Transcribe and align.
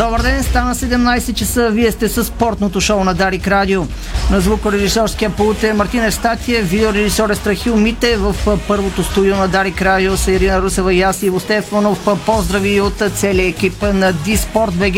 Добър 0.00 0.22
ден, 0.22 0.42
стана 0.42 0.74
17 0.74 1.34
часа. 1.34 1.70
Вие 1.70 1.92
сте 1.92 2.08
с 2.08 2.24
спортното 2.24 2.80
шоу 2.80 3.04
на 3.04 3.14
Дарик 3.14 3.48
Радио. 3.48 3.86
На 4.30 4.40
звукорежисорския 4.40 5.30
пулт 5.30 5.62
е 5.62 5.72
Мартин 5.72 6.04
Евстатия, 6.04 6.62
видеорежисор 6.62 7.30
е 7.30 7.34
Страхил 7.34 7.76
Мите. 7.76 8.16
В 8.16 8.34
първото 8.68 9.04
студио 9.04 9.36
на 9.36 9.48
Дарик 9.48 9.82
Радио 9.82 10.16
са 10.16 10.32
Ирина 10.32 10.62
Русева 10.62 10.94
и 10.94 11.02
аз 11.02 11.22
Иво 11.22 11.40
Стефанов. 11.40 12.08
Поздрави 12.26 12.80
от 12.80 13.02
целия 13.14 13.48
екип 13.48 13.82
на 13.82 14.12
Диспорт 14.12 14.74
БГ. 14.74 14.96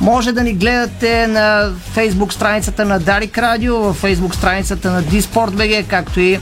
Може 0.00 0.32
да 0.32 0.42
ни 0.42 0.52
гледате 0.52 1.26
на 1.26 1.70
фейсбук 1.92 2.32
страницата 2.32 2.84
на 2.84 3.00
Дарик 3.00 3.38
Радио, 3.38 3.76
в 3.76 3.94
фейсбук 3.94 4.34
страницата 4.34 4.90
на 4.90 5.02
Диспорт 5.02 5.52
БГ, 5.52 5.86
както 5.88 6.20
и 6.20 6.40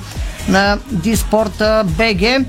на 0.48 0.78
Диспорт 0.90 1.62
БГ. 1.84 2.46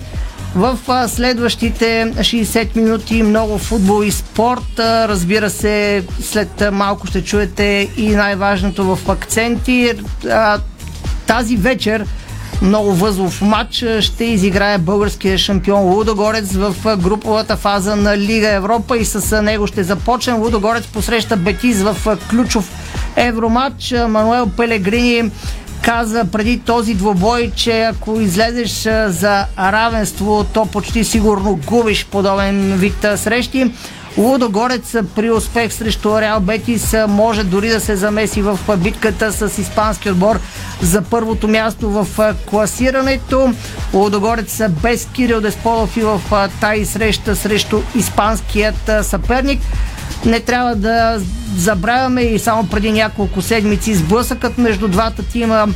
В 0.56 0.78
следващите 1.08 2.14
60 2.18 2.76
минути 2.76 3.24
много 3.24 3.58
футбол 3.58 4.04
и 4.04 4.12
спорт. 4.12 4.80
Разбира 4.80 5.50
се, 5.50 6.04
след 6.22 6.64
малко 6.72 7.08
ще 7.08 7.24
чуете 7.24 7.90
и 7.98 8.10
най-важното 8.10 8.96
в 8.96 9.10
акценти. 9.10 9.92
Тази 11.28 11.58
вечер 11.58 12.06
много 12.62 12.94
възлов 12.94 13.42
матч 13.42 13.86
ще 14.00 14.26
изиграе 14.26 14.78
българския 14.78 15.38
шампион 15.38 15.82
Лудогорец 15.82 16.52
в 16.54 16.98
груповата 16.98 17.58
фаза 17.58 17.96
на 17.96 18.18
Лига 18.18 18.50
Европа 18.50 18.98
и 18.98 19.06
с 19.06 19.42
него 19.42 19.68
ще 19.68 19.84
започнем. 19.84 20.42
Лудогорец 20.42 20.88
посреща 20.88 21.38
Бетиз 21.38 21.82
в 21.82 22.18
ключов 22.30 22.72
евроматч. 23.16 23.94
Мануел 24.08 24.50
Пелегрини 24.58 25.32
каза 25.82 26.26
преди 26.32 26.60
този 26.60 26.94
двобой, 26.94 27.52
че 27.56 27.82
ако 27.82 28.22
излезеш 28.22 28.82
за 29.08 29.46
равенство, 29.60 30.46
то 30.54 30.66
почти 30.66 31.04
сигурно 31.04 31.60
губиш 31.66 32.06
подобен 32.06 32.78
вид 32.78 33.06
срещи. 33.16 33.72
Лудогорец 34.18 34.96
при 35.16 35.32
успех 35.32 35.74
срещу 35.74 36.22
Реал 36.22 36.40
Бетис 36.40 36.96
може 37.08 37.44
дори 37.44 37.70
да 37.70 37.80
се 37.80 37.96
замеси 37.96 38.42
в 38.42 38.60
битката 38.78 39.32
с 39.32 39.58
испански 39.58 40.10
отбор 40.10 40.40
за 40.82 41.02
първото 41.02 41.48
място 41.48 41.90
в 41.90 42.08
класирането. 42.46 43.54
Лудогорец 43.94 44.62
без 44.70 45.08
Кирил 45.14 45.42
Десполов 45.42 45.98
и 45.98 46.02
в 46.02 46.22
тази 46.62 46.86
среща 46.86 47.36
срещу 47.36 47.82
испанският 47.96 48.92
съперник. 49.02 49.62
Не 50.26 50.40
трябва 50.40 50.76
да 50.76 51.22
забравяме 51.58 52.22
и 52.22 52.40
само 52.40 52.68
преди 52.68 52.92
няколко 52.92 53.42
седмици 53.42 53.96
сблъсъкът 53.96 54.58
между 54.58 54.88
двата 54.88 55.24
тима 55.24 55.68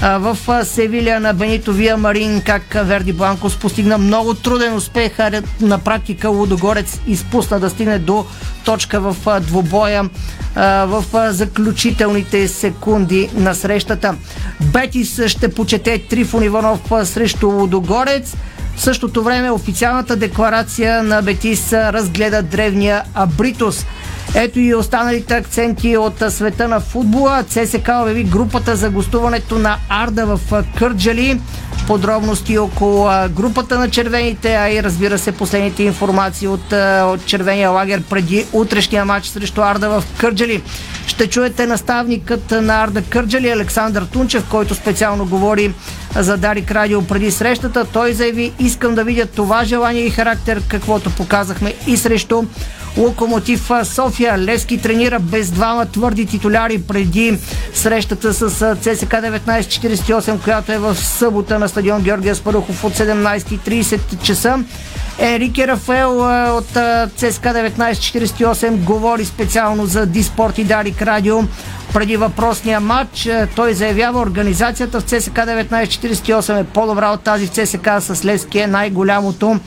в 0.00 0.38
Севилия 0.64 1.20
на 1.20 1.34
Бенито 1.34 1.72
Вия 1.72 1.96
Марин, 1.96 2.42
как 2.46 2.62
Верди 2.74 3.12
Бланкос 3.12 3.56
постигна 3.56 3.98
много 3.98 4.34
труден 4.34 4.74
успех. 4.74 5.12
На 5.60 5.78
практика 5.78 6.28
Лудогорец 6.28 7.00
изпусна 7.06 7.60
да 7.60 7.70
стигне 7.70 7.98
до 7.98 8.26
точка 8.64 9.00
в 9.00 9.40
двобоя 9.40 10.04
в 10.86 11.04
заключителните 11.32 12.48
секунди 12.48 13.30
на 13.34 13.54
срещата. 13.54 14.14
Бетис 14.60 15.20
ще 15.26 15.54
почете 15.54 15.98
Трифон 15.98 16.42
Иванов 16.42 16.80
срещу 17.04 17.48
Лудогорец. 17.48 18.34
В 18.82 18.84
същото 18.84 19.22
време 19.22 19.50
официалната 19.50 20.16
декларация 20.16 21.02
на 21.02 21.22
Бетис 21.22 21.72
разгледа 21.72 22.42
древния 22.42 23.02
Абритус. 23.14 23.86
Ето 24.34 24.60
и 24.60 24.74
останалите 24.74 25.34
акценти 25.34 25.96
от 25.96 26.22
света 26.28 26.68
на 26.68 26.80
футбола. 26.80 27.44
ЦСК 27.48 27.88
обяви 28.02 28.24
групата 28.24 28.76
за 28.76 28.90
гостуването 28.90 29.58
на 29.58 29.76
Арда 29.88 30.26
в 30.26 30.64
Кърджали. 30.78 31.40
Подробности 31.86 32.58
около 32.58 33.08
групата 33.30 33.78
на 33.78 33.90
червените, 33.90 34.54
а 34.54 34.70
и 34.70 34.82
разбира 34.82 35.18
се 35.18 35.32
последните 35.32 35.82
информации 35.82 36.48
от, 36.48 36.72
от 37.02 37.26
червения 37.26 37.70
лагер 37.70 38.02
преди 38.10 38.46
утрешния 38.52 39.04
матч 39.04 39.26
срещу 39.26 39.60
Арда 39.60 39.88
в 39.88 40.04
Кърджали. 40.18 40.62
Ще 41.06 41.26
чуете 41.26 41.66
наставникът 41.66 42.50
на 42.50 42.82
Арда 42.82 43.02
Кърджали 43.02 43.50
Александър 43.50 44.02
Тунчев, 44.12 44.44
който 44.50 44.74
специално 44.74 45.26
говори 45.26 45.74
за 46.16 46.36
Дарик 46.36 46.70
Радио 46.70 47.02
преди 47.02 47.30
срещата. 47.30 47.84
Той 47.92 48.12
заяви, 48.12 48.52
искам 48.58 48.94
да 48.94 49.04
видя 49.04 49.26
това 49.26 49.64
желание 49.64 50.02
и 50.02 50.10
характер, 50.10 50.62
каквото 50.68 51.10
показахме 51.10 51.74
и 51.86 51.96
срещу 51.96 52.44
Локомотив 52.96 53.70
София. 53.84 54.38
Лески 54.38 54.78
тренира 54.78 55.18
без 55.18 55.50
двама 55.50 55.86
твърди 55.86 56.26
титуляри 56.26 56.82
преди 56.82 57.38
срещата 57.74 58.34
с 58.34 58.50
ЦСК 58.76 59.12
1948, 59.12 60.44
която 60.44 60.72
е 60.72 60.78
в 60.78 60.94
събота 60.94 61.58
на 61.58 61.68
стадион 61.68 62.02
Георгия 62.02 62.34
Спарухов 62.34 62.84
от 62.84 62.92
17.30 62.92 64.22
часа. 64.22 64.58
Ерике 65.18 65.68
Рафаел 65.68 66.18
от 66.56 66.68
ЦСК 67.16 67.44
1948 67.44 68.76
говори 68.76 69.24
специално 69.24 69.86
за 69.86 70.06
Диспорт 70.06 70.58
и 70.58 70.64
Дарик 70.64 71.02
Радио 71.02 71.40
преди 71.92 72.16
въпросния 72.16 72.80
матч. 72.80 73.28
Той 73.56 73.74
заявява, 73.74 74.20
организацията 74.20 75.00
в 75.00 75.04
ЦСК 75.04 75.34
1948 75.34 76.60
е 76.60 76.64
по-добра 76.64 77.10
от 77.10 77.20
тази 77.20 77.46
в 77.46 77.50
ЦСК 77.50 77.88
с 78.00 78.24
Лески 78.24 78.58
е 78.58 78.66
най-голямото 78.66 79.60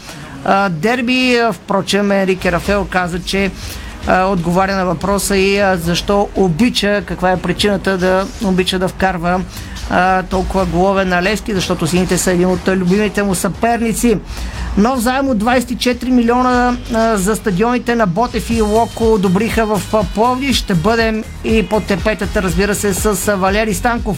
дерби. 0.69 1.41
Впрочем, 1.51 2.11
Ерике 2.11 2.51
Рафаел 2.51 2.87
каза, 2.89 3.23
че 3.23 3.51
отговаря 4.09 4.75
на 4.75 4.85
въпроса 4.85 5.37
и 5.37 5.61
защо 5.75 6.29
обича, 6.35 7.03
каква 7.05 7.31
е 7.31 7.37
причината 7.37 7.97
да 7.97 8.27
обича 8.43 8.79
да 8.79 8.87
вкарва 8.87 9.41
а, 9.89 10.23
толкова 10.23 10.65
голове 10.65 11.05
на 11.05 11.23
Левски, 11.23 11.53
защото 11.53 11.87
сините 11.87 12.17
са 12.17 12.31
един 12.31 12.47
от 12.47 12.67
любимите 12.67 13.23
му 13.23 13.35
съперници. 13.35 14.17
Нов 14.77 14.99
заем 14.99 15.29
от 15.29 15.37
24 15.37 16.09
милиона 16.09 16.77
а, 16.93 17.17
за 17.17 17.35
стадионите 17.35 17.95
на 17.95 18.07
Ботев 18.07 18.49
и 18.49 18.61
Локо 18.61 19.13
одобриха 19.13 19.65
в 19.65 19.81
Пловди. 20.15 20.53
Ще 20.53 20.73
бъдем 20.73 21.23
и 21.43 21.67
под 21.67 21.85
тепетата, 21.85 22.41
разбира 22.41 22.75
се, 22.75 22.93
с 22.93 23.35
Валери 23.35 23.73
Станков. 23.73 24.17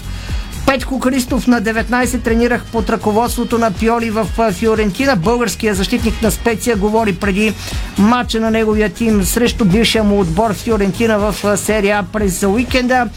Петко 0.67 0.99
Христов 0.99 1.47
на 1.47 1.61
19 1.61 2.23
тренирах 2.23 2.65
под 2.71 2.89
ръководството 2.89 3.57
на 3.57 3.71
Пиоли 3.71 4.09
в 4.09 4.27
Фиорентина. 4.51 5.15
Българският 5.15 5.77
защитник 5.77 6.21
на 6.21 6.31
Специя 6.31 6.75
говори 6.75 7.15
преди 7.15 7.53
матча 7.97 8.39
на 8.39 8.51
неговия 8.51 8.89
тим 8.89 9.23
срещу 9.23 9.65
бившия 9.65 10.03
му 10.03 10.19
отбор 10.19 10.53
Фиорентина 10.53 11.19
в 11.19 11.57
серия 11.57 12.05
през 12.13 12.43
уикенда. 12.43 13.07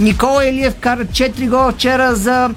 Никола 0.00 0.48
Елиев 0.48 0.74
кара 0.80 1.04
4 1.04 1.48
гола 1.48 1.72
вчера 1.72 2.14
за 2.14 2.50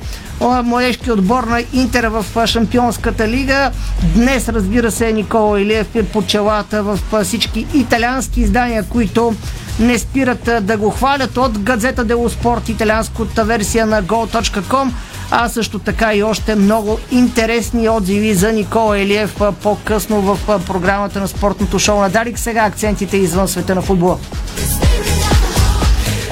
младежки 0.63 1.12
отбор 1.12 1.44
на 1.44 1.63
Интер 1.74 2.08
в 2.08 2.47
Шампионската 2.47 3.28
лига. 3.28 3.72
Днес, 4.16 4.50
разбира 4.50 4.92
се, 4.92 5.12
Никола 5.12 5.62
Илиев 5.62 5.96
е 5.96 6.03
по 6.03 6.22
челата 6.22 6.84
в 6.84 7.00
всички 7.24 7.66
италиански 7.74 8.42
издания, 8.42 8.84
които 8.90 9.36
не 9.80 10.00
спират 10.00 10.50
да 10.62 10.78
го 10.78 10.90
хвалят 10.90 11.38
от 11.38 11.60
Газета 11.60 12.04
Дело 12.04 12.30
Спорт, 12.30 12.70
италианската 12.70 13.46
версия 13.46 13.86
на 13.86 14.04
Go.com 14.04 14.92
а 15.36 15.50
също 15.50 15.80
така 15.80 16.14
и 16.14 16.24
още 16.24 16.56
много 16.56 17.00
интересни 17.12 17.90
отзиви 17.90 18.34
за 18.34 18.52
Никола 18.52 19.00
Елиев 19.00 19.42
по-късно 19.64 20.22
в 20.22 20.40
програмата 20.68 21.20
на 21.20 21.28
спортното 21.28 21.80
шоу 21.80 22.00
на 22.00 22.10
Дарик. 22.10 22.40
Сега 22.40 22.66
акцентите 22.66 23.18
извън 23.18 23.48
света 23.48 23.75
на 23.75 23.81
футбола. 23.81 24.18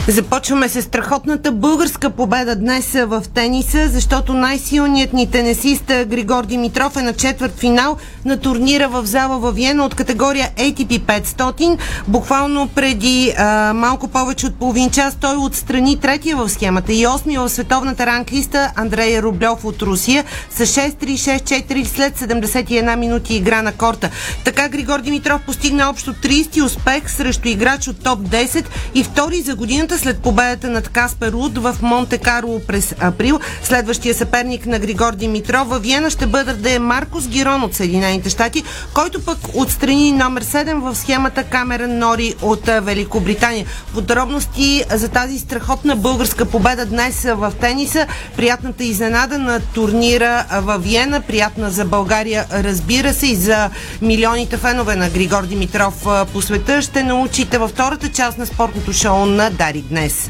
Започваме 0.08 0.70
с 0.70 0.82
страхотната 0.82 1.52
българска 1.52 2.10
победа 2.10 2.56
днес 2.56 2.92
в 2.94 3.24
тениса, 3.34 3.88
защото 3.90 4.34
най-силният 4.34 5.14
ни 5.14 5.32
тенесист 5.32 5.86
Григор 5.86 6.46
Димитров 6.46 6.98
е 6.98 7.02
на 7.02 7.14
четвърт 7.14 7.60
финал 7.60 7.98
на 8.26 8.38
турнира 8.40 8.90
в 8.90 9.06
зала 9.06 9.40
във 9.40 9.56
Виена 9.56 9.86
от 9.86 9.96
категория 9.96 10.50
ATP 10.58 11.02
500. 11.02 11.78
Буквално 12.08 12.68
преди 12.68 13.34
а, 13.38 13.74
малко 13.74 14.08
повече 14.08 14.46
от 14.46 14.56
половин 14.56 14.90
час 14.90 15.18
той 15.22 15.36
отстрани 15.36 16.00
третия 16.00 16.38
в 16.38 16.50
схемата 16.50 16.94
и 16.94 17.08
осми 17.08 17.38
в 17.38 17.50
световната 17.50 18.06
ранглиста 18.06 18.72
Андрей 18.76 19.22
Рублев 19.22 19.66
от 19.66 19.82
Русия 19.82 20.24
с 20.52 20.66
6-3-6-4 20.66 21.86
след 21.86 22.20
71 22.20 22.96
минути 22.96 23.36
игра 23.36 23.62
на 23.62 23.72
корта. 23.72 24.10
Така 24.46 24.70
Григор 24.70 25.00
Димитров 25.00 25.42
постигна 25.46 25.90
общо 25.90 26.14
30 26.14 26.66
успех 26.66 27.12
срещу 27.12 27.48
играч 27.48 27.88
от 27.88 28.04
топ 28.04 28.20
10 28.20 28.66
и 28.96 29.04
втори 29.04 29.42
за 29.42 29.56
годината 29.56 30.00
след 30.00 30.20
победата 30.20 30.70
над 30.70 30.90
Каспер 30.90 31.34
Уд 31.34 31.58
в 31.58 31.78
Монте 31.82 32.18
Карло 32.18 32.62
през 32.68 32.96
април. 33.00 33.40
Следващия 33.64 34.14
съперник 34.14 34.66
на 34.66 34.80
Григор 34.80 35.16
Димитров 35.16 35.68
във 35.68 35.82
Виена 35.82 36.10
ще 36.10 36.26
бъде 36.26 36.80
Маркос 36.80 37.28
Гирон 37.28 37.64
от 37.64 37.74
Съединените 37.74 38.11
щати, 38.30 38.64
който 38.94 39.26
пък 39.26 39.38
отстрани 39.54 40.12
номер 40.12 40.44
7 40.44 40.80
в 40.80 40.96
схемата 40.96 41.44
Камерен 41.44 42.00
Нори 42.00 42.36
от 42.42 42.66
Великобритания. 42.66 43.66
Подробности 43.94 44.84
за 44.94 45.10
тази 45.10 45.40
страхотна 45.40 45.96
българска 45.96 46.46
победа 46.46 46.86
днес 46.86 47.24
в 47.24 47.54
тениса. 47.62 48.08
Приятната 48.36 48.84
изненада 48.84 49.38
на 49.38 49.60
турнира 49.60 50.46
в 50.52 50.78
Виена. 50.78 51.22
Приятна 51.22 51.72
за 51.72 51.86
България, 51.86 52.46
разбира 52.52 53.14
се, 53.14 53.28
и 53.28 53.36
за 53.36 53.70
милионите 54.02 54.58
фенове 54.58 54.96
на 54.96 55.10
Григор 55.10 55.46
Димитров 55.46 56.06
по 56.34 56.42
света. 56.42 56.82
Ще 56.82 57.04
научите 57.04 57.58
във 57.58 57.72
втората 57.72 58.10
част 58.10 58.38
на 58.38 58.46
спортното 58.46 58.94
шоу 58.94 59.26
на 59.26 59.50
Дарик 59.50 59.86
днес. 59.86 60.30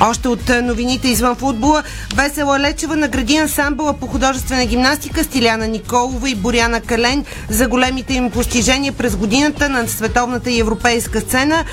Още 0.00 0.28
от 0.28 0.50
е, 0.50 0.62
новините 0.62 1.08
извън 1.08 1.36
футбола, 1.36 1.82
Весела 2.14 2.60
Лечева 2.60 2.96
награди 2.96 3.36
ансамбъла 3.36 3.92
по 3.92 4.06
художествена 4.06 4.66
гимнастика 4.66 5.24
Стиляна 5.24 5.66
Николова 5.66 6.30
и 6.30 6.34
Боряна 6.34 6.80
Кален 6.80 7.24
за 7.50 7.68
големите 7.68 8.14
им 8.14 8.30
постижения 8.30 8.92
през 8.92 9.16
годината 9.16 9.68
на 9.68 9.88
световната 9.88 10.50
и 10.50 10.60
европейска 10.60 11.20
сцена, 11.20 11.64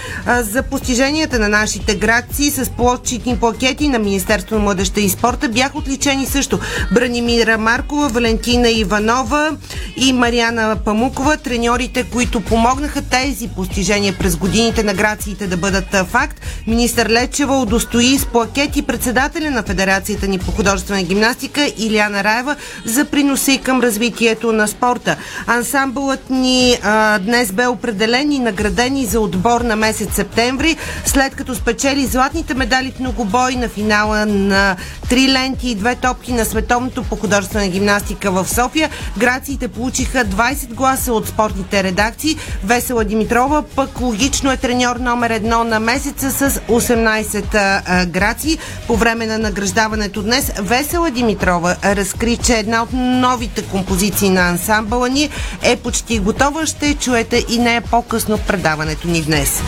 за 0.42 0.63
постиженията 0.63 1.39
на 1.39 1.50
нашите 1.50 1.95
градци 1.95 2.51
с 2.51 2.69
плотчитни 2.69 3.38
плакети 3.38 3.88
на 3.88 4.00
Министерство 4.00 4.56
на 4.56 4.62
младеща 4.62 5.01
и 5.01 5.10
спорта 5.10 5.50
бяха 5.50 5.78
отличени 5.78 6.25
също 6.25 6.60
Бранимира 6.94 7.57
Маркова, 7.57 8.07
Валентина 8.10 8.69
Иванова 8.69 9.51
и 9.98 10.13
Мариана 10.13 10.75
Памукова, 10.86 11.38
треньорите, 11.38 12.04
които 12.04 12.42
помогнаха 12.42 13.01
тези 13.01 13.48
постижения 13.48 14.16
през 14.19 14.36
годините 14.36 14.83
на 14.83 14.94
грациите 14.94 15.48
да 15.48 15.57
бъдат 15.57 16.07
факт. 16.07 16.42
Министър 16.68 17.10
Лечева 17.10 17.62
удостои 17.62 18.15
с 18.20 18.26
плакети 18.26 18.82
председателя 18.82 19.52
на 19.52 19.64
Федерацията 19.64 20.28
ни 20.28 20.40
по 20.40 20.52
художествена 20.52 21.04
гимнастика 21.04 21.72
Иляна 21.78 22.24
Раева 22.24 22.56
за 22.86 23.06
приноса 23.06 23.52
и 23.52 23.58
към 23.58 23.82
развитието 23.82 24.52
на 24.52 24.68
спорта. 24.68 25.16
Ансамбълът 25.48 26.30
ни 26.30 26.78
а, 26.84 27.20
днес 27.20 27.52
бе 27.52 27.68
определен 27.68 28.32
и 28.32 28.40
наградени 28.40 29.06
за 29.06 29.20
отбор 29.20 29.62
на 29.62 29.76
месец 29.76 30.16
септември, 30.16 30.78
след 31.06 31.36
като 31.36 31.56
спечели 31.56 32.06
златните 32.06 32.54
медали 32.54 32.92
в 32.92 33.00
многобой 33.00 33.56
на 33.56 33.70
финала 33.70 34.26
на 34.26 34.76
три 35.10 35.32
ленти 35.32 35.70
и 35.70 35.76
две 35.76 35.96
топки 35.96 36.34
на 36.34 36.46
световното 36.46 37.04
по 37.04 37.16
художествена 37.16 37.68
гимнастика 37.68 38.32
в 38.32 38.48
София. 38.50 38.90
Грациите 39.18 39.68
получиха 39.68 40.26
20 40.26 40.74
гласа 40.74 41.14
от 41.14 41.28
спортните 41.28 41.84
редакции. 41.84 42.38
Весела 42.64 43.04
Димитрова 43.04 43.64
пък 43.76 44.02
логично 44.02 44.52
е 44.52 44.58
треньор 44.58 44.96
номер 44.96 45.30
едно 45.30 45.64
на 45.64 45.80
месеца 45.80 46.32
с 46.32 46.60
18 46.60 48.05
граци. 48.06 48.57
По 48.88 48.96
време 48.96 49.25
на 49.25 49.38
награждаването 49.38 50.22
днес 50.22 50.52
Весела 50.60 51.12
Димитрова 51.12 51.75
разкри, 51.84 52.38
че 52.38 52.54
една 52.54 52.84
от 52.84 52.90
новите 52.94 53.62
композиции 53.62 54.30
на 54.30 54.50
ансамбъла 54.50 55.10
ни 55.10 55.30
е 55.62 55.75
почти 55.75 56.19
готова. 56.19 56.66
Ще 56.66 56.94
чуете 56.94 57.46
и 57.50 57.57
нея 57.57 57.81
по-късно 57.81 58.38
в 58.38 58.48
предаването 58.48 59.07
ни 59.07 59.22
днес. 59.22 59.62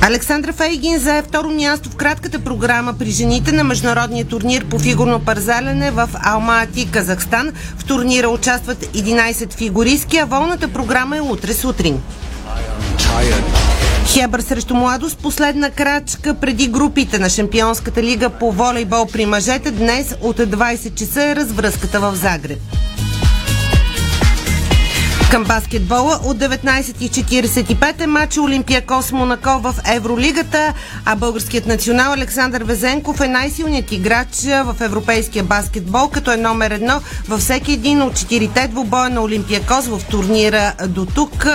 Александра 0.00 0.52
Фейгин 0.52 0.98
зае 0.98 1.22
второ 1.22 1.50
място 1.50 1.90
в 1.90 1.96
кратката 1.96 2.38
програма 2.38 2.94
при 2.98 3.10
жените 3.10 3.52
на 3.52 3.64
международния 3.64 4.24
турнир 4.24 4.64
по 4.64 4.78
фигурно 4.78 5.20
парзалене 5.20 5.90
в 5.90 6.08
Алмати, 6.24 6.90
Казахстан. 6.90 7.52
В 7.78 7.84
турнира 7.84 8.28
участват 8.28 8.78
11 8.78 9.52
фигуристки, 9.54 10.16
а 10.18 10.24
волната 10.24 10.68
програма 10.68 11.16
е 11.16 11.20
утре 11.20 11.54
сутрин. 11.54 12.02
Хебър 14.06 14.40
срещу 14.40 14.74
младост. 14.74 15.18
Последна 15.18 15.70
крачка 15.70 16.34
преди 16.34 16.68
групите 16.68 17.18
на 17.18 17.30
Шампионската 17.30 18.02
лига 18.02 18.30
по 18.30 18.52
волейбол 18.52 19.06
при 19.12 19.26
мъжете. 19.26 19.70
Днес 19.70 20.14
от 20.22 20.36
20 20.36 20.94
часа 20.94 21.24
е 21.24 21.36
развръзката 21.36 22.00
в 22.00 22.14
Загреб. 22.14 22.58
Към 25.30 25.44
баскетбола 25.44 26.20
от 26.24 26.38
19.45 26.38 28.00
е 28.00 28.06
матч 28.06 28.38
Олимпия 28.38 28.82
Монако 29.12 29.60
в 29.60 29.74
Евролигата, 29.86 30.74
а 31.04 31.16
българският 31.16 31.66
национал 31.66 32.12
Александър 32.12 32.64
Везенков 32.64 33.20
е 33.20 33.28
най-силният 33.28 33.92
играч 33.92 34.44
в 34.44 34.76
европейския 34.80 35.44
баскетбол, 35.44 36.08
като 36.08 36.32
е 36.32 36.36
номер 36.36 36.70
едно 36.70 37.00
във 37.28 37.40
всеки 37.40 37.72
един 37.72 38.02
от 38.02 38.16
четирите 38.16 38.68
двубоя 38.68 39.10
на 39.10 39.22
Олимпиакос 39.22 39.86
в 39.86 40.00
турнира 40.10 40.72
до 40.86 41.06
тук. 41.06 41.46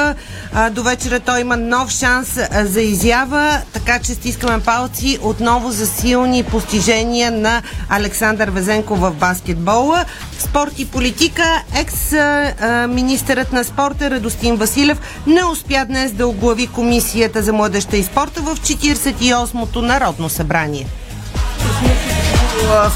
До 0.72 0.84
вечера 0.84 1.20
той 1.20 1.42
има 1.42 1.58
нов 1.58 1.90
шанс 1.90 2.40
за 2.64 2.82
изява, 2.82 3.62
така 3.92 4.04
че 4.04 4.14
стискаме 4.14 4.60
палци 4.60 5.20
отново 5.22 5.72
за 5.72 5.88
силни 5.88 6.44
постижения 6.44 7.32
на 7.32 7.62
Александър 7.90 8.50
Везенков 8.50 9.00
в 9.00 9.12
баскетбола. 9.12 10.06
Спорт 10.40 10.80
и 10.80 10.86
политика, 10.88 11.64
екс-министърът 11.76 13.54
на 13.54 13.64
спорта 13.64 14.12
Радостин 14.12 14.56
Василев 14.56 15.02
не 15.28 15.46
успя 15.46 15.86
днес 15.86 16.12
да 16.12 16.28
оглави 16.28 16.68
Комисията 16.68 17.44
за 17.44 17.54
младеща 17.54 17.98
и 17.98 18.04
спорта 18.04 18.42
в 18.42 18.56
48-то 18.56 19.82
Народно 19.82 20.30
събрание. 20.30 20.88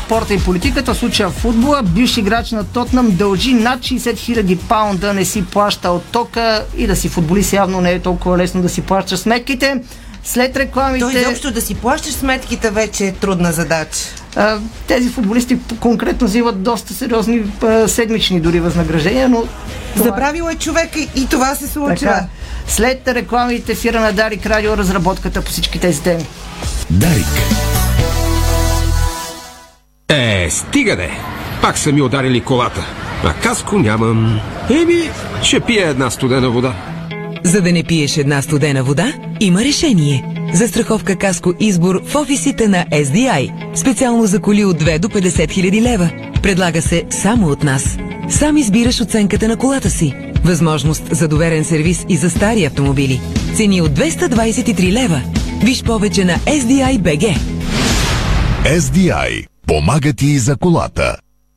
Спорта 0.06 0.34
и 0.34 0.40
политиката, 0.40 0.94
в 0.94 0.98
случая 0.98 1.30
футбола, 1.30 1.84
бивш 1.84 2.18
играч 2.18 2.52
на 2.52 2.64
Тотнам 2.64 3.12
дължи 3.12 3.54
над 3.54 3.80
60 3.80 4.18
хиляди 4.18 4.58
паунда, 4.58 5.14
не 5.14 5.26
си 5.26 5.46
плаща 5.46 5.92
от 5.92 6.04
тока. 6.04 6.66
И 6.78 6.88
да 6.88 6.96
си 6.96 7.10
футболист 7.10 7.54
явно 7.54 7.82
не 7.82 7.92
е 7.92 8.00
толкова 8.00 8.38
лесно 8.38 8.62
да 8.62 8.70
си 8.70 8.82
плаща 8.82 9.18
сметките. 9.18 9.82
След 10.26 10.58
рекламите... 10.58 11.06
Той 11.06 11.22
изобщо 11.22 11.52
да 11.52 11.62
си 11.62 11.76
плащаш 11.76 12.14
сметките 12.14 12.72
вече 12.72 13.06
е 13.06 13.12
трудна 13.12 13.52
задача. 13.52 14.00
Тези 14.88 15.10
футболисти 15.10 15.58
конкретно 15.80 16.28
взимат 16.28 16.64
доста 16.64 16.94
сериозни 16.94 17.44
седмични 17.88 18.40
дори 18.40 18.60
възнаграждения, 18.60 19.30
но... 19.30 19.44
Това... 19.94 20.06
Забравил 20.06 20.44
е 20.52 20.56
човек 20.56 20.90
и 21.16 21.28
това 21.30 21.56
се 21.56 21.68
случва. 21.68 21.96
Така, 21.96 22.26
след 22.68 23.08
рекламите 23.08 23.72
ефира 23.72 24.00
на 24.00 24.12
Дарик 24.12 24.46
Радио 24.46 24.78
разработката 24.78 25.42
по 25.42 25.52
всички 25.52 25.80
тези 25.80 26.02
теми. 26.02 26.26
Дарик. 26.90 27.28
Е, 30.10 30.48
стига 30.50 30.96
де! 30.96 31.12
Пак 31.62 31.78
са 31.78 31.92
ми 31.92 32.02
ударили 32.02 32.42
колата. 32.42 32.86
А 33.24 33.34
каско 33.34 33.78
нямам. 33.78 34.40
Еми, 34.70 35.10
ще 35.42 35.60
пия 35.60 35.90
една 35.90 36.10
студена 36.10 36.50
вода. 36.50 36.74
За 37.46 37.62
да 37.62 37.72
не 37.72 37.84
пиеш 37.84 38.18
една 38.18 38.42
студена 38.42 38.84
вода, 38.84 39.14
има 39.40 39.64
решение. 39.64 40.24
Застраховка 40.54 41.16
Каско 41.16 41.54
избор 41.60 42.02
в 42.06 42.16
офисите 42.16 42.68
на 42.68 42.86
SDI. 42.86 43.52
Специално 43.76 44.26
за 44.26 44.40
коли 44.40 44.66
от 44.66 44.84
2 44.84 45.00
до 45.00 45.08
50 45.08 45.52
хиляди 45.52 45.82
лева. 45.82 46.10
Предлага 46.44 46.82
се 46.82 47.04
само 47.10 47.48
от 47.48 47.64
нас. 47.64 47.98
Сам 48.30 48.58
избираш 48.58 49.02
оценката 49.02 49.48
на 49.48 49.58
колата 49.58 49.90
си. 49.90 50.14
Възможност 50.44 51.16
за 51.16 51.28
доверен 51.28 51.64
сервис 51.64 52.06
и 52.10 52.18
за 52.18 52.30
стари 52.30 52.66
автомобили. 52.66 53.22
Цени 53.56 53.82
от 53.82 53.92
223 53.92 54.92
лева. 54.92 55.22
Виж 55.64 55.84
повече 55.84 56.26
на 56.26 56.36
SDI 56.36 57.00
BG. 57.00 57.38
SDI. 58.66 59.46
Помага 59.68 60.14
ти 60.14 60.40
за 60.40 60.58
колата. 60.58 61.18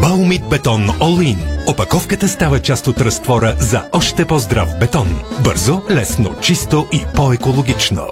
Баумит 0.00 0.42
бетон 0.50 0.88
All 0.88 1.34
In 1.34 1.54
Опаковката 1.66 2.28
става 2.28 2.60
част 2.60 2.86
от 2.86 3.00
разтвора 3.00 3.56
за 3.58 3.82
още 3.92 4.24
по-здрав 4.24 4.68
бетон. 4.80 5.08
Бързо, 5.44 5.82
лесно, 5.90 6.34
чисто 6.40 6.86
и 6.92 7.04
по-екологично. 7.14 8.06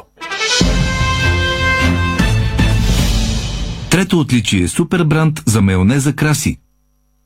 Трето 3.91 4.21
отличие– 4.21 4.69
супер 4.69 5.05
бранд 5.05 5.43
за 5.47 5.63
майонеза 5.63 6.13
Краси. 6.13 6.59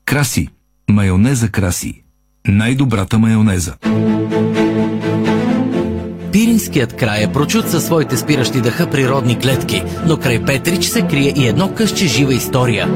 Краси. 0.05 0.47
Майонеза 0.89 1.49
Краси. 1.49 2.03
Най-добрата 2.47 3.19
майонеза. 3.19 3.73
Пиринският 6.31 6.95
край 6.95 7.23
е 7.23 7.31
прочут 7.31 7.69
със 7.69 7.85
своите 7.85 8.17
спиращи 8.17 8.61
дъха 8.61 8.89
природни 8.89 9.39
клетки, 9.39 9.83
но 10.05 10.17
край 10.17 10.45
Петрич 10.45 10.85
се 10.85 11.01
крие 11.01 11.33
и 11.35 11.47
едно 11.47 11.73
къще 11.73 12.05
жива 12.05 12.33
история. 12.33 12.87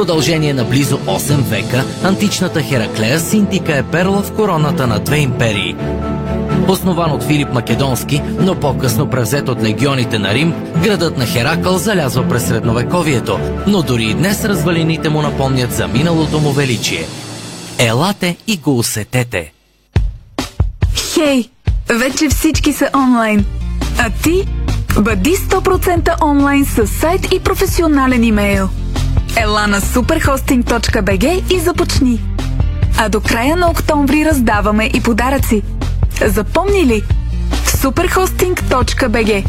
Продължение 0.00 0.52
на 0.52 0.64
близо 0.64 0.98
8 0.98 1.34
века, 1.34 1.84
античната 2.04 2.62
Хераклея 2.62 3.20
Синтика 3.20 3.76
е 3.76 3.82
перла 3.82 4.22
в 4.22 4.32
короната 4.32 4.86
на 4.86 4.98
две 4.98 5.18
империи. 5.18 5.76
Основан 6.68 7.12
от 7.12 7.22
Филип 7.22 7.52
Македонски, 7.52 8.22
но 8.40 8.54
по-късно 8.54 9.10
превзет 9.10 9.48
от 9.48 9.62
легионите 9.62 10.18
на 10.18 10.34
Рим, 10.34 10.54
градът 10.84 11.18
на 11.18 11.26
Херакъл 11.26 11.78
залязва 11.78 12.28
през 12.28 12.46
средновековието, 12.46 13.38
но 13.66 13.82
дори 13.82 14.04
и 14.04 14.14
днес 14.14 14.44
развалините 14.44 15.08
му 15.08 15.22
напомнят 15.22 15.72
за 15.72 15.88
миналото 15.88 16.38
му 16.38 16.52
величие. 16.52 17.04
Елате 17.78 18.36
и 18.46 18.56
го 18.56 18.78
усетете! 18.78 19.52
Хей, 21.14 21.50
вече 21.88 22.28
всички 22.28 22.72
са 22.72 22.90
онлайн. 22.94 23.44
А 23.98 24.10
ти? 24.22 24.46
Бъди 25.00 25.36
100% 25.36 26.24
онлайн 26.24 26.64
с 26.64 26.86
сайт 26.86 27.32
и 27.32 27.40
професионален 27.40 28.24
имейл. 28.24 28.68
Ела 29.36 29.66
на 29.66 29.80
superhosting.bg 29.80 31.54
и 31.54 31.60
започни. 31.60 32.20
А 32.98 33.08
до 33.08 33.20
края 33.20 33.56
на 33.56 33.70
октомври 33.70 34.24
раздаваме 34.24 34.90
и 34.94 35.00
подаръци. 35.00 35.62
Запомни 36.26 36.86
ли? 36.86 37.02
superhosting.bg 37.64 39.44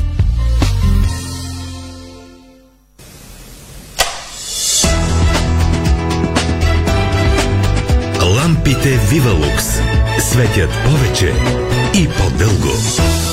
Лампите 8.35 8.99
Вивалукс 9.09 9.65
светят 10.19 10.69
повече 10.85 11.33
и 11.93 12.07
по-дълго. 12.07 13.30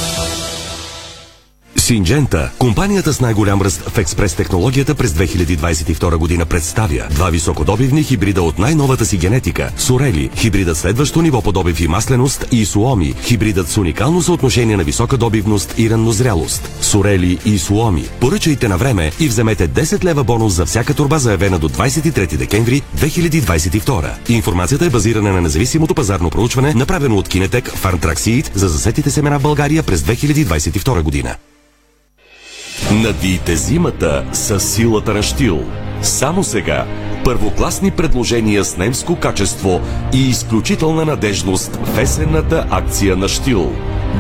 Синджента, 1.89 2.51
компанията 2.59 3.13
с 3.13 3.21
най-голям 3.21 3.63
ръст 3.63 3.81
в 3.89 3.99
експрес 3.99 4.35
технологията 4.35 4.95
през 4.95 5.13
2022 5.13 6.17
година 6.17 6.47
представя 6.47 7.07
два 7.11 7.31
високодобивни 7.31 8.03
хибрида 8.03 8.43
от 8.43 8.59
най-новата 8.59 9.07
си 9.07 9.17
генетика. 9.17 9.71
Сорели, 9.77 10.31
хибридът 10.37 10.77
следващо 10.77 11.23
ниво 11.23 11.43
по 11.43 11.53
добив 11.53 11.81
и 11.81 11.89
масленост 11.89 12.47
и 12.53 12.65
Суоми, 12.65 13.15
хибридът 13.23 13.69
с 13.69 13.77
уникално 13.77 14.23
съотношение 14.23 14.77
на 14.77 14.85
висока 14.85 15.17
добивност 15.17 15.75
и 15.79 15.91
раннозрялост. 15.91 16.71
Сорели 16.81 17.39
и 17.45 17.59
Суоми. 17.59 18.05
Поръчайте 18.21 18.69
на 18.69 18.77
време 18.77 19.13
и 19.21 19.29
вземете 19.29 19.69
10 19.69 20.05
лева 20.05 20.25
бонус 20.25 20.53
за 20.53 20.67
всяка 20.67 20.95
турба 20.95 21.19
заявена 21.19 21.59
до 21.59 21.69
23 21.69 22.37
декември 22.37 22.83
2022. 22.99 24.31
Информацията 24.31 24.87
е 24.87 24.91
базирана 24.91 25.33
на 25.33 25.41
независимото 25.41 25.95
пазарно 25.95 26.31
проучване, 26.31 26.75
направено 26.75 27.17
от 27.17 27.29
Кинетек 27.29 27.71
Farmtrack 27.71 28.51
за 28.55 28.69
засетите 28.69 29.11
семена 29.11 29.39
в 29.39 29.43
България 29.43 29.83
през 29.83 30.01
2022 30.03 31.03
година. 31.03 31.37
Надийте 32.93 33.57
зимата 33.57 34.25
с 34.33 34.61
силата 34.61 35.15
на 35.15 35.23
Штил. 35.23 35.65
Само 36.03 36.45
сега 36.45 36.87
първокласни 37.25 37.91
предложения 37.91 38.65
с 38.65 38.77
немско 38.77 39.17
качество 39.17 39.81
и 40.15 40.29
изключителна 40.29 41.05
надежност 41.05 41.79
в 41.85 41.99
есенната 41.99 42.67
акция 42.71 43.17
на 43.17 43.29
Штил. 43.29 43.73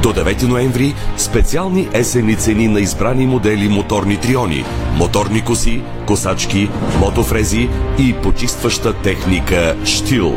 До 0.02 0.08
9 0.08 0.42
ноември 0.42 0.94
специални 1.16 1.88
есенни 1.92 2.36
цени 2.36 2.68
на 2.68 2.80
избрани 2.80 3.26
модели 3.26 3.68
моторни 3.68 4.16
триони, 4.16 4.64
моторни 4.94 5.44
коси, 5.44 5.82
косачки, 6.06 6.70
мотофрези 7.00 7.68
и 7.98 8.14
почистваща 8.22 8.92
техника 8.92 9.76
Штил. 9.84 10.36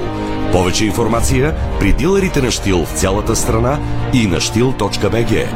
Повече 0.51 0.85
информация 0.85 1.55
при 1.79 1.93
дилерите 1.93 2.41
на 2.41 2.51
Штил 2.51 2.85
в 2.85 2.99
цялата 2.99 3.35
страна 3.35 3.79
и 4.13 4.27
на 4.27 4.39
штил.бг. 4.39 5.47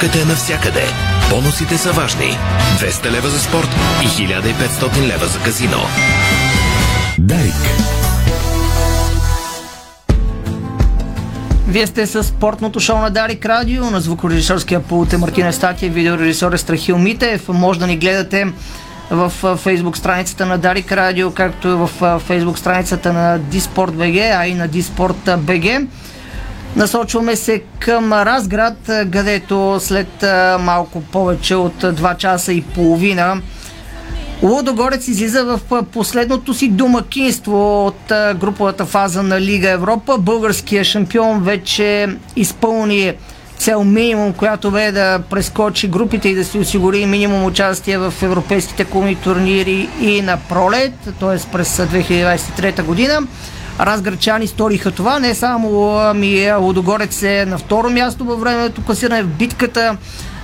Тръпката 0.00 0.22
е 0.22 0.24
навсякъде. 0.24 0.82
Бонусите 1.30 1.78
са 1.78 1.92
важни. 1.92 2.38
200 2.80 3.10
лева 3.10 3.28
за 3.28 3.40
спорт 3.40 3.68
и 4.02 4.06
1500 4.06 5.06
лева 5.06 5.26
за 5.26 5.38
казино. 5.38 5.78
Дарик. 7.18 7.54
Вие 11.68 11.86
сте 11.86 12.06
с 12.06 12.24
спортното 12.24 12.80
шоу 12.80 12.98
на 12.98 13.10
Дарик 13.10 13.46
Радио, 13.46 13.90
на 13.90 14.00
звукорежисорския 14.00 14.82
пулт 14.82 15.12
е 15.12 15.16
Мартина 15.16 15.52
Статия, 15.52 15.92
видеорежисор 15.92 16.52
е 16.52 16.58
Страхил 16.58 16.98
Митев. 16.98 17.48
Може 17.48 17.80
да 17.80 17.86
ни 17.86 17.96
гледате 17.96 18.46
в 19.10 19.32
фейсбук 19.56 19.96
страницата 19.96 20.46
на 20.46 20.58
Дарик 20.58 20.92
Радио, 20.92 21.30
както 21.30 21.68
и 21.68 21.74
в 21.74 22.20
фейсбук 22.20 22.58
страницата 22.58 23.12
на 23.12 23.38
Диспорт 23.38 23.94
БГ, 23.94 24.16
а 24.16 24.46
и 24.46 24.54
на 24.54 24.68
Диспорт 24.68 25.30
БГ. 25.38 25.88
Насочваме 26.76 27.36
се 27.36 27.62
към 27.78 28.12
Разград, 28.12 28.76
където 28.86 29.76
след 29.80 30.24
малко 30.60 31.00
повече 31.00 31.54
от 31.54 31.82
2 31.82 32.16
часа 32.16 32.52
и 32.52 32.62
половина 32.62 33.42
Лудогорец 34.42 35.08
излиза 35.08 35.44
в 35.44 35.84
последното 35.92 36.54
си 36.54 36.68
домакинство 36.68 37.86
от 37.86 38.12
груповата 38.34 38.84
фаза 38.84 39.22
на 39.22 39.40
Лига 39.40 39.70
Европа. 39.70 40.18
Българският 40.18 40.86
шампион 40.86 41.42
вече 41.42 42.08
изпълни 42.36 43.12
цел 43.58 43.84
минимум, 43.84 44.32
която 44.32 44.70
бе 44.70 44.92
да 44.92 45.20
прескочи 45.30 45.88
групите 45.88 46.28
и 46.28 46.34
да 46.34 46.44
си 46.44 46.58
осигури 46.58 47.06
минимум 47.06 47.44
участие 47.44 47.98
в 47.98 48.14
европейските 48.22 48.84
клубни 48.84 49.16
турнири 49.16 49.88
и 50.00 50.22
на 50.22 50.36
пролет, 50.36 50.94
т.е. 51.20 51.50
през 51.52 51.76
2023 51.76 52.82
година. 52.82 53.20
Разграчани 53.80 54.46
сториха 54.46 54.90
това. 54.90 55.18
Не 55.18 55.34
само 55.34 55.98
ами, 55.98 56.52
Лудогорец 56.58 57.22
е 57.22 57.44
на 57.48 57.58
второ 57.58 57.90
място 57.90 58.24
във 58.24 58.40
времето 58.40 58.82
класиране 58.82 59.22
в 59.22 59.26
битката 59.26 59.96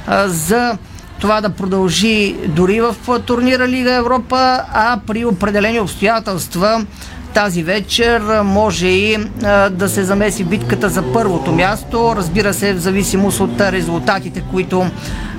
а, 0.07 0.29
за 0.29 0.79
това 1.21 1.41
да 1.41 1.51
продължи 1.51 2.37
дори 2.49 2.81
в 2.81 2.97
турнира 3.27 3.69
Лига 3.69 3.93
Европа, 3.93 4.61
а 4.73 5.01
при 5.07 5.25
определени 5.25 5.81
обстоятелства 5.81 6.87
тази 7.35 7.63
вечер 7.63 8.23
може 8.45 8.87
и 8.87 9.19
а, 9.43 9.71
да 9.71 9.89
се 9.89 10.05
замеси 10.05 10.45
битката 10.45 10.89
за 10.89 11.13
първото 11.13 11.53
място. 11.53 12.15
Разбира 12.17 12.55
се, 12.55 12.75
в 12.75 12.79
зависимост 12.79 13.41
от 13.41 13.61
резултатите, 13.61 14.43
които 14.51 14.87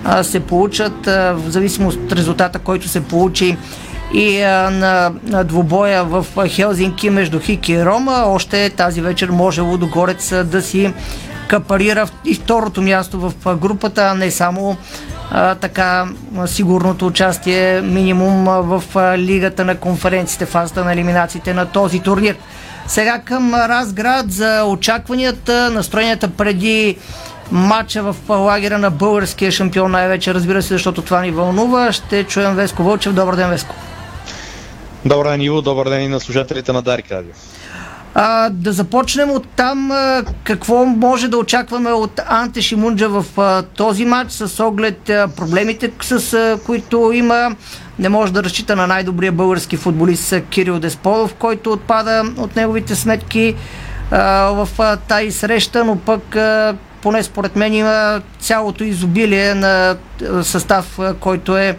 а, 0.04 0.24
се 0.24 0.40
получат, 0.40 1.08
а, 1.08 1.34
в 1.34 1.50
зависимост 1.50 2.00
от 2.00 2.12
резултата, 2.12 2.60
който 2.60 2.88
се 2.88 3.02
получи 3.02 3.58
и 4.14 4.42
на, 4.72 5.12
на 5.24 5.44
двубоя 5.44 6.04
в 6.04 6.26
Хелзинки 6.48 7.10
между 7.10 7.40
Хики 7.40 7.74
и 7.74 7.86
Рома. 7.86 8.24
Още 8.26 8.70
тази 8.70 9.02
вечер 9.02 9.30
може 9.30 9.62
Лудогорец 9.62 10.34
да 10.46 10.62
си 10.62 10.94
капарира 11.48 12.08
и 12.26 12.36
второто 12.36 12.82
място 12.82 13.20
в 13.20 13.56
групата, 13.56 14.02
а 14.12 14.14
не 14.14 14.32
само 14.32 14.78
а, 15.32 15.56
така 15.56 16.08
сигурното 16.46 17.08
участие 17.08 17.82
минимум 17.82 18.46
в 18.46 18.84
лигата 19.18 19.66
на 19.66 19.76
конференциите, 19.76 20.46
фазата 20.46 20.86
на 20.86 20.94
елиминациите 20.94 21.54
на 21.54 21.66
този 21.66 22.00
турнир. 22.00 22.36
Сега 22.88 23.20
към 23.20 23.54
Разград 23.54 24.32
за 24.32 24.64
очакванията, 24.64 25.70
настроенията 25.70 26.28
преди 26.28 26.98
матча 27.52 28.04
в 28.04 28.16
лагера 28.30 28.78
на 28.78 28.92
българския 28.92 29.52
шампион 29.52 29.92
най-вече, 29.92 30.34
разбира 30.34 30.62
се, 30.62 30.68
защото 30.74 31.02
това 31.02 31.22
ни 31.22 31.32
вълнува. 31.32 31.92
Ще 31.92 32.24
чуем 32.24 32.56
Веско 32.56 32.84
Вълчев. 32.84 33.14
Добър 33.14 33.36
ден, 33.36 33.50
Веско. 33.50 33.76
Добър 35.06 35.30
ден, 35.30 35.42
Иво. 35.42 35.62
Добър 35.62 35.90
ден 35.90 36.02
и 36.02 36.08
на 36.08 36.20
служителите 36.20 36.74
на 36.74 36.82
Дарик 36.82 37.12
Радио. 37.12 37.32
А, 38.16 38.50
да 38.50 38.74
започнем 38.74 39.32
от 39.32 39.48
там. 39.56 39.92
Какво 40.44 40.86
може 40.86 41.28
да 41.28 41.38
очакваме 41.38 41.92
от 41.92 42.22
Анте 42.28 42.62
Шимунджа 42.62 43.10
в 43.10 43.26
а, 43.38 43.62
този 43.62 44.06
матч 44.06 44.32
с 44.32 44.64
оглед 44.64 45.10
а, 45.10 45.28
проблемите, 45.28 45.92
с 46.02 46.34
а, 46.34 46.60
които 46.66 47.12
има. 47.14 47.56
Не 48.00 48.10
може 48.10 48.34
да 48.34 48.44
разчита 48.44 48.76
на 48.76 48.88
най-добрия 48.88 49.32
български 49.32 49.78
футболист 49.78 50.36
Кирил 50.50 50.80
Десполов, 50.80 51.34
който 51.34 51.72
отпада 51.72 52.24
от 52.38 52.56
неговите 52.56 52.96
сметки 52.96 53.56
а, 54.12 54.20
в 54.52 54.70
а, 54.80 54.98
тази 54.98 55.32
среща, 55.32 55.86
но 55.86 55.96
пък 55.96 56.36
а, 56.36 56.76
поне 57.02 57.24
според 57.24 57.56
мен 57.56 57.74
има 57.74 58.22
цялото 58.40 58.84
изобилие 58.84 59.54
на 59.54 59.96
състав, 60.42 61.00
който 61.20 61.58
е 61.58 61.78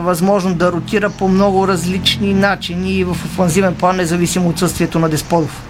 възможно 0.00 0.54
да 0.54 0.72
ротира 0.72 1.10
по 1.10 1.28
много 1.28 1.68
различни 1.68 2.34
начини 2.34 2.92
и 2.92 3.04
в 3.04 3.10
офанзивен 3.10 3.74
план, 3.74 3.96
независимо 3.96 4.48
от 4.48 4.54
отсъствието 4.54 4.98
на 4.98 5.08
Десподов. 5.08 5.62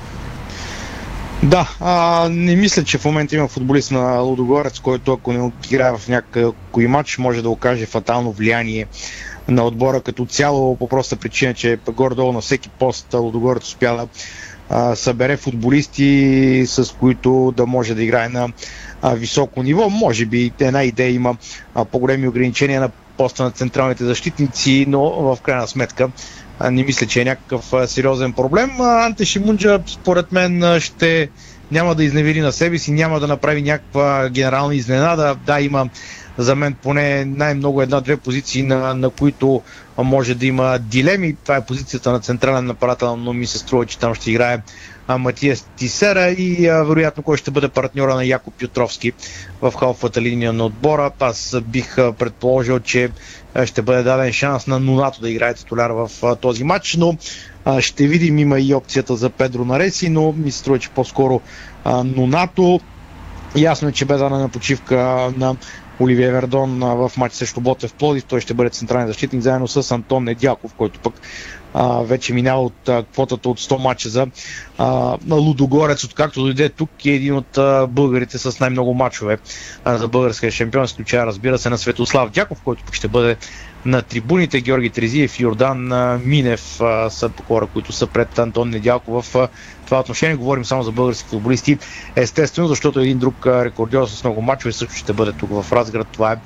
Да, 1.42 1.68
а, 1.80 2.28
не 2.30 2.56
мисля, 2.56 2.84
че 2.84 2.98
в 2.98 3.04
момента 3.04 3.36
има 3.36 3.48
футболист 3.48 3.90
на 3.90 4.18
Лудогорец, 4.18 4.80
който 4.80 5.12
ако 5.12 5.32
не 5.32 5.52
играе 5.70 5.92
в 5.98 6.08
някой 6.08 6.86
матч, 6.86 7.18
може 7.18 7.42
да 7.42 7.50
окаже 7.50 7.86
фатално 7.86 8.32
влияние 8.32 8.86
на 9.48 9.64
отбора 9.64 10.00
като 10.00 10.26
цяло, 10.26 10.76
по 10.76 10.88
проста 10.88 11.16
причина, 11.16 11.54
че 11.54 11.78
горе-долу 11.92 12.32
на 12.32 12.40
всеки 12.40 12.68
пост 12.68 13.14
Лудогорец 13.14 13.64
успя 13.64 13.96
да 13.96 14.08
а, 14.70 14.96
събере 14.96 15.36
футболисти, 15.36 16.64
с 16.66 16.94
които 17.00 17.52
да 17.56 17.66
може 17.66 17.94
да 17.94 18.02
играе 18.02 18.28
на 18.28 18.48
а, 19.02 19.14
високо 19.14 19.62
ниво. 19.62 19.90
Може 19.90 20.26
би 20.26 20.52
една 20.60 20.84
идея 20.84 21.10
има 21.10 21.36
а, 21.74 21.84
по-големи 21.84 22.28
ограничения 22.28 22.80
на 22.80 22.90
поста 23.16 23.42
на 23.42 23.50
централните 23.50 24.04
защитници, 24.04 24.84
но 24.88 25.10
в 25.10 25.38
крайна 25.42 25.68
сметка 25.68 26.08
не 26.70 26.84
мисля, 26.84 27.06
че 27.06 27.20
е 27.20 27.24
някакъв 27.24 27.72
сериозен 27.86 28.32
проблем. 28.32 28.80
Анте 28.80 29.24
Шимунджа, 29.24 29.80
според 29.86 30.32
мен, 30.32 30.80
ще 30.80 31.30
няма 31.74 31.94
да 31.94 32.04
изневери 32.04 32.40
на 32.40 32.52
себе 32.52 32.78
си, 32.78 32.92
няма 32.92 33.20
да 33.20 33.26
направи 33.26 33.62
някаква 33.62 34.28
генерална 34.28 34.74
изненада. 34.74 35.36
Да, 35.46 35.60
има 35.60 35.88
за 36.38 36.54
мен 36.56 36.74
поне 36.82 37.24
най-много 37.24 37.82
една-две 37.82 38.16
позиции, 38.16 38.62
на, 38.62 38.94
на 38.94 39.10
които 39.10 39.62
може 39.98 40.34
да 40.34 40.46
има 40.46 40.78
дилеми. 40.78 41.36
Това 41.42 41.56
е 41.56 41.66
позицията 41.66 42.12
на 42.12 42.20
централен 42.20 42.66
нападател, 42.66 43.16
но 43.16 43.32
ми 43.32 43.46
се 43.46 43.58
струва, 43.58 43.86
че 43.86 43.98
там 43.98 44.14
ще 44.14 44.30
играе 44.30 44.62
Матия 45.08 45.56
Тисера 45.76 46.30
и 46.30 46.68
а, 46.68 46.82
вероятно 46.82 47.22
кой 47.22 47.36
ще 47.36 47.50
бъде 47.50 47.68
партньора 47.68 48.14
на 48.14 48.24
Яко 48.24 48.50
Пютровски 48.50 49.12
в 49.62 49.72
халфата 49.78 50.22
линия 50.22 50.52
на 50.52 50.64
отбора. 50.64 51.10
Аз 51.20 51.56
бих 51.62 51.96
предположил, 51.96 52.80
че 52.80 53.10
ще 53.64 53.82
бъде 53.82 54.02
даден 54.02 54.32
шанс 54.32 54.66
на 54.66 54.80
Нунато 54.80 55.20
да 55.20 55.30
играе 55.30 55.54
титуляр 55.54 55.90
в 55.90 56.10
а, 56.22 56.36
този 56.36 56.64
матч, 56.64 56.96
но 56.96 57.16
а, 57.64 57.80
ще 57.80 58.06
видим, 58.06 58.38
има 58.38 58.60
и 58.60 58.74
опцията 58.74 59.16
за 59.16 59.30
Педро 59.30 59.64
Нареси, 59.64 60.08
но 60.08 60.32
ми 60.32 60.50
се 60.50 60.58
струва, 60.58 60.78
че 60.78 60.90
по-скоро 60.90 61.40
а, 61.84 62.04
Нунато 62.04 62.80
Ясно 63.56 63.88
е, 63.88 63.92
че 63.92 64.04
бе 64.04 64.16
на 64.16 64.48
почивка 64.48 64.96
на 65.36 65.56
Оливия 66.00 66.32
Вердон 66.32 66.78
в 66.80 67.12
матч 67.16 67.34
срещу 67.34 67.60
Ботев 67.60 67.94
Плодив. 67.94 68.24
Той 68.24 68.40
ще 68.40 68.54
бъде 68.54 68.70
централен 68.70 69.06
защитник 69.06 69.42
заедно 69.42 69.68
с 69.68 69.90
Антон 69.90 70.24
Недяков, 70.24 70.74
който 70.74 71.00
пък 71.00 71.14
а, 71.74 72.02
вече 72.02 72.32
минава 72.32 72.62
от 72.62 72.88
а, 72.88 73.04
квотата 73.12 73.48
от 73.48 73.60
100 73.60 73.82
мача 73.82 74.08
за 74.08 74.26
а, 74.78 75.16
Лудогорец, 75.30 76.04
откакто 76.04 76.42
дойде 76.42 76.68
тук 76.68 77.06
е 77.06 77.10
един 77.10 77.34
от 77.34 77.58
а, 77.58 77.86
българите 77.90 78.38
с 78.38 78.60
най-много 78.60 78.94
мачове 78.94 79.38
а, 79.84 79.98
за 79.98 80.08
българския 80.08 80.50
шампион, 80.50 80.84
изключая 80.84 81.26
разбира 81.26 81.58
се 81.58 81.70
на 81.70 81.78
Светослав 81.78 82.30
Дяков, 82.30 82.62
който 82.62 82.84
пък 82.84 82.94
ще 82.94 83.08
бъде 83.08 83.36
на 83.84 84.02
трибуните. 84.02 84.60
Георги 84.60 84.90
Трезиев 84.90 85.40
и 85.40 85.42
Йордан 85.42 85.92
Минев 86.24 86.60
са 87.08 87.30
хора, 87.46 87.66
които 87.66 87.92
са 87.92 88.06
пред 88.06 88.38
Антон 88.38 88.70
Недялко 88.70 89.22
в 89.22 89.48
това 89.84 90.00
отношение. 90.00 90.36
Говорим 90.36 90.64
само 90.64 90.82
за 90.82 90.92
български 90.92 91.28
футболисти. 91.28 91.78
Естествено, 92.16 92.68
защото 92.68 93.00
един 93.00 93.18
друг 93.18 93.46
рекордьор 93.46 94.06
с 94.06 94.24
много 94.24 94.42
мачове 94.42 94.72
също 94.72 94.94
ще 94.94 95.12
бъде 95.12 95.32
тук 95.32 95.50
в 95.50 95.72
Разград. 95.72 96.08
Това 96.08 96.32
е 96.32 96.36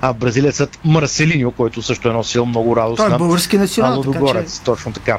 а, 0.00 0.12
бразилецът 0.12 0.78
Марселиньо, 0.84 1.52
който 1.52 1.82
също 1.82 2.08
е 2.08 2.12
носил 2.12 2.46
много 2.46 2.76
радост 2.76 2.96
Той 2.96 3.14
е 3.14 3.18
български 3.18 3.58
национал, 3.58 4.02
така 4.02 4.44
че... 4.44 4.60
точно 4.64 4.92
така. 4.92 5.18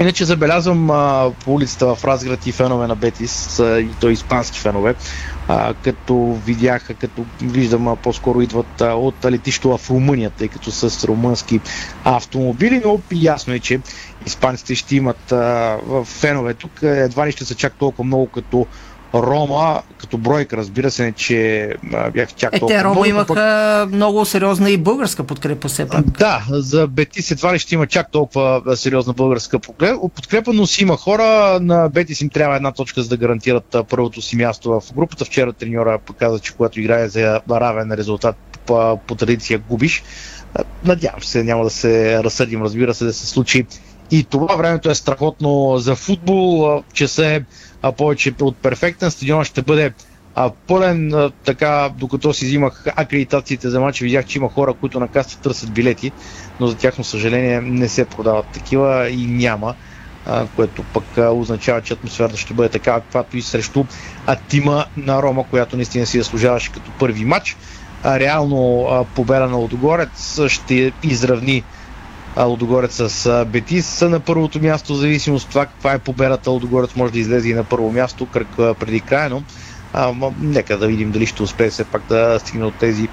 Иначе 0.00 0.24
забелязвам 0.24 0.90
а, 0.90 1.30
по 1.44 1.54
улицата 1.54 1.94
в 1.94 2.04
Разград 2.04 2.46
и 2.46 2.52
фенове 2.52 2.86
на 2.86 2.96
Бетис, 2.96 3.60
а, 3.60 3.80
и 3.80 3.88
то 4.00 4.10
испански 4.10 4.60
фенове, 4.60 4.94
а, 5.48 5.74
като 5.74 6.38
видяха, 6.46 6.94
като 6.94 7.26
виждам 7.42 7.88
а, 7.88 7.96
по-скоро 7.96 8.42
идват 8.42 8.80
а, 8.80 8.94
от 8.94 9.14
летището 9.24 9.78
в 9.78 9.90
Румъния, 9.90 10.30
тъй 10.30 10.48
като 10.48 10.70
с 10.72 11.08
румънски 11.08 11.60
автомобили, 12.04 12.82
но 12.84 13.00
ясно 13.12 13.54
е, 13.54 13.58
че 13.58 13.80
испанците 14.26 14.74
ще 14.74 14.96
имат 14.96 15.32
а, 15.32 15.78
фенове 16.04 16.54
тук. 16.54 16.70
Едва 16.82 17.26
ли 17.26 17.32
ще 17.32 17.44
са 17.44 17.54
чак 17.54 17.74
толкова 17.74 18.04
много 18.04 18.26
като 18.26 18.66
Рома, 19.22 19.82
като 19.98 20.18
бройка, 20.18 20.56
разбира 20.56 20.90
се, 20.90 21.12
че 21.16 21.72
бях 22.14 22.34
чак 22.34 22.56
е, 22.56 22.58
толкова. 22.58 22.78
Те 22.78 22.84
Рома 22.84 23.08
имаха 23.08 23.34
пък... 23.34 23.94
много 23.94 24.24
сериозна 24.24 24.70
и 24.70 24.76
българска 24.76 25.24
подкрепа 25.24 25.68
все 25.68 25.88
пак. 25.88 26.04
Да, 26.04 26.44
за 26.50 26.86
Бетис 26.86 27.30
едва 27.30 27.54
ли 27.54 27.58
ще 27.58 27.74
има 27.74 27.86
чак 27.86 28.10
толкова 28.10 28.62
сериозна 28.76 29.12
българска 29.12 29.58
подкрепа, 29.58 30.52
но 30.52 30.66
си 30.66 30.82
има 30.82 30.96
хора. 30.96 31.58
На 31.60 31.88
Бетис 31.88 32.20
им 32.20 32.28
трябва 32.28 32.56
една 32.56 32.72
точка, 32.72 33.02
за 33.02 33.08
да 33.08 33.16
гарантират 33.16 33.76
първото 33.90 34.22
си 34.22 34.36
място 34.36 34.70
в 34.70 34.94
групата. 34.94 35.24
Вчера 35.24 35.52
треньора 35.52 35.98
показа, 35.98 36.38
че 36.38 36.52
когато 36.52 36.80
играе 36.80 37.08
за 37.08 37.40
равен 37.50 37.92
резултат 37.92 38.36
по, 38.66 38.96
по 39.06 39.14
традиция 39.14 39.58
губиш. 39.68 40.02
Надявам 40.84 41.22
се, 41.22 41.44
няма 41.44 41.64
да 41.64 41.70
се 41.70 42.24
разсъдим, 42.24 42.62
разбира 42.62 42.94
се, 42.94 43.04
да 43.04 43.12
се 43.12 43.26
случи 43.26 43.66
и 44.10 44.24
това 44.24 44.56
времето 44.56 44.90
е 44.90 44.94
страхотно 44.94 45.78
за 45.78 45.94
футбол, 45.94 46.82
че 46.92 47.08
се 47.08 47.44
е 47.88 47.92
повече 47.92 48.34
от 48.40 48.56
перфектен. 48.56 49.10
Стадион 49.10 49.44
ще 49.44 49.62
бъде 49.62 49.92
а, 50.34 50.50
пълен, 50.66 51.14
а, 51.14 51.30
така, 51.44 51.90
докато 51.98 52.32
си 52.32 52.46
взимах 52.46 52.84
акредитациите 52.96 53.68
за 53.68 53.80
матча, 53.80 54.04
видях, 54.04 54.26
че 54.26 54.38
има 54.38 54.48
хора, 54.48 54.74
които 54.74 55.00
на 55.00 55.08
каста 55.08 55.40
търсят 55.40 55.72
билети, 55.72 56.12
но 56.60 56.66
за 56.66 56.76
тяхно 56.76 57.04
съжаление 57.04 57.60
не 57.60 57.88
се 57.88 58.04
продават 58.04 58.46
такива 58.46 59.08
и 59.10 59.26
няма, 59.26 59.74
а, 60.26 60.46
което 60.56 60.82
пък 60.82 61.18
а, 61.18 61.30
означава, 61.30 61.82
че 61.82 61.92
атмосферата 61.92 62.36
ще 62.36 62.54
бъде 62.54 62.68
така, 62.68 62.94
каквато 62.94 63.36
и 63.36 63.42
срещу 63.42 63.84
а, 64.26 64.36
тима 64.36 64.84
на 64.96 65.22
Рома, 65.22 65.44
която 65.50 65.76
наистина 65.76 66.06
си 66.06 66.18
заслужаваше 66.18 66.72
като 66.72 66.90
първи 66.98 67.24
матч. 67.24 67.56
А, 68.02 68.20
реално 68.20 68.86
а, 68.90 69.04
победа 69.04 69.46
на 69.46 69.56
Лодогорец 69.56 70.40
ще 70.48 70.92
изравни 71.02 71.64
Лудогорец 72.44 73.02
с 73.08 73.44
Бетис 73.48 73.86
са 73.86 74.08
на 74.08 74.20
първото 74.20 74.62
място, 74.62 74.94
в 74.94 74.96
зависимост 74.96 75.44
от 75.44 75.50
това 75.50 75.66
каква 75.66 75.92
е 75.92 75.98
победата. 75.98 76.50
Лудогорец 76.50 76.96
може 76.96 77.12
да 77.12 77.18
излезе 77.18 77.48
и 77.48 77.54
на 77.54 77.64
първо 77.64 77.92
място, 77.92 78.26
кръг 78.26 78.48
преди 78.56 79.00
края, 79.00 79.30
но 79.30 79.42
а, 79.92 80.12
нека 80.40 80.78
да 80.78 80.86
видим 80.86 81.10
дали 81.10 81.26
ще 81.26 81.42
успее 81.42 81.70
все 81.70 81.84
пак 81.84 82.02
да 82.08 82.38
стигне 82.38 82.64
от 82.64 82.74
тези 82.74 83.08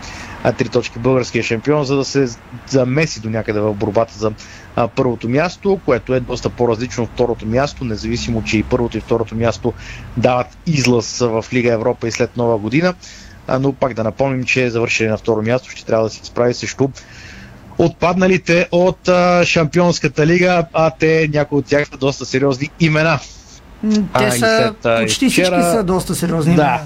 три 0.57 0.69
точки 0.69 0.99
българския 0.99 1.43
шампион, 1.43 1.83
за 1.83 1.95
да 1.95 2.05
се 2.05 2.27
замеси 2.67 3.19
до 3.19 3.29
някъде 3.29 3.59
в 3.59 3.73
борбата 3.73 4.13
за 4.17 4.31
а, 4.75 4.87
първото 4.87 5.29
място, 5.29 5.79
което 5.85 6.13
е 6.13 6.19
доста 6.19 6.49
по-различно 6.49 7.03
от 7.03 7.09
второто 7.09 7.45
място, 7.45 7.85
независимо, 7.85 8.43
че 8.43 8.57
и 8.57 8.63
първото 8.63 8.97
и 8.97 9.01
второто 9.01 9.35
място 9.35 9.73
дават 10.17 10.57
излъз 10.65 11.19
в 11.19 11.45
Лига 11.53 11.73
Европа 11.73 12.07
и 12.07 12.11
след 12.11 12.37
нова 12.37 12.57
година. 12.57 12.93
А, 13.47 13.59
но 13.59 13.73
пак 13.73 13.93
да 13.93 14.03
напомним, 14.03 14.43
че 14.43 14.69
завършили 14.69 15.07
на 15.07 15.17
второ 15.17 15.41
място 15.41 15.69
ще 15.69 15.85
трябва 15.85 16.03
да 16.03 16.09
се 16.09 16.25
справи 16.25 16.53
срещу 16.53 16.89
отпадналите 17.85 18.67
от 18.71 19.07
а, 19.07 19.45
Шампионската 19.45 20.27
лига, 20.27 20.65
а 20.73 20.91
те, 20.99 21.29
някои 21.33 21.59
от 21.59 21.65
тях 21.65 21.87
са 21.87 21.97
доста 21.97 22.25
сериозни 22.25 22.69
имена. 22.79 23.19
Те 24.17 24.25
а, 24.25 24.31
са, 24.31 24.37
след, 24.37 25.01
почти 25.01 25.29
вчера... 25.29 25.45
всички 25.45 25.77
са 25.77 25.83
доста 25.83 26.15
сериозни 26.15 26.55
да. 26.55 26.61
имена. 26.61 26.79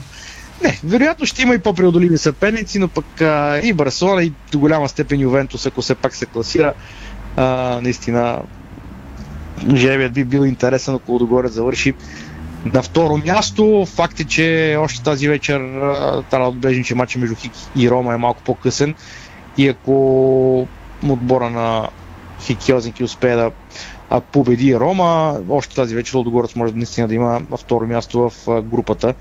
Не, 0.64 0.80
вероятно 0.84 1.26
ще 1.26 1.42
има 1.42 1.56
и 1.56 1.60
по-преодолими 1.60 2.18
съперници, 2.18 2.80
но 2.80 2.88
пък 2.88 3.22
а, 3.22 3.60
и 3.64 3.74
Барселона 3.74 4.24
и 4.24 4.34
до 4.52 4.60
голяма 4.60 4.90
степен 4.90 5.20
Ювентус, 5.20 5.66
ако 5.66 5.82
все 5.82 5.96
пак 5.96 6.16
се 6.16 6.26
класира, 6.26 6.74
а, 7.36 7.80
наистина 7.82 8.42
жребият 9.76 10.14
би 10.14 10.24
бил 10.24 10.42
интересен, 10.46 10.96
ако 10.96 11.16
отгоре 11.16 11.48
завърши 11.48 11.94
на 12.74 12.82
второ 12.82 13.18
място. 13.18 13.88
Факт 13.96 14.20
е, 14.20 14.24
че 14.24 14.78
още 14.80 15.04
тази 15.04 15.28
вечер 15.28 15.60
трябва 16.30 16.46
да 16.46 16.50
отбележим, 16.50 16.84
че 16.84 16.96
матчът 16.96 17.22
между 17.22 17.36
Хик 17.36 17.52
и 17.76 17.90
Рома 17.90 18.14
е 18.14 18.18
малко 18.18 18.42
по-късен 18.42 18.96
и 19.58 19.68
ако 19.68 20.68
отбора 21.10 21.50
на 21.50 21.90
Хикиозинки 22.42 23.04
успее 23.04 23.36
да 23.36 23.52
победи 24.32 24.76
Рома, 24.76 25.40
още 25.50 25.76
тази 25.76 25.96
вечер 25.96 26.16
Лодогорец 26.16 26.56
може 26.56 26.74
наистина 26.74 27.08
да 27.08 27.16
има 27.16 27.42
второ 27.58 27.88
място 27.88 28.30
в 28.30 28.62
групата, 28.62 29.14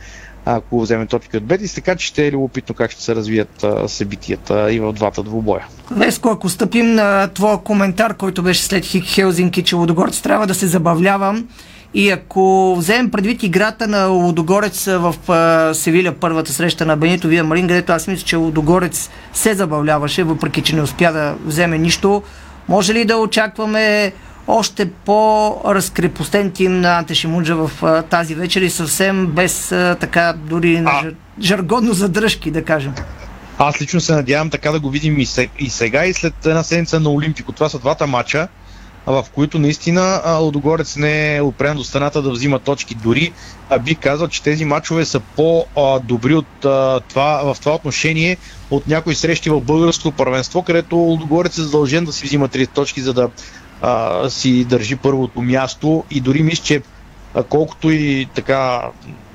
ако 0.45 0.81
вземе 0.81 1.07
точки 1.07 1.37
от 1.37 1.45
Бетис, 1.45 1.75
така 1.75 1.97
че 1.97 2.07
ще 2.07 2.27
е 2.27 2.33
любопитно 2.33 2.75
как 2.75 2.91
ще 2.91 3.03
се 3.03 3.15
развият 3.15 3.67
събитията 3.87 4.73
и 4.73 4.81
в 4.81 4.93
двата 4.93 5.23
двубоя. 5.23 5.67
Веско, 5.91 6.29
ако 6.29 6.49
стъпим 6.49 6.95
на 6.95 7.29
твоя 7.29 7.59
коментар, 7.59 8.17
който 8.17 8.43
беше 8.43 8.62
след 8.62 8.85
Хик 8.85 9.05
Хелзинки, 9.05 9.62
че 9.62 9.77
Лодогорец 9.77 10.21
трябва 10.21 10.47
да 10.47 10.55
се 10.55 10.67
забавлявам, 10.67 11.49
и 11.97 12.11
ако 12.11 12.75
вземем 12.79 13.11
предвид 13.11 13.43
играта 13.43 13.89
на 13.89 14.07
Лудогорец 14.07 14.85
в 14.85 15.15
Севиля, 15.75 16.13
първата 16.21 16.53
среща 16.53 16.87
на 16.87 16.97
Бенито 16.97 17.29
Вия 17.29 17.45
Марин, 17.45 17.69
където 17.69 17.93
аз 17.93 18.07
мисля, 18.07 18.25
че 18.25 18.37
Лудогорец 18.37 19.11
се 19.33 19.55
забавляваше, 19.55 20.25
въпреки 20.25 20.63
че 20.63 20.77
не 20.77 20.83
успя 20.83 21.13
да 21.13 21.35
вземе 21.45 21.79
нищо, 21.79 22.23
може 22.69 22.95
ли 22.95 23.05
да 23.05 23.17
очакваме 23.17 24.13
още 24.47 24.91
по-разкрепостен 24.91 26.51
тим 26.51 26.81
на 26.81 26.99
Анте 26.99 27.15
Шимунджа 27.15 27.57
в 27.57 27.71
а, 27.83 28.03
тази 28.03 28.35
вечер 28.35 28.63
и 28.63 28.71
съвсем 28.71 29.27
без 29.27 29.73
а, 29.73 29.97
така 30.01 30.35
дори 30.37 30.83
а... 30.87 31.03
жаргодно 31.41 31.93
задръжки, 31.93 32.51
да 32.51 32.65
кажем? 32.65 32.95
Аз 33.59 33.81
лично 33.81 34.01
се 34.01 34.15
надявам 34.15 34.51
така 34.51 34.73
да 34.73 34.81
го 34.81 34.91
видим 34.91 35.19
и 35.59 35.71
сега 35.71 36.05
и 36.05 36.15
след 36.15 36.47
една 36.47 36.63
седмица 36.63 37.01
на 37.01 37.11
Олимпико. 37.11 37.53
Това 37.53 37.69
са 37.69 37.79
двата 37.79 38.07
мача, 38.07 38.49
в 39.07 39.25
които 39.35 39.59
наистина 39.59 40.23
Лодогорец 40.40 40.97
не 40.97 41.37
е 41.37 41.42
опрен 41.42 41.77
до 41.77 41.85
страната 41.85 42.23
да 42.23 42.31
взима 42.31 42.59
точки. 42.59 42.95
Дори 42.95 43.33
а, 43.71 43.79
би 43.79 43.95
казал, 43.95 44.29
че 44.29 44.42
тези 44.42 44.64
матчове 44.64 45.05
са 45.05 45.21
по-добри 45.21 46.35
от 46.35 46.47
това, 47.09 47.55
в 47.55 47.57
това 47.61 47.75
отношение 47.75 48.37
от 48.71 48.87
някои 48.87 49.14
срещи 49.14 49.51
в 49.51 49.61
българското 49.61 50.16
първенство, 50.16 50.62
където 50.62 50.97
Лодогорец 50.97 51.59
е 51.59 51.62
задължен 51.62 52.05
да 52.05 52.12
си 52.12 52.27
взима 52.27 52.49
три 52.49 52.66
точки, 52.66 53.01
за 53.01 53.14
да 53.14 53.31
а, 53.83 54.31
си 54.31 54.64
държи 54.64 54.97
първото 54.97 55.42
място 55.42 56.05
и 56.11 56.21
дори 56.21 56.42
мисля, 56.42 56.64
че 56.64 56.83
колкото 57.49 57.90
и 57.90 58.29
така 58.35 58.83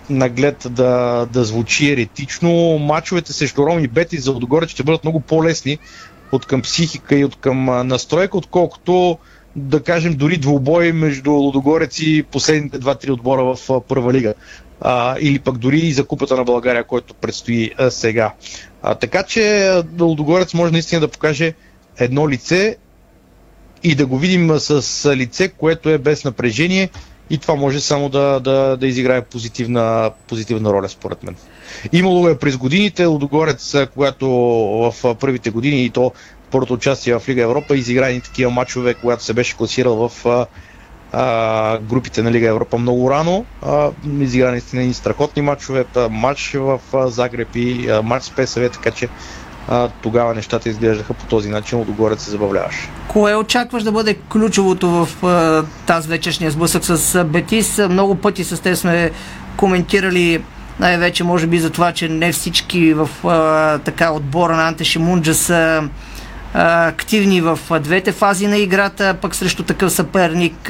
наглед 0.10 0.68
да, 0.70 1.26
да 1.34 1.44
звучи 1.44 1.92
еретично, 1.92 2.78
мачовете 2.80 3.34
срещу 3.34 3.66
Ром 3.66 3.80
и 3.80 3.88
Бети 3.88 4.18
за 4.18 4.32
Лодогорец 4.32 4.70
ще 4.70 4.84
бъдат 4.84 5.04
много 5.04 5.20
по-лесни 5.20 5.78
от 6.32 6.46
към 6.46 6.62
психика 6.62 7.16
и 7.16 7.26
от 7.26 7.36
към 7.36 7.88
настройка, 7.88 8.38
отколкото 8.38 9.18
да 9.56 9.84
кажем, 9.84 10.14
дори 10.14 10.38
двубой 10.38 10.92
между 10.92 11.32
Лудогорец 11.32 12.00
и 12.00 12.24
последните 12.32 12.80
два-три 12.80 13.12
отбора 13.12 13.44
в 13.44 13.82
първа 13.82 14.14
лига. 14.14 14.34
А, 14.82 15.16
или 15.20 15.40
пък 15.40 15.58
дори 15.58 15.80
и 15.80 15.94
за 15.94 16.06
купата 16.06 16.36
на 16.36 16.44
България, 16.44 16.84
който 16.84 17.14
предстои 17.14 17.72
а, 17.78 17.92
сега. 17.92 18.34
А, 18.82 18.96
така 18.96 19.24
че 19.24 19.74
Лудогорец 20.00 20.54
може 20.54 20.72
наистина 20.72 21.02
да 21.02 21.08
покаже 21.08 21.54
едно 21.98 22.30
лице 22.30 22.78
и 23.84 23.96
да 23.96 24.06
го 24.06 24.18
видим 24.18 24.60
с 24.60 25.16
лице, 25.16 25.48
което 25.48 25.90
е 25.90 25.98
без 25.98 26.24
напрежение 26.24 26.90
и 27.30 27.38
това 27.38 27.56
може 27.56 27.80
само 27.80 28.10
да, 28.10 28.40
да, 28.40 28.78
да 28.78 28.88
изиграе 28.88 29.22
позитивна, 29.22 30.12
позитивна 30.28 30.74
роля, 30.74 30.90
според 30.90 31.24
мен. 31.24 31.36
Имало 31.92 32.30
е 32.30 32.38
през 32.38 32.58
годините 32.58 33.06
Лудогорец, 33.06 33.76
когато 33.94 34.30
в 34.30 35.16
първите 35.16 35.50
години 35.50 35.86
и 35.86 35.90
то 35.90 36.12
първото 36.52 36.74
участие 36.74 37.20
в 37.20 37.30
Лига 37.30 37.42
Европа 37.42 37.76
изигра 37.76 38.10
и 38.10 38.22
такива 38.22 38.52
матчове, 38.52 38.94
когато 38.94 39.24
се 39.24 39.34
беше 39.34 39.58
класирал 39.58 40.10
в 40.10 40.26
а, 40.26 40.46
а, 41.12 41.78
групите 41.78 42.24
на 42.24 42.32
Лига 42.32 42.48
Европа 42.48 42.78
много 42.78 43.12
рано. 43.12 43.46
А, 43.62 43.90
изигра 44.20 44.52
наистина 44.52 44.84
и 44.84 44.94
страхотни 44.94 45.42
матчове, 45.42 45.86
матч 46.10 46.54
в 46.54 46.80
а, 46.94 47.08
Загреб 47.08 47.56
и 47.56 47.90
а, 47.90 48.02
матч 48.02 48.26
с 48.26 48.32
ПСВ, 48.32 48.70
така 48.70 48.92
че 48.92 49.08
а, 49.68 49.90
тогава 50.02 50.36
нещата 50.36 50.70
изглеждаха 50.70 51.14
по 51.14 51.26
този 51.26 51.50
начин, 51.50 51.78
Лудогорец 51.78 52.24
се 52.24 52.32
забавляваше. 52.32 52.90
Кое 53.08 53.36
очакваш 53.36 53.84
да 53.84 53.92
бъде 53.92 54.14
ключовото 54.32 54.90
в 54.90 55.26
а, 55.26 55.64
тази 55.88 56.10
вечершния 56.10 56.52
сблъсък 56.52 56.84
с 56.86 57.24
Бетис? 57.24 57.78
Много 57.90 58.16
пъти 58.16 58.44
с 58.44 58.62
те 58.62 58.76
сме 58.76 59.12
коментирали 59.58 60.44
най-вече 60.80 61.24
може 61.24 61.48
би 61.48 61.60
за 61.60 61.70
това, 61.70 61.92
че 61.92 62.10
не 62.10 62.32
всички 62.32 62.94
в 62.94 63.10
а, 63.24 63.78
така 63.78 64.12
отбора 64.12 64.56
на 64.56 64.68
Анте 64.68 64.84
Шимунджа 64.84 65.34
са 65.34 65.84
активни 66.54 67.42
в 67.42 67.60
двете 67.80 68.12
фази 68.12 68.48
на 68.48 68.58
играта, 68.58 69.16
пък 69.22 69.36
срещу 69.36 69.64
такъв 69.64 69.92
съперник 69.92 70.70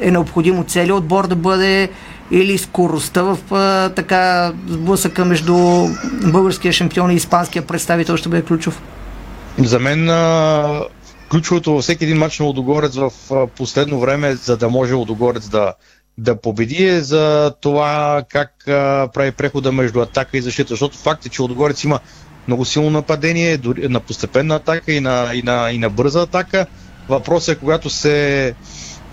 е 0.00 0.10
необходимо 0.10 0.64
целият 0.64 0.98
отбор 0.98 1.26
да 1.26 1.36
бъде 1.36 1.90
или 2.30 2.58
скоростта 2.58 3.22
в 3.22 3.38
така 3.96 4.52
сблъсъка 4.68 5.24
между 5.24 5.54
българския 6.24 6.72
шампион 6.72 7.10
и 7.10 7.14
испанския 7.14 7.66
представител 7.66 8.16
ще 8.16 8.28
бъде 8.28 8.42
ключов? 8.42 8.82
За 9.58 9.78
мен 9.78 10.10
ключовото 11.30 11.72
във 11.72 11.82
всеки 11.82 12.04
един 12.04 12.18
матч 12.18 12.38
на 12.38 12.46
Лодогорец 12.46 12.96
в 12.96 13.10
последно 13.56 14.00
време, 14.00 14.34
за 14.34 14.56
да 14.56 14.68
може 14.68 14.94
Лодогорец 14.94 15.48
да, 15.48 15.74
да 16.18 16.40
победи 16.40 16.84
е 16.84 17.00
за 17.00 17.52
това 17.60 18.22
как 18.28 18.50
прави 19.14 19.30
прехода 19.30 19.72
между 19.72 20.00
атака 20.00 20.38
и 20.38 20.42
защита, 20.42 20.68
защото 20.68 20.98
факт 20.98 21.26
е, 21.26 21.28
че 21.28 21.42
Лодогорец 21.42 21.84
има 21.84 22.00
много 22.48 22.64
силно 22.64 22.90
нападение, 22.90 23.56
дори 23.56 23.88
на 23.88 24.00
постепенна 24.00 24.54
атака 24.54 24.92
и 24.92 25.00
на, 25.00 25.30
и 25.34 25.42
на, 25.42 25.70
и 25.70 25.78
на 25.78 25.90
бърза 25.90 26.22
атака. 26.22 26.66
Въпросът 27.08 27.56
е, 27.56 27.58
когато 27.58 27.90
се 27.90 28.54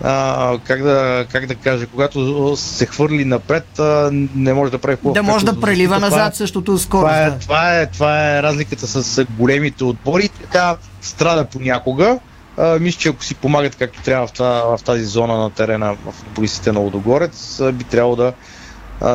а, 0.02 0.58
как, 0.64 0.82
да, 0.82 1.26
как 1.32 1.46
да 1.46 1.54
кажа, 1.54 1.86
когато 1.86 2.56
се 2.56 2.86
хвърли 2.86 3.24
напред, 3.24 3.78
а, 3.78 4.10
не 4.34 4.54
може 4.54 4.72
да 4.72 4.78
прави 4.78 4.96
по 4.96 5.12
Да 5.12 5.22
може 5.22 5.44
да 5.44 5.60
прелива 5.60 5.94
това, 5.94 6.08
назад 6.08 6.36
същото 6.36 6.78
скорост. 6.78 7.12
Това 7.12 7.26
е, 7.26 7.38
това, 7.38 7.80
е, 7.80 7.86
това 7.86 8.36
е 8.36 8.42
разликата 8.42 8.86
с 8.86 9.24
големите 9.38 9.84
отбори. 9.84 10.28
Така 10.28 10.76
страда 11.00 11.44
понякога. 11.44 12.18
А, 12.58 12.78
мисля, 12.78 12.98
че 12.98 13.08
ако 13.08 13.24
си 13.24 13.34
помагат 13.34 13.76
както 13.76 14.02
трябва 14.02 14.26
в, 14.26 14.32
тази, 14.32 14.62
в 14.64 14.78
тази 14.84 15.04
зона 15.04 15.38
на 15.38 15.50
терена 15.50 15.96
в 16.06 16.12
футболистите 16.12 16.72
на 16.72 16.80
Лодогорец, 16.80 17.62
би 17.72 17.84
трябвало 17.84 18.16
да, 18.16 18.32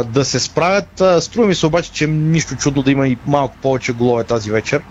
да 0.06 0.26
се 0.26 0.39
справят. 0.39 1.02
Струва 1.19 1.47
ми 1.47 1.56
се 1.56 1.65
обаче, 1.65 1.91
че 1.91 2.08
нищо 2.08 2.56
чудно 2.56 2.82
да 2.82 2.91
има 2.91 3.08
и 3.08 3.17
малко 3.28 3.56
повече 3.62 3.93
голове 3.93 4.23
тази 4.23 4.52
вечер 4.52 4.82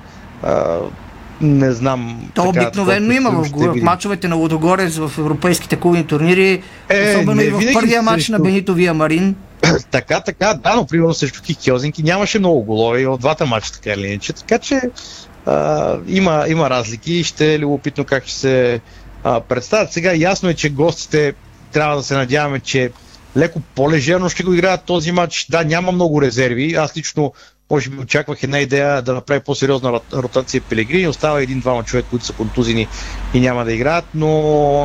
не 1.41 1.73
знам. 1.73 2.31
То 2.35 2.53
така, 2.53 2.67
обикновено 2.67 3.13
има 3.13 3.31
в, 3.31 3.49
в 3.53 3.83
мачовете 3.83 4.29
на 4.29 4.37
Лодогорец 4.37 4.97
в 4.97 5.13
европейските 5.19 5.77
клубни 5.77 6.07
турнири, 6.07 6.63
е, 6.89 7.11
особено 7.11 7.43
и 7.43 7.51
в 7.51 7.73
първия 7.73 8.03
матч 8.03 8.23
срещу... 8.23 8.33
на 8.33 8.39
Бенито 8.39 8.75
Вия 8.75 8.95
Марин. 8.95 9.37
така, 9.91 10.21
така, 10.21 10.55
да, 10.55 10.77
но 10.77 10.87
примерно 10.87 11.15
срещу 11.15 11.43
Кикиозинки 11.43 12.03
нямаше 12.03 12.39
много 12.39 12.63
голове 12.63 13.07
в 13.07 13.19
двата 13.19 13.47
мача 13.47 13.73
така 13.73 13.91
или 13.91 14.07
иначе, 14.07 14.33
така 14.33 14.59
че 14.59 14.81
а, 15.47 15.97
има, 16.07 16.45
има 16.49 16.71
разлики 16.71 17.13
и 17.13 17.25
ще 17.25 17.55
е 17.55 17.59
любопитно 17.59 18.05
как 18.05 18.27
ще 18.27 18.39
се 18.39 18.81
а, 19.25 19.41
представят. 19.41 19.93
Сега 19.93 20.13
ясно 20.15 20.49
е, 20.49 20.55
че 20.55 20.71
гостите 20.71 21.35
трябва 21.73 21.97
да 21.97 22.03
се 22.03 22.15
надяваме, 22.15 22.61
че 22.61 22.91
леко 23.37 23.61
по-лежерно 23.75 24.29
ще 24.29 24.43
го 24.43 24.55
играят 24.55 24.85
този 24.85 25.13
матч. 25.13 25.47
Да, 25.51 25.65
няма 25.65 25.93
много 25.93 26.23
резерви. 26.23 26.75
Аз 26.75 26.97
лично 26.97 27.33
може 27.71 27.91
би 27.91 27.99
очаквах 27.99 28.43
една 28.43 28.59
идея 28.59 29.03
да 29.03 29.15
направи 29.15 29.41
по-сериозна 29.41 30.01
ротация 30.13 30.61
Пелегрини. 30.61 31.09
Остава 31.09 31.41
един-двама 31.41 31.85
човек, 31.85 32.07
които 32.11 32.27
са 32.27 32.33
контузини 32.33 32.89
и 33.35 33.41
няма 33.41 33.65
да 33.65 33.73
играят, 33.73 34.05
но, 34.15 34.29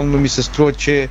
но 0.04 0.18
ми 0.18 0.30
се 0.30 0.44
струва, 0.44 0.74
че 0.74 1.10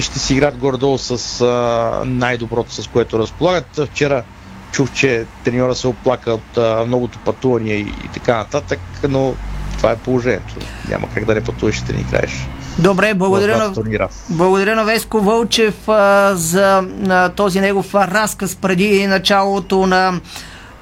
ще 0.00 0.18
си 0.18 0.32
играят 0.32 0.56
горе-долу 0.56 0.98
с 0.98 1.40
а, 1.40 2.02
най-доброто, 2.04 2.72
с 2.72 2.88
което 2.88 3.18
разполагат. 3.18 3.80
Вчера 3.86 4.24
чух, 4.72 4.92
че 4.92 5.26
треньора 5.44 5.74
се 5.74 5.88
оплака 5.88 6.32
от 6.32 6.58
а, 6.58 6.84
многото 6.86 7.18
пътувания 7.18 7.76
и, 7.76 7.80
и 7.80 8.08
така 8.14 8.36
нататък, 8.36 8.80
но 9.08 9.34
това 9.76 9.92
е 9.92 9.96
положението. 9.96 10.54
Няма 10.88 11.08
как 11.14 11.24
да 11.24 11.34
не 11.34 11.44
пътуваш 11.44 11.78
и 11.78 11.84
да 11.84 11.92
ни 11.92 12.00
играеш. 12.00 12.32
Добре, 12.80 13.14
благодаря 13.14 13.58
на, 13.58 14.08
благодаря 14.30 14.76
на 14.76 14.84
Веско 14.84 15.20
Вълчев 15.20 15.88
а, 15.88 16.32
за 16.34 16.82
а, 17.08 17.28
този 17.28 17.60
негов 17.60 17.94
разказ 17.94 18.56
преди 18.56 19.06
началото 19.06 19.86
на 19.86 20.20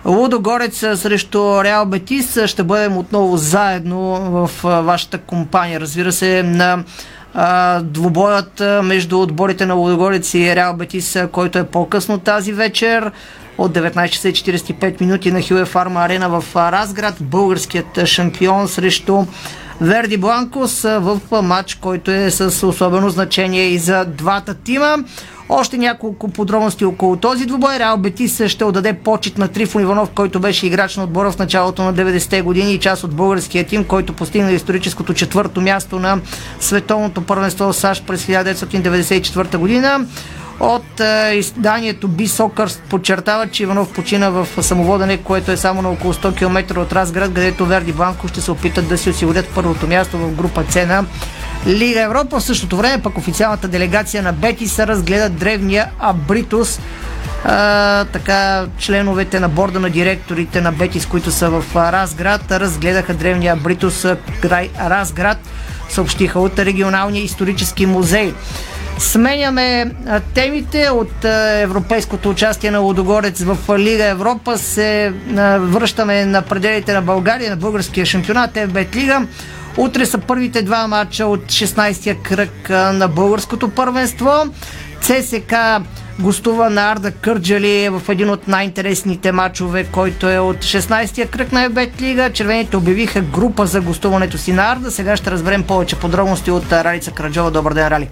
Лудогорец 0.04 0.78
срещу 0.78 1.64
Реал 1.64 1.86
Бетис 1.86 2.38
ще 2.46 2.62
бъдем 2.62 2.98
отново 2.98 3.36
заедно 3.36 4.00
в 4.30 4.50
вашата 4.62 5.18
компания. 5.18 5.80
Разбира 5.80 6.12
се, 6.12 6.42
на 6.42 6.84
двубоят 7.82 8.62
между 8.82 9.20
отборите 9.20 9.66
на 9.66 9.74
Лудогорец 9.74 10.34
и 10.34 10.56
Реал 10.56 10.76
Бетис, 10.76 11.16
който 11.32 11.58
е 11.58 11.64
по-късно 11.64 12.18
тази 12.18 12.52
вечер 12.52 13.12
от 13.58 13.72
19 13.72 14.08
часа 14.08 14.28
45 14.28 15.00
минути 15.00 15.32
на 15.32 15.42
Хюе 15.42 15.64
Фарма 15.64 16.00
Арена 16.00 16.28
в 16.28 16.44
Разград. 16.56 17.14
Българският 17.20 18.06
шампион 18.06 18.68
срещу 18.68 19.24
Верди 19.80 20.16
Бланкос 20.16 20.82
в 20.82 21.20
матч, 21.42 21.74
който 21.74 22.10
е 22.10 22.30
с 22.30 22.66
особено 22.66 23.10
значение 23.10 23.62
и 23.62 23.78
за 23.78 24.04
двата 24.04 24.54
тима. 24.54 24.96
Още 25.48 25.78
няколко 25.78 26.28
подробности 26.28 26.84
около 26.84 27.16
този 27.16 27.46
двубой. 27.46 27.78
Реал 27.78 27.96
Бетис 27.96 28.46
ще 28.46 28.64
отдаде 28.64 28.92
почет 28.92 29.38
на 29.38 29.48
Трифон 29.48 29.82
Иванов, 29.82 30.10
който 30.14 30.40
беше 30.40 30.66
играч 30.66 30.96
на 30.96 31.04
отбора 31.04 31.32
в 31.32 31.38
началото 31.38 31.82
на 31.82 31.94
90-те 31.94 32.42
години 32.42 32.74
и 32.74 32.78
част 32.78 33.04
от 33.04 33.14
българския 33.14 33.64
тим, 33.64 33.84
който 33.84 34.12
постигна 34.12 34.52
историческото 34.52 35.14
четвърто 35.14 35.60
място 35.60 35.98
на 35.98 36.20
световното 36.60 37.20
първенство 37.20 37.72
в 37.72 37.76
САЩ 37.76 38.06
през 38.06 38.26
1994 38.26 39.56
година. 39.56 40.06
От 40.60 41.00
е, 41.00 41.34
изданието 41.34 42.08
B-Soccer 42.08 42.80
подчертава, 42.90 43.46
че 43.46 43.62
Иванов 43.62 43.92
почина 43.92 44.30
в 44.30 44.48
самоводене, 44.60 45.16
което 45.16 45.50
е 45.50 45.56
само 45.56 45.82
на 45.82 45.90
около 45.90 46.14
100 46.14 46.36
км 46.36 46.80
от 46.80 46.92
Разград, 46.92 47.34
където 47.34 47.66
Верди 47.66 47.92
Бланко 47.92 48.28
ще 48.28 48.40
се 48.40 48.50
опитат 48.50 48.88
да 48.88 48.98
си 48.98 49.10
осигурят 49.10 49.48
първото 49.54 49.86
място 49.86 50.18
в 50.18 50.34
група 50.34 50.64
Цена 50.64 51.04
Лига 51.66 52.02
Европа. 52.02 52.40
В 52.40 52.44
същото 52.44 52.76
време 52.76 53.02
пък 53.02 53.18
официалната 53.18 53.68
делегация 53.68 54.22
на 54.22 54.32
Бети 54.32 54.68
се 54.68 54.86
разгледа 54.86 55.28
древния 55.28 55.90
Абритус. 55.98 56.80
А, 57.44 58.04
така 58.04 58.66
членовете 58.78 59.40
на 59.40 59.48
борда 59.48 59.80
на 59.80 59.90
директорите 59.90 60.60
на 60.60 60.72
Бетис, 60.72 61.06
които 61.06 61.30
са 61.30 61.50
в 61.50 61.64
Разград, 61.76 62.52
разгледаха 62.52 63.14
древния 63.14 63.52
Абритус 63.52 64.06
край 64.40 64.70
Разград, 64.80 65.38
съобщиха 65.88 66.40
от 66.40 66.58
регионалния 66.58 67.24
исторически 67.24 67.86
музей. 67.86 68.34
Сменяме 68.98 69.90
темите 70.34 70.88
от 70.90 71.24
европейското 71.54 72.30
участие 72.30 72.70
на 72.70 72.78
Лодогорец 72.78 73.42
в 73.42 73.78
Лига 73.78 74.04
Европа. 74.04 74.58
Се 74.58 75.12
връщаме 75.58 76.24
на 76.24 76.42
пределите 76.42 76.92
на 76.92 77.02
България, 77.02 77.50
на 77.50 77.56
българския 77.56 78.06
шампионат, 78.06 78.50
ФБТ 78.50 78.96
Лига. 78.96 79.26
Утре 79.76 80.06
са 80.06 80.18
първите 80.18 80.62
два 80.62 80.86
матча 80.86 81.26
от 81.26 81.40
16-я 81.44 82.22
кръг 82.22 82.70
на 82.70 83.08
българското 83.08 83.68
първенство. 83.68 84.30
ЦСК 85.00 85.54
гостува 86.20 86.70
на 86.70 86.92
Арда 86.92 87.10
Кърджали 87.10 87.88
в 87.88 88.02
един 88.08 88.30
от 88.30 88.48
най-интересните 88.48 89.32
матчове, 89.32 89.84
който 89.84 90.28
е 90.28 90.38
от 90.38 90.56
16-я 90.56 91.26
кръг 91.28 91.52
на 91.52 91.64
Ебет 91.64 92.02
Лига. 92.02 92.30
Червените 92.30 92.76
обявиха 92.76 93.20
група 93.20 93.66
за 93.66 93.80
гостуването 93.80 94.38
си 94.38 94.52
на 94.52 94.62
Арда. 94.72 94.90
Сега 94.90 95.16
ще 95.16 95.30
разберем 95.30 95.62
повече 95.62 95.96
подробности 95.96 96.50
от 96.50 96.72
Ралица 96.72 97.10
Краджова. 97.10 97.50
Добър 97.50 97.74
ден, 97.74 97.88
Рали! 97.88 98.08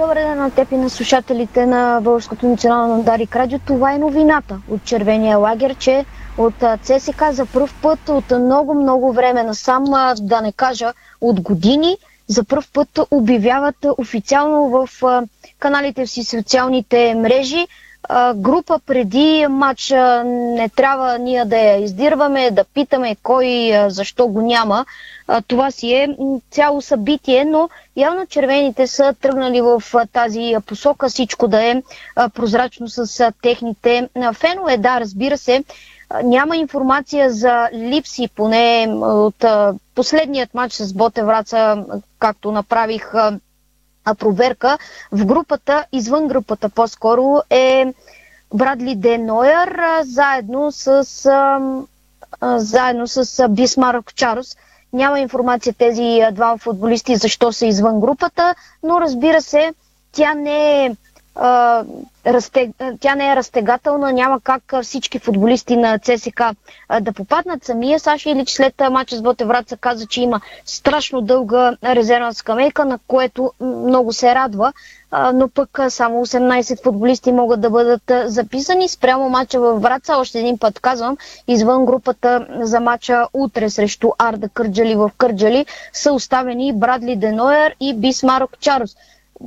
Добър 0.00 0.16
ден 0.16 0.38
на 0.38 0.50
теб 0.50 0.72
и 0.72 0.76
на 0.76 0.90
слушателите 0.90 1.66
на 1.66 2.00
Българското 2.02 2.46
национално 2.46 3.02
Дарик 3.02 3.36
Радио. 3.36 3.58
Това 3.58 3.92
е 3.92 3.98
новината 3.98 4.60
от 4.68 4.84
червения 4.84 5.38
лагер, 5.38 5.74
че 5.74 6.04
от 6.38 6.54
ЦСК 6.82 7.22
за 7.30 7.46
първ 7.46 7.68
път 7.82 8.08
от 8.08 8.30
много-много 8.32 9.12
време 9.12 9.42
насам, 9.42 9.84
да 10.16 10.40
не 10.40 10.52
кажа 10.52 10.92
от 11.20 11.40
години, 11.40 11.96
за 12.28 12.44
първ 12.44 12.62
път 12.72 12.88
обявяват 13.10 13.76
официално 13.98 14.68
в 14.68 14.88
каналите 15.58 16.06
си 16.06 16.24
социалните 16.24 17.14
мрежи 17.14 17.66
група 18.34 18.78
преди 18.80 19.46
матча 19.46 20.24
не 20.24 20.68
трябва 20.68 21.18
ние 21.18 21.44
да 21.44 21.56
я 21.58 21.76
издирваме, 21.76 22.50
да 22.50 22.64
питаме 22.64 23.16
кой 23.16 23.46
защо 23.88 24.26
го 24.26 24.40
няма. 24.40 24.84
Това 25.42 25.70
си 25.70 25.92
е 25.92 26.16
цяло 26.50 26.82
събитие, 26.82 27.44
но 27.44 27.68
явно 27.96 28.26
червените 28.26 28.86
са 28.86 29.14
тръгнали 29.14 29.60
в 29.60 29.82
тази 30.06 30.54
посока, 30.66 31.08
всичко 31.08 31.48
да 31.48 31.64
е 31.64 31.82
прозрачно 32.28 32.88
с 32.88 33.32
техните 33.34 34.08
фенове. 34.32 34.76
Да, 34.76 35.00
разбира 35.00 35.38
се, 35.38 35.64
няма 36.14 36.56
информация 36.56 37.30
за 37.30 37.68
липси, 37.74 38.28
поне 38.28 38.86
от 39.00 39.44
последният 39.94 40.54
матч 40.54 40.72
с 40.72 40.92
Боте 40.92 41.22
Враца, 41.22 41.84
както 42.18 42.52
направих 42.52 43.12
проверка. 44.14 44.78
В 45.12 45.24
групата, 45.26 45.84
извън 45.92 46.28
групата 46.28 46.68
по-скоро 46.68 47.42
е 47.50 47.94
Брадли 48.54 48.94
Де 48.94 49.18
Нойер, 49.18 49.68
а, 49.68 50.04
заедно 50.04 50.72
с, 50.72 50.88
а, 51.26 51.60
а, 52.40 52.58
заедно 52.58 53.06
с 53.06 53.48
Бисмарк 53.48 54.14
Чарос. 54.14 54.56
Няма 54.92 55.20
информация 55.20 55.74
тези 55.74 56.20
двама 56.32 56.58
футболисти 56.58 57.16
защо 57.16 57.52
са 57.52 57.66
извън 57.66 58.00
групата, 58.00 58.54
но 58.82 59.00
разбира 59.00 59.42
се, 59.42 59.74
тя 60.12 60.34
не 60.34 60.84
е 60.84 60.96
разтег... 62.26 62.70
тя 63.00 63.14
не 63.14 63.32
е 63.32 63.36
разтегателна, 63.36 64.12
няма 64.12 64.40
как 64.40 64.62
всички 64.82 65.18
футболисти 65.18 65.76
на 65.76 65.98
ЦСК 65.98 66.42
да 67.00 67.12
попаднат. 67.12 67.64
Самия 67.64 68.00
Саши 68.00 68.30
Илич 68.30 68.50
след 68.50 68.74
мача 68.90 69.16
с 69.16 69.22
Ботевраца 69.22 69.76
каза, 69.76 70.06
че 70.06 70.20
има 70.20 70.40
страшно 70.66 71.20
дълга 71.20 71.76
резервна 71.84 72.34
скамейка, 72.34 72.84
на 72.84 72.98
което 73.00 73.52
много 73.60 74.12
се 74.12 74.34
радва, 74.34 74.72
но 75.34 75.48
пък 75.48 75.78
само 75.88 76.26
18 76.26 76.82
футболисти 76.82 77.32
могат 77.32 77.60
да 77.60 77.70
бъдат 77.70 78.02
записани. 78.24 78.88
Спрямо 78.88 79.28
мача 79.28 79.60
в 79.60 79.74
Враца, 79.74 80.16
още 80.16 80.38
един 80.38 80.58
път 80.58 80.80
казвам, 80.80 81.16
извън 81.48 81.86
групата 81.86 82.46
за 82.52 82.80
мача 82.80 83.26
утре 83.34 83.70
срещу 83.70 84.10
Арда 84.18 84.48
Кърджали 84.48 84.94
в 84.94 85.10
Кърджали 85.18 85.66
са 85.92 86.12
оставени 86.12 86.72
Брадли 86.72 87.16
Деноер 87.16 87.74
и 87.80 87.94
Бисмарок 87.94 88.58
Чарлз. 88.60 88.96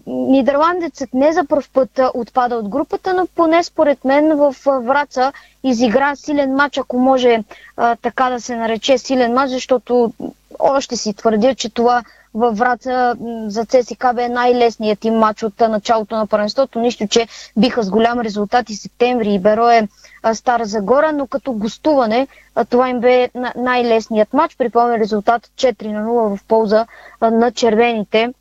Нидерландецът 0.08 1.14
не 1.14 1.34
за 1.34 1.46
първ 1.46 1.64
път 1.74 2.00
отпада 2.14 2.56
от 2.56 2.70
групата, 2.70 3.14
но 3.14 3.28
поне 3.28 3.64
според 3.64 4.06
мен 4.06 4.38
в 4.38 4.56
Враца 4.66 5.34
изигра 5.64 6.16
силен 6.16 6.54
матч, 6.56 6.78
ако 6.78 6.98
може 7.00 7.44
а, 7.78 7.96
така 7.96 8.30
да 8.30 8.42
се 8.42 8.56
нарече 8.56 8.98
силен 8.98 9.34
матч, 9.34 9.52
защото 9.52 10.14
още 10.60 10.98
си 10.98 11.14
твърдя, 11.14 11.56
че 11.56 11.70
това 11.70 12.04
във 12.34 12.58
Враца 12.58 13.16
за 13.48 13.66
ЦСК 13.66 14.06
бе 14.16 14.30
най-лесният 14.30 15.06
им 15.06 15.14
матч 15.14 15.44
от 15.44 15.60
началото 15.60 16.16
на 16.16 16.28
първенството, 16.28 16.80
нищо, 16.80 17.08
че 17.08 17.28
биха 17.58 17.84
с 17.84 17.90
голям 17.90 18.20
резултат 18.20 18.70
и 18.70 18.76
септември 18.76 19.34
и 19.34 19.40
Берое 19.40 19.88
Стара 20.34 20.66
Загора, 20.66 21.12
но 21.12 21.28
като 21.28 21.54
гостуване 21.54 22.28
това 22.70 22.90
им 22.90 23.00
бе 23.00 23.30
най-лесният 23.56 24.34
матч. 24.34 24.58
Припомня 24.58 25.00
резултат 25.00 25.48
4 25.48 25.88
на 25.88 26.08
0 26.08 26.38
в 26.38 26.44
полза 26.44 26.86
на 27.22 27.52
червените 27.52 28.34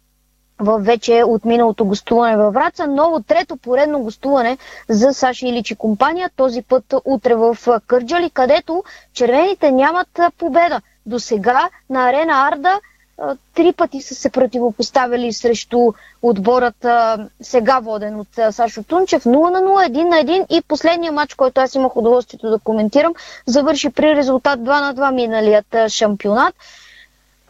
в 0.63 0.79
вече 0.79 1.23
от 1.27 1.45
миналото 1.45 1.85
гостуване 1.85 2.37
във 2.37 2.55
Враца. 2.55 2.87
Ново 2.87 3.23
трето 3.23 3.57
поредно 3.57 4.01
гостуване 4.01 4.59
за 4.89 5.13
Саши 5.15 5.47
Иличи 5.47 5.75
компания, 5.75 6.31
този 6.37 6.63
път 6.63 6.95
утре 7.05 7.35
в 7.35 7.57
Кърджали, 7.87 8.31
където 8.31 8.85
червените 9.13 9.71
нямат 9.71 10.09
победа. 10.39 10.81
До 11.07 11.21
сега 11.21 11.69
на 11.91 12.09
арена 12.09 12.33
Арда 12.33 12.81
три 13.55 13.73
пъти 13.73 14.03
са 14.03 14.15
се 14.15 14.31
противопоставили 14.31 15.33
срещу 15.33 15.93
отборът 16.23 16.87
сега 17.41 17.79
воден 17.79 18.21
от 18.21 18.29
Сашо 18.51 18.83
Тунчев 18.83 19.25
0 19.25 19.51
на 19.51 19.59
0, 19.61 19.89
1 19.89 20.05
на 20.05 20.17
1 20.17 20.47
и 20.51 20.63
последния 20.63 21.13
матч, 21.13 21.35
който 21.35 21.61
аз 21.61 21.75
имах 21.75 21.97
удоволствието 21.97 22.51
да 22.51 22.59
коментирам, 22.59 23.15
завърши 23.47 23.91
при 23.91 24.17
резултат 24.17 24.61
2 24.61 24.65
на 24.65 24.95
2 24.95 25.15
миналият 25.15 25.77
шампионат. 25.89 26.55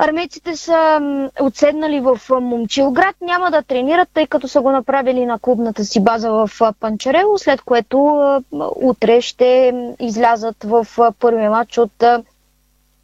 Армейците 0.03 0.57
са 0.57 1.01
отседнали 1.41 2.01
в 2.01 2.21
Момчилград, 2.33 3.17
няма 3.21 3.51
да 3.51 3.62
тренират, 3.62 4.09
тъй 4.15 4.27
като 4.27 4.49
са 4.49 4.61
го 4.61 4.71
направили 4.71 5.27
на 5.27 5.38
клубната 5.38 5.85
си 5.85 6.01
база 6.01 6.31
в 6.31 6.51
Панчарело, 6.81 7.38
след 7.38 7.61
което 7.61 7.99
утре 8.77 9.21
ще 9.21 9.73
излязат 10.01 10.65
в 10.65 10.87
първия 11.12 11.51
матч 11.51 11.79
от 11.79 12.05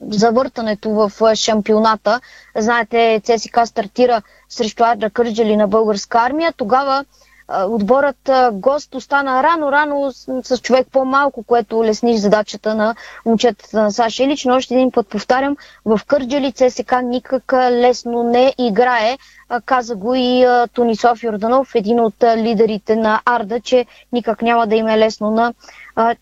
завъртането 0.03 0.91
в 0.91 1.35
шампионата. 1.35 2.21
Знаете, 2.57 3.21
ЦСКА 3.21 3.67
стартира 3.67 4.23
срещу 4.49 4.85
Адра 4.85 5.11
Кърджали 5.11 5.57
на 5.57 5.69
българска 5.69 6.19
армия. 6.19 6.53
Тогава 6.53 7.05
отборът 7.49 8.31
гост 8.53 8.95
остана 8.95 9.43
рано-рано 9.43 10.13
с, 10.43 10.59
човек 10.59 10.87
по-малко, 10.93 11.43
което 11.43 11.85
лесни 11.85 12.19
задачата 12.19 12.75
на 12.75 12.95
момчетата 13.27 13.83
на 13.83 13.91
Саша 13.93 14.23
Илич. 14.23 14.45
Но 14.45 14.55
още 14.57 14.75
един 14.75 14.91
път 14.91 15.09
повтарям, 15.09 15.57
в 15.85 16.01
Кърджали 16.07 16.53
ЦСК 16.53 16.95
никак 17.03 17.53
лесно 17.53 18.23
не 18.23 18.55
играе. 18.59 19.19
Каза 19.65 19.97
го 19.97 20.15
и 20.15 20.47
Тонисов 20.73 21.23
Йорданов, 21.23 21.75
един 21.75 22.01
от 22.01 22.15
лидерите 22.37 22.97
на 22.97 23.21
Арда, 23.25 23.61
че 23.61 23.87
никак 24.13 24.43
няма 24.43 24.67
да 24.67 24.75
им 24.75 24.89
е 24.89 24.99
лесно 24.99 25.31
на 25.31 25.53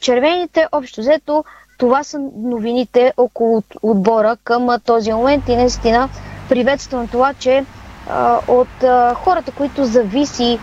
червените. 0.00 0.68
Общо 0.72 1.00
взето, 1.00 1.44
това 1.78 2.04
са 2.04 2.18
новините 2.36 3.12
около 3.16 3.62
отбора 3.82 4.36
към 4.44 4.68
този 4.84 5.12
момент 5.12 5.48
и 5.48 5.56
наистина 5.56 6.08
приветствам 6.48 7.08
това, 7.08 7.34
че 7.34 7.64
от 8.48 8.68
хората, 9.14 9.52
които 9.52 9.84
зависи 9.84 10.58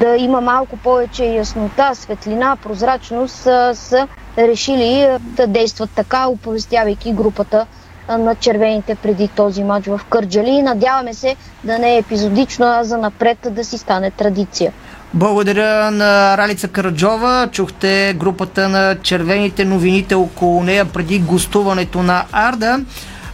да 0.00 0.16
има 0.16 0.40
малко 0.40 0.76
повече 0.76 1.24
яснота, 1.24 1.90
светлина, 1.94 2.56
прозрачност, 2.56 3.36
са 3.74 4.08
решили 4.38 5.08
да 5.20 5.46
действат 5.46 5.90
така, 5.94 6.28
оповестявайки 6.28 7.12
групата 7.12 7.66
на 8.08 8.34
червените 8.34 8.94
преди 8.94 9.28
този 9.28 9.64
матч 9.64 9.86
в 9.86 10.00
Кърджали. 10.10 10.62
Надяваме 10.62 11.14
се 11.14 11.36
да 11.64 11.78
не 11.78 11.94
е 11.94 11.98
епизодично, 11.98 12.66
а 12.66 12.84
за 12.84 12.98
напред 12.98 13.38
да 13.50 13.64
си 13.64 13.78
стане 13.78 14.10
традиция. 14.10 14.72
Благодаря 15.14 15.90
на 15.90 16.38
Ралица 16.38 16.68
Караджова. 16.68 17.48
Чухте 17.52 18.14
групата 18.18 18.68
на 18.68 18.96
червените 19.02 19.64
новините 19.64 20.14
около 20.14 20.62
нея 20.62 20.84
преди 20.84 21.18
гостуването 21.18 22.02
на 22.02 22.24
Арда. 22.32 22.80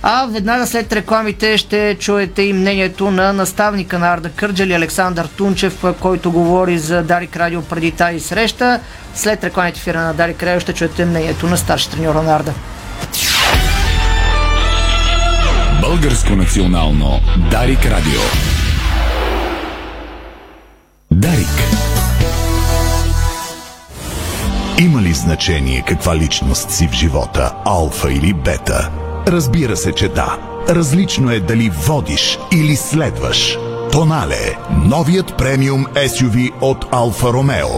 А 0.08 0.26
веднага 0.26 0.66
след 0.66 0.92
рекламите 0.92 1.58
ще 1.58 1.96
чуете 2.00 2.42
и 2.42 2.52
мнението 2.52 3.10
на 3.10 3.32
наставника 3.32 3.98
на 3.98 4.12
Арда 4.12 4.30
Кърджали 4.30 4.72
Александър 4.72 5.26
Тунчев, 5.26 5.84
който 6.00 6.32
говори 6.32 6.78
за 6.78 7.02
Дарик 7.02 7.36
Радио 7.36 7.62
преди 7.62 7.90
тази 7.90 8.20
среща. 8.20 8.80
След 9.14 9.44
рекламите 9.44 9.80
фира 9.80 10.00
на 10.00 10.14
Дарик 10.14 10.42
Радио 10.42 10.60
ще 10.60 10.72
чуете 10.72 11.04
мнението 11.04 11.46
на 11.46 11.56
старши 11.56 11.90
треньора 11.90 12.22
на 12.22 12.36
Арда. 12.36 12.52
Българско 15.80 16.36
национално 16.36 17.20
Дарик 17.50 17.86
Радио. 17.86 18.20
Дарик. 21.10 21.62
Има 24.78 25.02
ли 25.02 25.12
значение 25.12 25.84
каква 25.88 26.16
личност 26.16 26.70
си 26.70 26.88
в 26.88 26.92
живота, 26.92 27.54
алфа 27.64 28.12
или 28.12 28.34
бета? 28.34 28.90
Разбира 29.26 29.76
се, 29.76 29.92
че 29.92 30.08
да. 30.08 30.38
Различно 30.68 31.30
е 31.30 31.40
дали 31.40 31.70
водиш 31.70 32.38
или 32.52 32.76
следваш. 32.76 33.58
Тонале– 33.92 34.58
новият 34.84 35.36
премиум 35.38 35.84
SUV 35.84 36.52
от 36.60 36.86
Алфа 36.90 37.32
Ромео. 37.32 37.68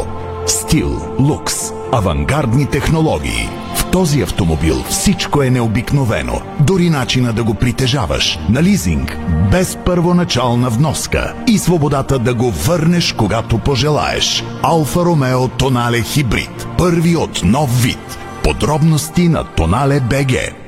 Стил, 0.47 1.17
лукс, 1.19 1.55
авангардни 1.93 2.67
технологии. 2.67 3.49
В 3.77 3.91
този 3.91 4.21
автомобил 4.21 4.85
всичко 4.91 5.43
е 5.43 5.51
необикновено. 5.51 6.41
Дори 6.61 6.91
начина 6.91 7.33
да 7.33 7.45
го 7.45 7.55
притежаваш. 7.55 8.39
На 8.49 8.63
лизинг, 8.63 9.19
без 9.51 9.79
първоначална 9.85 10.71
вноска. 10.71 11.35
И 11.47 11.59
свободата 11.59 12.19
да 12.19 12.35
го 12.35 12.51
върнеш, 12.51 13.13
когато 13.13 13.59
пожелаеш. 13.59 14.45
Алфа 14.63 15.01
Ромео 15.01 15.49
Тонале 15.49 16.03
Хибрид. 16.03 16.67
Първи 16.79 17.17
от 17.17 17.41
нов 17.45 17.83
вид. 17.83 18.19
Подробности 18.43 19.29
на 19.29 19.45
Тонале 19.45 20.01
БГ. 20.01 20.68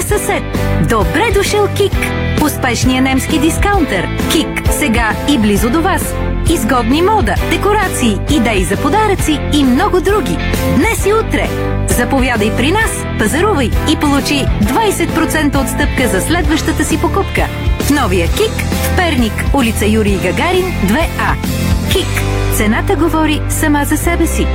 Новия 0.00 0.18
съсед. 0.18 0.42
Добре 0.88 1.30
дошъл 1.34 1.68
Кик. 1.76 1.92
Успешния 2.44 3.02
немски 3.02 3.38
дискаунтер. 3.38 4.08
Кик. 4.32 4.48
Сега 4.70 5.12
и 5.28 5.38
близо 5.38 5.70
до 5.70 5.82
вас. 5.82 6.14
Изгодни 6.50 7.02
мода, 7.02 7.34
декорации, 7.50 8.18
идеи 8.30 8.64
за 8.64 8.76
подаръци 8.76 9.40
и 9.52 9.64
много 9.64 10.00
други. 10.00 10.38
Днес 10.76 11.06
и 11.06 11.12
утре. 11.12 11.48
Заповядай 11.88 12.56
при 12.56 12.72
нас, 12.72 13.04
пазарувай 13.18 13.70
и 13.92 13.96
получи 13.96 14.44
20% 14.62 15.62
отстъпка 15.62 16.08
за 16.08 16.20
следващата 16.20 16.84
си 16.84 17.00
покупка. 17.00 17.46
В 17.80 17.90
новия 17.90 18.26
Кик 18.26 18.66
в 18.82 18.96
Перник, 18.96 19.44
улица 19.54 19.86
Юрий 19.86 20.16
Гагарин, 20.16 20.64
2А. 20.86 21.34
Кик. 21.92 22.22
Цената 22.56 22.96
говори 22.96 23.40
сама 23.48 23.84
за 23.84 23.96
себе 23.96 24.26
си. 24.26 24.46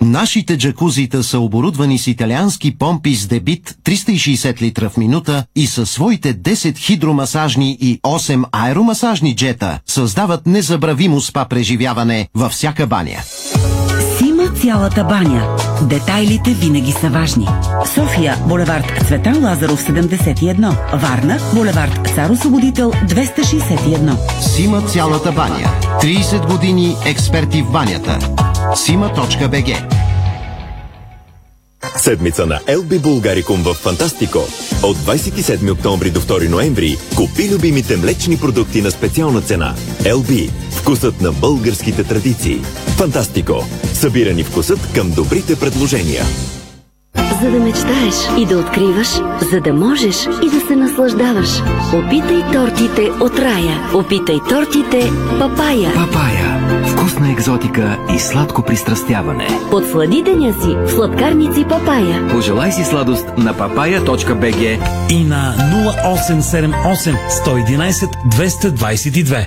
Нашите 0.00 0.58
джакузита 0.58 1.22
са 1.22 1.38
оборудвани 1.38 1.98
с 1.98 2.06
италиански 2.06 2.78
помпи 2.78 3.14
с 3.14 3.26
дебит 3.26 3.76
360 3.84 4.62
литра 4.62 4.90
в 4.90 4.96
минута 4.96 5.44
и 5.56 5.66
със 5.66 5.90
своите 5.90 6.34
10 6.34 6.78
хидромасажни 6.78 7.78
и 7.80 8.00
8 8.02 8.44
аеромасажни 8.52 9.36
джета 9.36 9.80
създават 9.86 10.46
незабравимо 10.46 11.20
спа 11.20 11.44
преживяване 11.44 12.28
във 12.34 12.52
всяка 12.52 12.86
баня. 12.86 13.18
Сима 14.18 14.48
цялата 14.62 15.04
баня. 15.04 15.56
Детайлите 15.82 16.50
винаги 16.50 16.92
са 16.92 17.10
важни. 17.10 17.46
София, 17.94 18.36
булевард 18.48 19.06
Цветан 19.06 19.44
Лазаров 19.44 19.82
71. 19.82 20.98
Варна, 21.00 21.38
булевард 21.54 22.08
Цар 22.14 22.30
Освободител 22.30 22.92
261. 22.92 24.40
Сима 24.40 24.82
цялата 24.82 25.32
баня. 25.32 25.70
30 26.02 26.46
години 26.46 26.96
експерти 27.06 27.62
в 27.62 27.72
банята. 27.72 28.18
Сима.бг 28.74 29.98
Седмица 31.96 32.46
на 32.46 32.60
LB 32.60 33.00
Булгарикум 33.00 33.62
в 33.62 33.74
Фантастико. 33.74 34.38
От 34.82 34.96
27 34.96 35.72
октомври 35.72 36.10
до 36.10 36.20
2 36.20 36.48
ноември 36.48 36.96
купи 37.16 37.50
любимите 37.54 37.96
млечни 37.96 38.38
продукти 38.38 38.82
на 38.82 38.90
специална 38.90 39.40
цена. 39.40 39.74
LB. 40.02 40.50
Вкусът 40.70 41.20
на 41.20 41.32
българските 41.32 42.04
традиции. 42.04 42.60
Фантастико. 42.96 43.64
Събирани 43.92 44.44
вкусът 44.44 44.92
към 44.94 45.10
добрите 45.10 45.56
предложения. 45.56 46.22
За 47.42 47.50
да 47.50 47.60
мечтаеш 47.60 48.14
и 48.38 48.46
да 48.46 48.58
откриваш, 48.58 49.08
за 49.50 49.60
да 49.60 49.72
можеш 49.72 50.26
и 50.42 50.50
да 50.50 50.60
се 50.66 50.76
наслаждаваш. 50.76 51.48
Опитай 51.94 52.42
тортите 52.52 53.10
от 53.20 53.38
рая. 53.38 53.90
Опитай 53.94 54.38
тортите 54.48 55.10
Папая. 55.38 55.92
Папая. 55.94 56.58
Вкусна 56.86 57.32
екзотика 57.32 57.98
и 58.14 58.18
сладко 58.18 58.62
пристрастяване. 58.62 59.48
Подслади 59.70 60.22
деня 60.22 60.52
си 60.52 60.76
в 60.84 60.90
сладкарници 60.90 61.64
Папая. 61.68 62.28
Пожелай 62.28 62.72
си 62.72 62.84
сладост 62.84 63.26
на 63.36 63.54
papaya.bg 63.54 64.78
и 65.10 65.24
на 65.24 65.54
0878 65.94 67.16
111 67.44 68.08
222. 68.36 69.46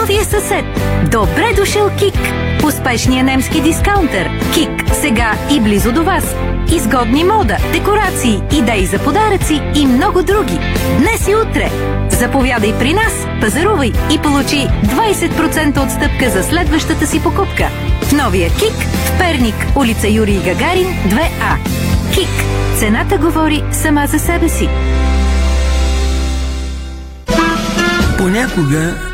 Новия 0.00 0.24
съсед. 0.24 0.64
Добре 1.12 1.54
дошъл 1.56 1.90
Кик. 1.98 2.33
Успешния 2.66 3.24
немски 3.24 3.60
дискаунтер. 3.60 4.30
Кик. 4.54 4.70
Сега 5.00 5.34
и 5.50 5.60
близо 5.60 5.92
до 5.92 6.04
вас. 6.04 6.34
Изгодни 6.72 7.24
мода, 7.24 7.56
декорации, 7.72 8.42
идеи 8.52 8.86
за 8.86 8.98
подаръци 8.98 9.62
и 9.74 9.86
много 9.86 10.22
други. 10.22 10.58
Днес 10.98 11.28
и 11.28 11.34
утре. 11.34 11.70
Заповядай 12.10 12.74
при 12.78 12.94
нас, 12.94 13.12
пазарувай 13.40 13.92
и 14.12 14.18
получи 14.18 14.68
20% 14.84 15.84
отстъпка 15.84 16.30
за 16.30 16.42
следващата 16.42 17.06
си 17.06 17.22
покупка. 17.22 17.68
В 18.02 18.12
новия 18.12 18.48
Кик 18.50 18.74
в 19.06 19.18
Перник, 19.18 19.54
улица 19.76 20.08
Юрий 20.08 20.38
Гагарин, 20.38 20.86
2А. 20.86 21.56
Кик. 22.14 22.44
Цената 22.78 23.18
говори 23.18 23.64
сама 23.72 24.06
за 24.06 24.18
себе 24.18 24.48
си. 24.48 24.68
Понякога 28.18 29.13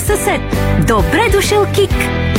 Съсед. 0.00 0.40
Добре 0.86 1.28
дошъл 1.32 1.66
Кик. 1.74 1.90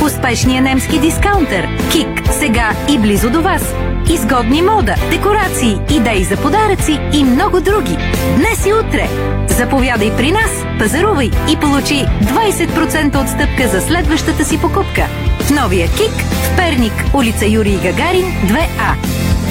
Успешния 0.02 0.62
немски 0.62 0.98
дискаунтер. 0.98 1.68
Кик. 1.92 2.08
Сега 2.38 2.72
и 2.88 2.98
близо 2.98 3.30
до 3.30 3.42
вас. 3.42 3.74
Изгодни 4.10 4.62
мода, 4.62 4.94
декорации, 5.10 5.78
идеи 5.90 6.24
за 6.24 6.36
подаръци 6.36 7.00
и 7.12 7.24
много 7.24 7.60
други. 7.60 7.98
Днес 8.36 8.66
и 8.66 8.72
утре. 8.72 9.08
Заповядай 9.48 10.16
при 10.16 10.32
нас, 10.32 10.50
пазарувай 10.78 11.30
и 11.52 11.56
получи 11.56 12.04
20% 12.22 13.22
отстъпка 13.22 13.68
за 13.68 13.80
следващата 13.80 14.44
си 14.44 14.60
покупка. 14.60 15.06
В 15.40 15.50
новия 15.50 15.88
Кик 15.88 16.12
в 16.12 16.56
Перник, 16.56 16.92
улица 17.14 17.46
Юрий 17.46 17.76
Гагарин, 17.76 18.24
2А. 18.24 18.94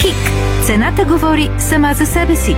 Кик. 0.02 0.32
Цената 0.66 1.06
говори 1.06 1.50
сама 1.58 1.94
за 1.94 2.06
себе 2.06 2.36
си. 2.36 2.56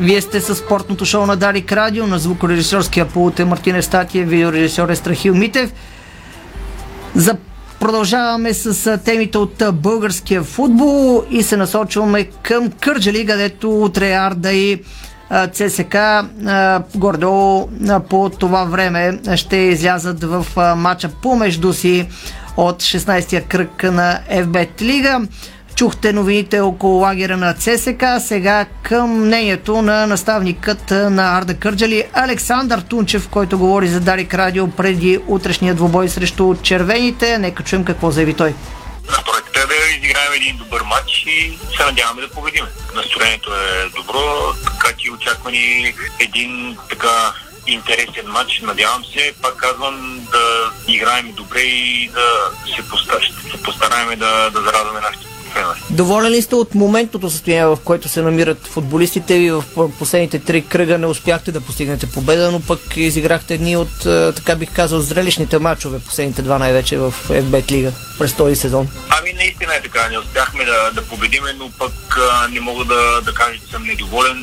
Вие 0.00 0.20
сте 0.20 0.40
с 0.40 0.54
спортното 0.54 1.04
шоу 1.04 1.26
на 1.26 1.36
Дарик 1.36 1.72
Радио, 1.72 2.06
на 2.06 2.18
звукорежисерския 2.18 3.08
пулт 3.08 3.40
е 3.40 3.44
Мартин 3.44 3.76
Евстатиев, 3.76 4.28
видеорежисьор 4.28 4.88
е 4.88 4.96
Страхил 4.96 5.34
Митев. 5.34 5.72
За 7.14 7.36
Продължаваме 7.80 8.54
с 8.54 8.98
темите 8.98 9.38
от 9.38 9.62
българския 9.72 10.42
футбол 10.42 11.24
и 11.30 11.42
се 11.42 11.56
насочваме 11.56 12.24
към 12.24 12.70
Кърджали, 12.70 13.26
където 13.26 13.82
утре 13.82 14.12
Арда 14.12 14.52
и 14.52 14.82
ЦСК 15.52 15.96
гордо 16.94 17.68
по 18.10 18.30
това 18.30 18.64
време 18.64 19.18
ще 19.36 19.56
излязат 19.56 20.24
в 20.24 20.46
матча 20.76 21.08
помежду 21.22 21.72
си 21.72 22.08
от 22.56 22.82
16-я 22.82 23.44
кръг 23.44 23.82
на 23.82 24.20
FBET 24.32 24.82
Лига. 24.82 25.20
Чухте 25.78 26.12
новините 26.12 26.60
около 26.60 27.00
лагера 27.00 27.36
на 27.36 27.54
ЦСК. 27.54 28.04
Сега 28.20 28.66
към 28.82 29.26
мнението 29.26 29.82
на 29.82 30.06
наставникът 30.06 30.90
на 30.90 31.38
Арда 31.38 31.54
Кърджали 31.54 32.04
Александър 32.12 32.80
Тунчев, 32.80 33.28
който 33.28 33.58
говори 33.58 33.88
за 33.88 34.00
Дарик 34.00 34.34
Радио 34.34 34.70
преди 34.70 35.18
утрешния 35.26 35.74
двубой 35.74 36.08
срещу 36.08 36.54
червените. 36.62 37.38
Нека 37.38 37.62
чуем 37.62 37.84
какво 37.84 38.10
заяви 38.10 38.34
той. 38.34 38.54
Настройката 39.10 39.60
е 39.60 39.66
да 39.66 39.74
изиграем 39.98 40.32
един 40.36 40.56
добър 40.56 40.82
матч 40.82 41.24
и 41.26 41.58
се 41.76 41.84
надяваме 41.84 42.22
да 42.22 42.28
победим. 42.28 42.64
Настроението 42.94 43.50
е 43.54 43.88
добро, 43.96 44.54
така 44.64 44.96
че 44.98 45.12
очаква 45.12 45.50
ни 45.50 45.94
един 46.20 46.76
така 46.90 47.32
интересен 47.66 48.26
матч. 48.26 48.60
Надявам 48.60 49.04
се, 49.04 49.32
пак 49.42 49.56
казвам, 49.56 50.26
да 50.32 50.72
играем 50.92 51.32
добре 51.32 51.60
и 51.60 52.08
да 52.08 52.50
се, 52.66 52.82
се 53.50 53.62
постараем 53.62 54.18
да, 54.18 54.50
да 54.50 54.60
зарадваме 54.62 55.00
нашите. 55.00 55.37
Доволен 55.90 56.32
ли 56.32 56.42
сте 56.42 56.54
от 56.54 56.74
моментното 56.74 57.30
състояние, 57.30 57.66
в 57.66 57.78
което 57.84 58.08
се 58.08 58.22
намират 58.22 58.66
футболистите 58.66 59.38
ви 59.38 59.50
в 59.50 59.64
последните 59.98 60.38
три 60.38 60.66
кръга? 60.66 60.98
Не 60.98 61.06
успяхте 61.06 61.52
да 61.52 61.60
постигнете 61.60 62.10
победа, 62.10 62.50
но 62.50 62.60
пък 62.60 62.80
изиграхте 62.96 63.54
едни 63.54 63.76
от, 63.76 63.98
така 64.36 64.56
бих 64.56 64.74
казал, 64.74 65.00
зрелищните 65.00 65.58
матчове, 65.58 65.98
последните 65.98 66.42
два 66.42 66.58
най-вече 66.58 66.98
в 66.98 67.14
FBET 67.28 67.70
Лига 67.70 67.92
през 68.18 68.34
този 68.34 68.56
сезон. 68.56 68.88
Ами 69.20 69.32
наистина 69.32 69.74
е 69.74 69.82
така, 69.82 70.08
не 70.08 70.18
успяхме 70.18 70.64
да, 70.64 70.90
да 70.94 71.02
победиме, 71.02 71.52
но 71.52 71.70
пък 71.78 72.18
не 72.50 72.60
мога 72.60 72.84
да, 72.84 73.20
да 73.20 73.34
кажа, 73.34 73.58
че 73.58 73.72
съм 73.72 73.84
недоволен. 73.84 74.42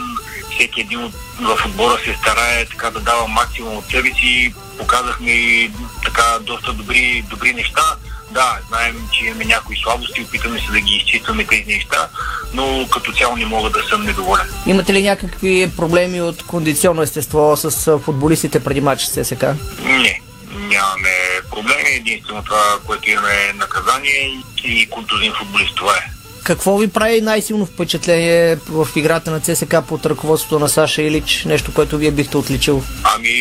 Всеки 0.55 0.81
един 0.81 1.03
от, 1.03 1.13
в 1.39 1.65
отбора 1.65 1.97
се 2.05 2.17
старае 2.21 2.65
така 2.65 2.89
да 2.89 2.99
дава 2.99 3.27
максимум 3.27 3.77
от 3.77 3.85
себе 3.85 4.09
си. 4.09 4.53
Показахме 4.77 5.71
така 6.03 6.39
доста 6.41 6.73
добри, 6.73 7.23
добри 7.29 7.53
неща 7.53 7.81
да, 8.31 8.59
знаем, 8.67 9.07
че 9.11 9.25
имаме 9.25 9.45
някои 9.45 9.77
слабости, 9.83 10.21
опитаме 10.21 10.59
се 10.59 10.71
да 10.71 10.79
ги 10.79 10.93
изчистваме 10.93 11.45
тези 11.45 11.65
неща, 11.65 12.09
но 12.53 12.87
като 12.91 13.11
цяло 13.11 13.35
не 13.35 13.45
мога 13.45 13.69
да 13.69 13.83
съм 13.83 14.03
недоволен. 14.03 14.45
Имате 14.65 14.93
ли 14.93 15.03
някакви 15.03 15.71
проблеми 15.77 16.21
от 16.21 16.43
кондиционно 16.43 17.01
естество 17.01 17.57
с 17.57 17.99
футболистите 17.99 18.63
преди 18.63 18.81
матч 18.81 19.01
с 19.01 19.25
ССК? 19.25 19.43
Не, 19.83 20.21
нямаме 20.53 21.15
проблеми. 21.49 21.89
Единствено 21.95 22.43
това, 22.43 22.79
което 22.85 23.09
имаме 23.09 23.33
е 23.49 23.53
наказание 23.53 24.41
и 24.63 24.89
контузин 24.89 25.33
футболист. 25.39 25.75
Това 25.75 25.93
е. 25.93 26.11
Какво 26.43 26.77
ви 26.77 26.87
прави 26.87 27.21
най-силно 27.21 27.65
впечатление 27.65 28.57
в 28.69 28.87
играта 28.95 29.31
на 29.31 29.39
ЦСК 29.39 29.75
под 29.87 30.05
ръководството 30.05 30.59
на 30.59 30.69
Саша 30.69 31.01
Илич? 31.01 31.43
Нещо, 31.45 31.73
което 31.73 31.97
вие 31.97 32.11
бихте 32.11 32.37
отличил? 32.37 32.83
Ами, 33.03 33.33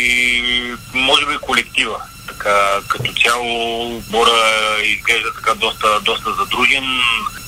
може 0.95 1.27
би 1.27 1.33
колектива 1.41 1.97
така, 2.39 2.81
като 2.89 3.13
цяло 3.23 3.87
отбора 3.97 4.31
изглежда 4.85 5.35
така 5.35 5.55
доста, 5.55 6.01
доста 6.01 6.35
задружен 6.35 6.85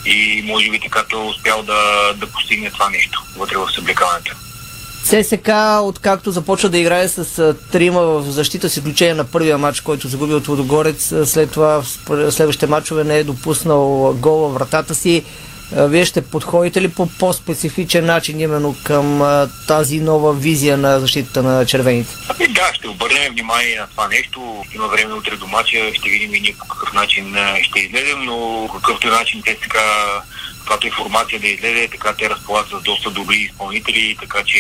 и 0.07 0.42
може 0.46 0.70
би 0.70 0.81
така 0.81 1.05
той 1.09 1.25
е 1.25 1.28
успял 1.28 1.62
да, 1.62 2.12
да 2.16 2.26
постигне 2.26 2.70
това 2.70 2.91
нещо 2.91 3.22
вътре 3.37 3.57
в 3.57 3.72
съблекаването. 3.74 4.37
ССК, 5.05 5.51
откакто 5.82 6.30
започва 6.30 6.68
да 6.68 6.78
играе 6.78 7.09
с 7.09 7.55
трима 7.72 8.01
в 8.01 8.30
защита, 8.30 8.70
с 8.70 8.76
изключение 8.76 9.14
на 9.14 9.24
първия 9.24 9.59
матч, 9.59 9.80
който 9.80 10.09
загуби 10.09 10.34
от 10.34 10.47
Водогорец, 10.47 11.14
след 11.24 11.51
това 11.51 11.82
в 11.82 12.32
следващите 12.32 12.66
матчове 12.66 13.05
не 13.05 13.18
е 13.18 13.24
допуснал 13.24 14.14
гол 14.14 14.39
във 14.39 14.55
вратата 14.55 14.95
си. 14.95 15.24
Вие 15.73 16.05
ще 16.05 16.23
подходите 16.23 16.83
ли 16.83 16.89
по 16.89 17.09
по-специфичен 17.19 18.05
начин 18.07 18.41
именно 18.41 18.77
към 18.85 19.23
тази 19.69 20.01
нова 20.01 20.33
визия 20.33 20.77
на 20.77 21.01
защитата 21.01 21.43
на 21.43 21.67
червените? 21.67 22.14
Ами 22.29 22.49
да, 22.49 22.75
ще 22.75 22.89
обърнем 22.89 23.33
внимание 23.33 23.79
на 23.81 23.87
това 23.87 24.09
нещо. 24.09 24.64
Има 24.75 24.89
време 24.89 25.14
утре 25.14 25.37
до 25.37 25.47
мача, 25.47 25.79
ще 25.95 26.09
видим 26.09 26.35
и 26.35 26.41
ние 26.41 26.57
по 26.59 26.69
какъв 26.69 26.93
начин 26.93 27.37
ще 27.62 27.81
излезем, 27.81 28.25
но 28.25 28.67
по 28.73 28.81
какъвто 28.81 29.09
начин 29.09 29.43
те 29.45 29.57
така 29.62 29.83
каквато 30.59 30.87
информация 30.87 31.41
да 31.41 31.47
излезе, 31.47 31.89
така 31.91 32.14
те 32.19 32.31
разполагат 32.31 32.69
с 32.69 32.83
доста 32.83 33.11
добри 33.11 33.37
изпълнители, 33.37 34.17
така 34.21 34.43
че 34.47 34.59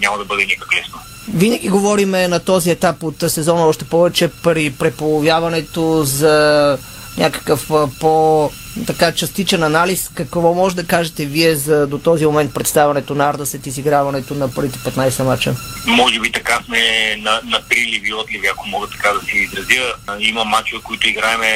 няма 0.00 0.18
да 0.18 0.24
бъде 0.24 0.44
никак 0.44 0.74
лесно. 0.74 0.98
Винаги 1.34 1.68
говориме 1.68 2.28
на 2.28 2.40
този 2.40 2.70
етап 2.70 3.02
от 3.02 3.20
сезона 3.28 3.66
още 3.66 3.84
повече 3.84 4.28
при 4.28 4.70
преполовяването 4.70 6.04
за 6.04 6.78
някакъв 7.18 7.70
по 8.00 8.50
така 8.86 9.12
частичен 9.12 9.62
анализ. 9.62 10.10
Какво 10.14 10.54
може 10.54 10.76
да 10.76 10.86
кажете 10.86 11.26
вие 11.26 11.56
за 11.56 11.86
до 11.86 11.98
този 11.98 12.26
момент 12.26 12.54
представянето 12.54 13.14
на 13.14 13.28
Ардасет 13.28 13.66
и 13.66 13.68
изиграването 13.68 14.34
на 14.34 14.54
първите 14.54 14.78
15 14.78 15.22
мача? 15.22 15.54
Може 15.86 16.20
би 16.20 16.32
така 16.32 16.60
сме 16.66 16.80
на, 17.18 17.40
на 17.44 17.60
приливи 17.68 18.14
отливи, 18.14 18.46
ако 18.46 18.68
мога 18.68 18.86
така 18.86 19.12
да 19.12 19.20
се 19.26 19.38
изразя. 19.38 19.92
Има 20.18 20.44
мачове, 20.44 20.82
които 20.82 21.08
играеме 21.08 21.50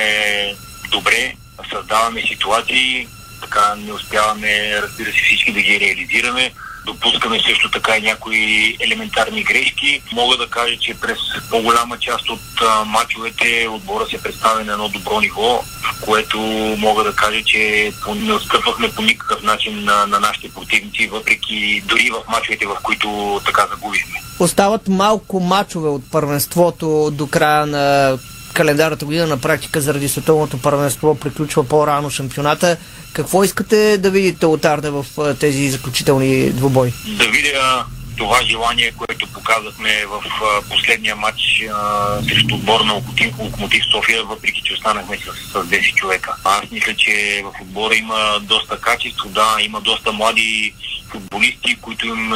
добре, 0.91 1.35
създаваме 1.73 2.23
ситуации, 2.23 3.09
така 3.41 3.75
не 3.75 3.93
успяваме, 3.93 4.83
разбира 4.83 5.13
се, 5.13 5.19
всички 5.25 5.53
да 5.53 5.61
ги 5.61 5.81
реализираме. 5.81 6.53
Допускаме 6.87 7.41
също 7.41 7.71
така 7.71 7.97
и 7.97 8.03
някои 8.03 8.77
елементарни 8.81 9.43
грешки. 9.45 10.03
Мога 10.13 10.37
да 10.37 10.47
кажа, 10.47 10.77
че 10.81 10.95
през 10.95 11.19
по-голяма 11.51 11.99
част 11.99 12.31
от 12.31 12.41
мачовете 12.87 13.69
отбора 13.71 14.07
се 14.07 14.23
представя 14.23 14.65
на 14.65 14.73
едно 14.73 14.89
добро 14.89 15.21
ниво, 15.21 15.63
в 15.83 16.05
което 16.05 16.39
мога 16.79 17.05
да 17.05 17.13
кажа, 17.13 17.43
че 17.45 17.93
не 18.17 18.33
отстъпвахме 18.33 18.91
по 18.91 19.03
никакъв 19.03 19.43
начин 19.43 19.85
на, 19.85 20.07
на 20.07 20.21
нашите 20.21 20.49
противници, 20.49 21.07
въпреки 21.07 21.83
дори 21.87 22.11
в 22.11 22.33
мачовете, 22.33 22.67
в 22.67 22.77
които 22.83 23.41
така 23.45 23.67
загубихме. 23.71 24.21
Остават 24.39 24.89
малко 24.89 25.41
мачове 25.41 25.89
от 25.89 26.11
първенството 26.11 27.11
до 27.13 27.27
края 27.27 27.67
на 27.67 28.19
календарната 28.55 29.05
година. 29.05 29.27
На 29.27 29.39
практика 29.39 29.81
заради 29.81 30.09
световното 30.09 30.59
първенство 30.59 31.15
приключва 31.15 31.65
по-рано 31.65 32.11
шампионата. 32.11 32.77
Какво 33.13 33.45
искате 33.45 33.99
да 33.99 34.11
видите 34.11 34.47
от 34.47 34.65
Арда 34.65 34.91
в 34.93 35.35
тези 35.41 35.71
заключителни 35.71 36.51
двубои? 36.51 36.93
да 37.19 37.25
видя 37.25 37.85
това 38.17 38.43
желание, 38.43 38.93
което 38.93 39.33
показахме 39.33 40.07
в 40.07 40.23
последния 40.71 41.17
матч 41.17 41.41
срещу 42.29 42.55
отбор 42.55 42.81
на 42.81 43.03
Локомотив 43.39 43.85
София, 43.93 44.25
въпреки 44.25 44.63
че 44.65 44.75
останахме 44.75 45.17
с, 45.17 45.51
с 45.51 45.53
10 45.53 45.95
човека. 45.95 46.37
Аз 46.45 46.71
мисля, 46.71 46.95
че 46.95 47.43
в 47.45 47.61
отбора 47.63 47.97
има 47.97 48.41
доста 48.43 48.81
качество, 48.81 49.29
да, 49.29 49.57
има 49.61 49.81
доста 49.81 50.13
млади 50.13 50.75
футболисти, 51.11 51.77
които 51.81 52.07
им 52.07 52.35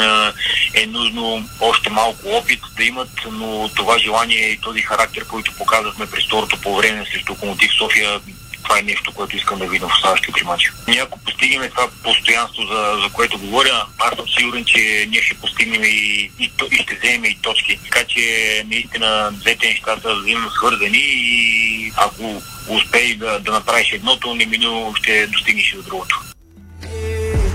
е 0.74 0.86
нужно 0.86 1.48
още 1.60 1.90
малко 1.90 2.28
опит 2.28 2.60
да 2.76 2.84
имат, 2.84 3.10
но 3.32 3.70
това 3.76 3.98
желание 3.98 4.50
и 4.50 4.60
този 4.60 4.80
характер, 4.80 5.24
който 5.28 5.52
показахме 5.58 6.06
през 6.06 6.24
второто 6.24 6.60
по 6.60 6.76
време 6.76 7.06
срещу 7.12 7.32
Локомотив 7.32 7.70
София, 7.78 8.20
това 8.68 8.78
е 8.78 8.82
нещо, 8.82 9.12
което 9.12 9.36
искам 9.36 9.58
да 9.58 9.66
видя 9.66 9.88
в 9.88 10.20
три 10.34 10.44
мача. 10.44 10.72
Ние 10.88 11.00
ако 11.00 11.18
постигнем 11.18 11.70
това 11.70 11.88
постоянство, 12.02 12.62
за, 12.62 13.00
за 13.02 13.12
което 13.12 13.38
говоря, 13.38 13.86
аз 13.98 14.16
съм 14.16 14.24
сигурен, 14.38 14.64
че 14.64 15.06
ние 15.10 15.22
ще 15.22 15.34
постигнем 15.34 15.84
и, 15.84 16.30
и, 16.38 16.50
и 16.72 16.76
ще 16.76 16.94
вземем 16.94 17.24
и 17.24 17.38
точки. 17.42 17.78
Така 17.84 18.04
че 18.04 18.22
наистина 18.70 19.30
двете 19.32 19.66
неща 19.66 19.96
са 20.02 20.14
взаимно 20.14 20.50
свързани 20.50 21.02
и 21.02 21.92
ако 21.96 22.42
успееш 22.68 23.16
да, 23.16 23.40
да 23.40 23.52
направиш 23.52 23.92
едното, 23.92 24.34
неминуемо 24.34 24.94
ще 24.94 25.26
достигнеш 25.26 25.72
и 25.72 25.76
до 25.76 25.82
другото. 25.82 26.20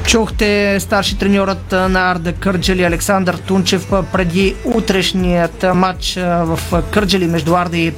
Чухте 0.08 0.80
старши 0.80 1.18
треньорът 1.18 1.72
на 1.72 2.12
Арда 2.12 2.34
Кърджали 2.34 2.84
Александър 2.84 3.38
Тунчев 3.38 3.88
преди 4.12 4.56
утрешният 4.64 5.66
матч 5.76 6.14
в 6.16 6.60
Кърджали 6.92 7.28
между 7.28 7.56
Арда 7.56 7.78
и 7.78 7.94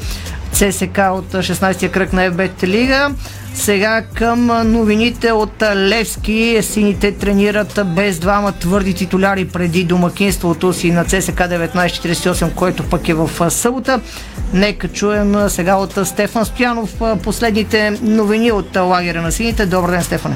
ЦСК 0.56 0.97
от 1.12 1.34
а, 1.34 1.43
16-я 1.43 1.91
кръг 1.91 2.14
на 2.14 2.32
ФБТ 2.32 2.64
Лига. 2.64 3.12
Сега 3.53 4.01
към 4.14 4.45
новините 4.72 5.32
от 5.32 5.64
Левски. 5.76 6.60
Сините 6.62 7.12
тренират 7.12 7.80
без 7.86 8.20
двама 8.20 8.51
твърди 8.51 8.93
титуляри 8.93 9.47
преди 9.47 9.84
домакинството 9.84 10.74
си 10.74 10.91
на 10.91 11.06
ЦСК 11.06 11.39
1948, 11.39 12.53
което 12.53 12.84
пък 12.84 13.10
е 13.10 13.14
в 13.14 13.51
събота. 13.51 13.99
Нека 14.53 14.88
чуем 14.88 15.49
сега 15.49 15.76
от 15.76 16.08
Стефан 16.08 16.45
Стоянов 16.45 16.93
последните 17.24 17.97
новини 18.01 18.51
от 18.51 18.76
лагера 18.76 19.22
на 19.22 19.32
сините. 19.32 19.66
Добър 19.66 19.89
ден, 19.89 20.03
Стефане. 20.03 20.36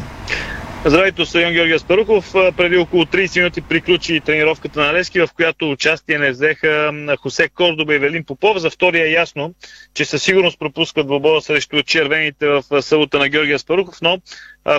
Здравейте, 0.86 1.26
стадион 1.26 1.54
Георгия 1.54 1.80
Спарухов. 1.80 2.34
Преди 2.34 2.78
около 2.78 3.06
30 3.06 3.40
минути 3.40 3.62
приключи 3.62 4.22
тренировката 4.26 4.80
на 4.80 4.94
Лески, 4.94 5.22
в 5.22 5.30
която 5.36 5.72
участие 5.72 6.18
не 6.18 6.32
взеха 6.32 6.92
Хосе 7.20 7.50
Кордоба 7.50 7.96
и 7.96 8.00
Велин 8.00 8.24
Попов. 8.24 8.58
За 8.58 8.70
втория 8.70 9.06
е 9.06 9.12
ясно, 9.12 9.54
че 9.94 10.06
със 10.06 10.24
сигурност 10.24 10.60
пропускат 10.60 11.08
двобоя 11.08 11.42
срещу 11.42 11.84
червените 11.84 12.48
в 12.48 12.82
събота 12.82 13.20
на 13.20 13.30
Георгия 13.30 13.60
Спарухов, 13.60 13.96
но 14.02 14.18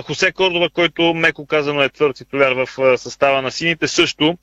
Хосе 0.03 0.31
Кордоба, 0.31 0.69
който 0.69 1.13
меко 1.13 1.45
казано 1.45 1.81
е 1.83 1.89
твърд 1.89 2.15
титуляр 2.15 2.51
в 2.51 2.97
състава 2.97 3.41
на 3.41 3.51
сините, 3.51 3.87
също 3.87 4.37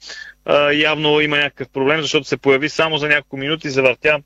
явно 0.72 1.20
има 1.20 1.36
някакъв 1.36 1.68
проблем, 1.68 2.00
защото 2.00 2.28
се 2.28 2.36
появи 2.36 2.68
само 2.68 2.98
за 2.98 3.08
няколко 3.08 3.36
минути, 3.36 3.70
завъртя 3.70 4.18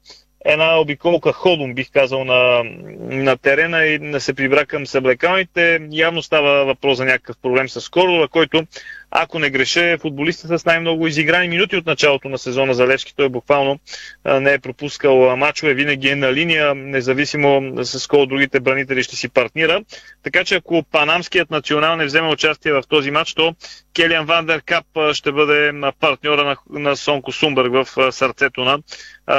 една 0.45 0.80
обиколка 0.80 1.32
ходом, 1.32 1.74
бих 1.74 1.90
казал, 1.90 2.24
на, 2.24 2.62
на 3.01 3.36
терена 3.36 3.84
и 3.84 4.20
се 4.20 4.34
прибра 4.34 4.66
към 4.66 4.86
съблекалните. 4.86 5.80
Явно 5.90 6.22
става 6.22 6.64
въпрос 6.64 6.97
за 6.97 7.05
някакъв 7.05 7.36
проблем 7.43 7.68
с 7.68 7.88
Кордова, 7.88 8.28
който, 8.28 8.66
ако 9.15 9.39
не 9.39 9.51
греша, 9.51 9.85
е 9.85 9.99
футболиста 9.99 10.59
с 10.59 10.65
най-много 10.65 11.07
изиграни 11.07 11.49
минути 11.49 11.77
от 11.77 11.87
началото 11.87 12.29
на 12.29 12.39
сезона 12.39 12.75
за 12.75 12.87
Левски. 12.87 13.17
Той 13.17 13.29
буквално 13.29 13.79
не 14.25 14.53
е 14.53 14.59
пропускал 14.59 15.37
мачове, 15.37 15.75
винаги 15.75 16.09
е 16.09 16.17
на 16.17 16.33
линия, 16.33 16.75
независимо 16.75 17.73
с 17.85 18.07
кой 18.09 18.21
от 18.21 18.29
другите 18.29 18.61
бранители 18.61 19.03
ще 19.03 19.17
си 19.17 19.29
партнира. 19.29 19.81
Така 20.23 20.45
че 20.45 20.55
ако 20.55 20.83
панамският 20.83 21.51
национал 21.51 21.97
не 21.97 22.05
вземе 22.05 22.29
участие 22.29 22.73
в 22.73 22.83
този 22.89 23.11
матч, 23.11 23.35
то 23.35 23.55
Келиан 23.95 24.27
Вандер 24.27 24.63
Кап 24.63 24.87
ще 25.13 25.33
бъде 25.33 25.73
партньора 26.01 26.45
на, 26.45 26.81
на 26.81 26.97
Сонко 26.97 27.33
Сумбърг 27.33 27.73
в 27.73 28.13
сърцето 28.13 28.65
на 28.65 28.79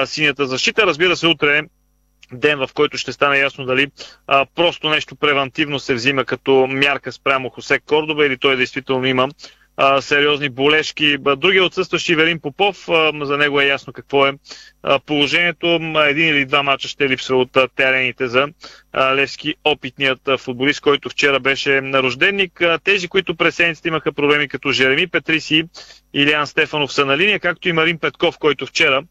синята 0.06 0.48
защита. 0.48 0.86
Разбира 0.86 1.16
се, 1.16 1.28
утре 1.28 1.58
е 1.58 1.62
ден, 2.32 2.60
в 2.60 2.70
който 2.74 2.98
ще 2.98 3.14
стане 3.14 3.38
ясно 3.38 3.66
дали 3.66 3.92
а, 4.28 4.46
просто 4.56 4.90
нещо 4.90 5.16
превентивно 5.16 5.80
се 5.80 5.94
взима 5.94 6.26
като 6.26 6.68
мярка 6.70 7.12
спрямо 7.12 7.50
Хосе 7.50 7.80
Кордоба 7.80 8.26
или 8.26 8.38
той 8.38 8.58
действително 8.58 9.06
има 9.06 9.30
а, 9.78 10.02
сериозни 10.02 10.50
болешки. 10.50 11.18
Ба, 11.18 11.36
Другия 11.36 11.64
отсъстващи 11.64 12.16
Велин 12.16 12.40
Попов, 12.40 12.90
а, 12.90 13.26
за 13.26 13.38
него 13.38 13.62
е 13.62 13.66
ясно 13.66 13.94
какво 13.94 14.28
е 14.28 14.34
а, 14.84 15.00
положението. 15.00 15.80
Един 16.08 16.28
или 16.28 16.46
два 16.46 16.64
мача 16.64 16.88
ще 16.88 17.10
липсва 17.10 17.38
от 17.38 17.58
терените 17.76 18.28
за 18.28 18.48
Левски, 18.98 19.56
опитният 19.64 20.20
футболист, 20.38 20.82
който 20.82 21.10
вчера 21.10 21.40
беше 21.40 21.82
нарожденник. 21.82 22.62
А, 22.62 22.80
Тези, 22.84 23.08
които 23.08 23.36
през 23.36 23.56
седмицата 23.56 23.88
имаха 23.88 24.14
проблеми 24.14 24.48
като 24.48 24.72
Жереми 24.72 25.08
Петриси 25.08 25.64
Илиан 26.14 26.48
Стефанов 26.48 26.94
са 26.94 27.06
на 27.06 27.18
линия, 27.18 27.40
както 27.40 27.70
и 27.70 27.74
Марин 27.74 28.00
Петков, 28.00 28.38
който 28.40 28.66
вчера 28.66 29.04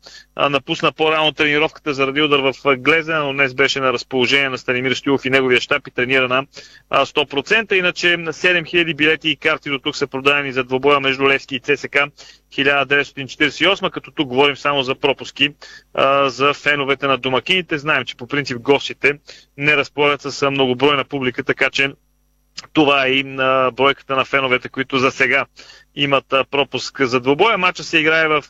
напусна 0.50 0.92
по-рано 0.92 1.32
тренировката 1.32 1.94
заради 1.94 2.22
удар 2.22 2.38
в 2.38 2.54
а, 2.64 2.76
Глезена, 2.76 3.24
но 3.24 3.32
днес 3.32 3.54
беше 3.54 3.80
на 3.80 3.92
разположение 3.92 4.48
на 4.48 4.58
Станимир 4.58 4.92
Стоилов 4.92 5.24
и 5.24 5.30
неговия 5.30 5.60
щаб 5.60 5.88
и 5.88 5.90
тренира 5.90 6.28
на 6.28 6.46
а, 6.90 7.06
100%. 7.06 7.72
Иначе 7.72 8.16
на 8.16 8.32
7000 8.32 8.94
билети 8.94 9.28
и 9.28 9.36
карти 9.36 9.70
до 9.70 9.78
тук 9.78 9.96
са 9.96 10.06
продадени 10.06 10.52
за 10.52 10.64
двобоя 10.64 11.00
между 11.00 11.28
Левски 11.28 11.54
и 11.54 11.60
ЦСК 11.60 11.98
1948, 12.52 13.90
като 13.90 14.10
тук 14.10 14.28
говорим 14.28 14.56
само 14.56 14.82
за 14.82 14.94
пропуски 14.94 15.48
а, 15.94 16.28
за 16.28 16.54
феновете 16.54 17.06
на 17.06 17.18
домакините. 17.18 17.78
Знаем, 17.78 18.04
че 18.04 18.16
по 18.16 18.26
принцип 18.26 18.58
гостите 18.58 19.18
не 19.56 19.76
разполагат 19.76 20.22
с 20.22 20.50
многобройна 20.50 21.04
публика, 21.04 21.44
така 21.44 21.70
че 21.70 21.92
това 22.72 23.06
е 23.06 23.10
и 23.10 23.24
на 23.24 23.70
бройката 23.74 24.16
на 24.16 24.24
феновете, 24.24 24.68
които 24.68 24.98
за 24.98 25.10
сега 25.10 25.46
имат 25.94 26.34
пропуск 26.50 27.00
за 27.00 27.20
двобоя. 27.20 27.58
Матча 27.58 27.84
се 27.84 27.98
играе 27.98 28.28
в 28.28 28.44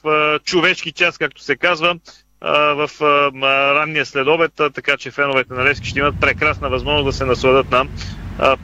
човешки 0.45 0.93
час, 0.93 1.19
както 1.19 1.43
се 1.43 1.57
казва, 1.57 1.97
в 2.75 2.91
ранния 3.75 4.07
следобед, 4.07 4.53
така 4.75 4.97
че 4.97 5.11
феновете 5.11 5.55
на 5.55 5.65
Левски 5.65 5.89
ще 5.89 5.99
имат 5.99 6.21
прекрасна 6.21 6.69
възможност 6.71 7.07
да 7.07 7.13
се 7.13 7.25
насладат 7.25 7.71
на 7.71 7.87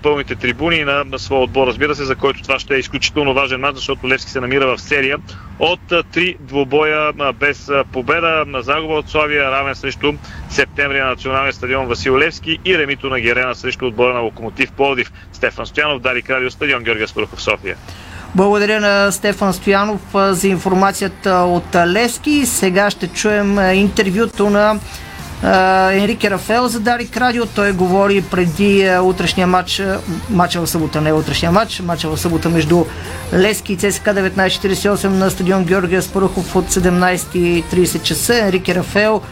пълните 0.03 0.35
трибуни 0.35 0.85
на, 0.85 1.05
на 1.05 1.19
своя 1.19 1.43
отбор, 1.43 1.67
разбира 1.67 1.95
се, 1.95 2.05
за 2.05 2.17
който 2.17 2.43
това 2.43 2.59
ще 2.59 2.75
е 2.75 2.79
изключително 2.79 3.35
важен 3.35 3.61
матч, 3.61 3.77
защото 3.77 4.09
Левски 4.09 4.31
се 4.31 4.41
намира 4.41 4.77
в 4.77 4.81
серия 4.81 5.19
от 5.59 5.81
три 6.13 6.37
двобоя 6.41 7.13
без 7.41 7.71
победа, 7.93 8.45
на 8.47 8.63
загуба 8.63 8.95
от 8.95 9.11
Славия, 9.11 9.51
равен 9.51 9.75
срещу 9.75 10.13
септември 10.51 11.01
на 11.01 11.07
националния 11.07 11.53
стадион 11.53 11.87
Васил 11.87 12.19
Левски 12.19 12.59
и 12.65 12.79
ремито 12.79 13.11
на 13.11 13.21
Герена 13.21 13.55
срещу 13.55 13.87
отбора 13.87 14.15
на 14.15 14.21
Локомотив 14.21 14.73
Пловдив. 14.73 15.13
Стефан 15.33 15.67
Стоянов, 15.67 16.03
Дарик 16.03 16.31
Радио, 16.31 16.51
стадион 16.51 16.83
Георгия 16.83 17.09
Спарухов, 17.09 17.43
София. 17.43 17.77
Благодаря 18.35 18.81
на 18.81 19.13
Стефан 19.13 19.53
Стоянов 19.53 20.01
за 20.15 20.49
информацията 20.49 21.31
от 21.31 21.77
Левски. 21.77 22.47
Сега 22.47 22.91
ще 22.91 23.09
чуем 23.09 23.59
интервюто 23.75 24.51
на 24.51 24.81
Енрике 25.43 26.31
Рафел 26.31 26.69
за 26.69 26.81
Дарик 26.81 27.17
Радио. 27.17 27.47
Той 27.47 27.73
говори 27.73 28.23
преди 28.23 28.87
а, 28.87 29.03
утрешния 29.03 29.47
матч, 29.47 29.81
а, 29.81 29.99
матча 30.31 30.61
в 30.61 30.67
събота, 30.67 31.01
не 31.01 31.13
утрешния 31.13 31.53
матч, 31.53 31.81
матча 31.81 32.09
в 32.09 32.17
събота 32.17 32.49
между 32.49 32.85
Лески 33.33 33.73
и 33.73 33.77
ЦСК 33.77 34.07
1948 34.07 35.07
на 35.07 35.31
стадион 35.31 35.65
Георгия 35.65 36.03
Спарухов 36.03 36.57
от 36.57 36.71
17.30 36.71 38.03
часа. 38.03 38.39
Енрике 38.39 38.75
Рафел 38.75 39.23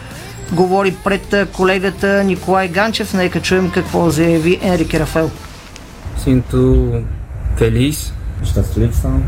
говори 0.51 0.95
пред 1.03 1.49
колегата 1.53 2.23
Николай 2.23 2.67
Ганчев. 2.67 3.13
Нека 3.13 3.41
чуем 3.41 3.71
какво 3.71 4.09
заяви 4.09 4.59
Енрике 4.61 4.99
Рафел. 4.99 5.31
Sinto 6.25 7.03
feliz. 7.59 8.13
Щастлив 8.43 8.95
съм. 8.95 9.23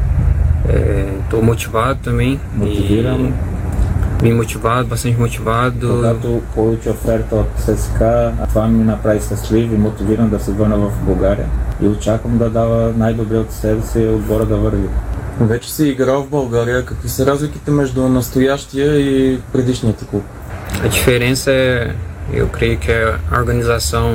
Estou 1.24 1.42
motivado 1.44 2.00
também. 2.04 2.40
Мотивиран. 2.56 3.34
E 3.34 3.49
me 4.22 4.34
motivado, 4.34 4.88
bastante 4.88 5.18
motivado. 5.18 5.88
Когато 5.96 6.42
получи 6.56 6.90
оферта 6.90 7.36
от 7.36 7.48
ССК, 7.58 8.00
това 8.50 8.68
ми 8.68 8.84
направи 8.84 9.20
щастлив 9.20 9.72
и 9.74 9.78
мотивиран 9.78 10.30
да 10.30 10.40
се 10.40 10.52
върна 10.52 10.78
в 10.78 10.92
България. 11.02 11.46
И 11.82 11.88
очаквам 11.88 12.38
да 12.38 12.50
дава 12.50 12.94
най-добре 12.98 13.38
от 13.38 13.52
себе 13.52 13.82
си 13.82 14.00
и 14.02 14.08
отбора 14.08 14.46
да 14.46 14.56
върви. 14.58 14.88
Вече 15.42 15.74
си 15.74 15.84
играл 15.88 16.24
в 16.24 16.30
България. 16.30 16.86
Какви 16.86 17.10
са 17.10 17.26
разликите 17.26 17.72
между 17.72 18.10
настоящия 18.10 19.00
и 19.00 19.40
предишния 19.54 19.94
ти 19.94 20.06
клуб? 20.06 20.24
A 20.84 20.88
diferença 20.88 21.52
é, 21.52 21.92
eu 22.34 22.48
creio 22.58 22.78
que 22.84 22.92
é 22.92 23.02
a 23.32 23.40
organização 23.42 24.08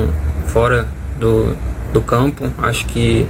fora 0.53 0.79
do, 1.21 1.33
do 1.93 2.01
campo. 2.01 2.43
Acho 2.61 2.85
que 2.87 3.27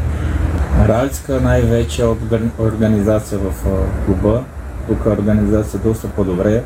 Разлика 0.88 1.41
най-вече 1.41 2.01
е 2.01 2.05
от 2.05 2.19
орган- 2.21 2.51
организация 2.59 3.39
в 3.39 3.53
а, 3.65 4.05
клуба. 4.05 4.43
Тук 4.88 5.05
организация 5.05 5.79
е 5.83 5.88
доста 5.88 6.07
по-добре. 6.07 6.63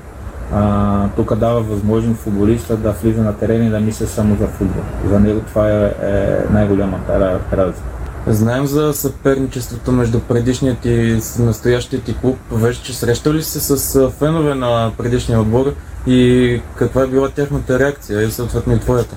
А, 0.54 1.08
тук 1.16 1.36
дава 1.36 1.62
възможност 1.62 2.20
футболиста 2.22 2.78
да 2.78 2.92
влиза 2.92 3.24
на 3.24 3.38
терен 3.38 3.68
и 3.68 3.70
да 3.70 3.80
мисли 3.80 4.08
само 4.08 4.38
за 4.40 4.48
футбол. 4.48 4.84
За 5.10 5.20
него 5.20 5.42
това 5.48 5.70
е, 5.70 5.94
е 6.02 6.38
най-голямата 6.52 7.12
ра- 7.12 7.58
разлика. 7.58 7.84
Знаем 8.28 8.66
за 8.68 8.94
съперничеството 8.94 9.92
между 9.92 10.20
предишният 10.20 10.86
и 10.86 11.20
настоящият 11.40 12.04
ти 12.04 12.18
клуб. 12.18 12.38
Вече 12.52 12.94
срещали 12.98 13.38
ли 13.38 13.44
се 13.44 13.60
с 13.78 14.10
фенове 14.10 14.56
на 14.56 14.92
предишния 14.98 15.42
отбор 15.42 15.74
и 16.08 16.62
каква 16.76 17.04
е 17.04 17.08
била 17.08 17.30
тяхната 17.30 17.80
реакция 17.80 18.22
и 18.22 18.32
съответно 18.32 18.74
и 18.74 18.80
твоята? 18.80 19.16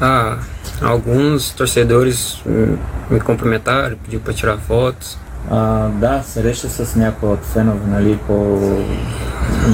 Ah, 0.00 0.38
alguns 0.82 1.40
torcedores 1.58 2.18
me 3.10 3.20
cumprimentaram, 3.20 3.96
pediu 4.04 4.20
para 4.20 4.34
tirar 4.34 4.58
fotos. 4.68 5.18
А, 5.50 5.88
да, 5.88 6.22
среща 6.24 6.68
с 6.68 6.96
някой 6.96 7.28
от 7.28 7.44
фенове, 7.44 7.86
нали, 7.88 8.16
по 8.16 8.32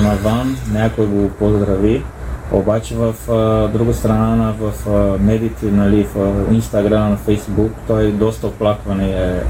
навън, 0.02 0.56
някой 0.72 1.06
го 1.06 1.28
поздрави. 1.28 2.02
Обаче 2.52 2.94
в 2.94 3.14
а, 3.30 3.68
друга 3.68 3.94
страна, 3.94 4.36
на- 4.36 4.52
в 4.52 4.88
а, 4.88 5.22
медиите, 5.22 5.66
нали, 5.66 6.06
в 6.14 6.32
Инстаграм, 6.52 7.10
на 7.10 7.16
Фейсбук, 7.16 7.72
той 7.86 8.12
доста 8.12 8.46
оплакване 8.46 9.10
е. 9.10 9.40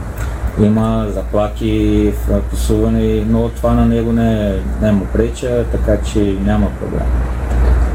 Има 0.63 1.07
заплаки, 1.09 2.13
псуване, 2.53 3.25
но 3.29 3.49
това 3.49 3.73
на 3.73 3.87
него 3.87 4.13
не, 4.13 4.55
не 4.83 4.93
му 4.93 5.07
преча, 5.13 5.65
така 5.73 5.97
че 6.03 6.19
няма 6.45 6.67
проблем. 6.81 7.07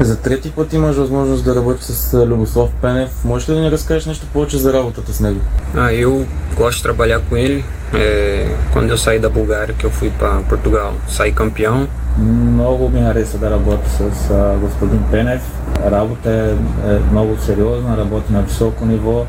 За 0.00 0.16
трети 0.16 0.50
път 0.50 0.72
имаш 0.72 0.96
възможност 0.96 1.44
да 1.44 1.54
работиш 1.54 1.84
с 1.84 2.14
а, 2.14 2.26
Любослав 2.26 2.70
Пенев. 2.82 3.24
Можеш 3.24 3.48
ли 3.48 3.54
да 3.54 3.60
ни 3.60 3.70
разкажеш 3.70 4.06
нещо 4.06 4.26
повече 4.32 4.58
за 4.58 4.72
работата 4.72 5.12
с 5.12 5.20
него? 5.20 5.40
Ah, 5.74 5.92
eu 6.04 6.26
gosto 6.56 6.78
de 6.78 6.82
trabalhar 6.88 7.20
com 7.28 7.36
ele. 7.36 7.64
É, 7.94 8.48
quando 8.72 8.90
eu 8.94 8.98
saí 8.98 9.18
da 9.18 9.30
Bulgária, 9.38 9.74
que 9.78 9.86
eu 9.88 9.92
fui 9.98 10.10
para 10.20 10.42
Portugal, 10.52 10.90
saí 11.08 11.32
campeão. 11.32 11.86
Много 12.18 12.88
ми 12.88 13.00
хареса 13.00 13.38
да 13.38 13.50
работя 13.50 13.90
с 13.90 14.30
а, 14.30 14.56
господин 14.60 15.02
Пенев. 15.10 15.42
Работа 15.90 16.30
е, 16.32 16.50
е 16.92 16.98
много 17.12 17.36
сериозна, 17.38 17.96
работи 17.96 18.32
на 18.32 18.42
високо 18.42 18.86
ниво. 18.86 19.26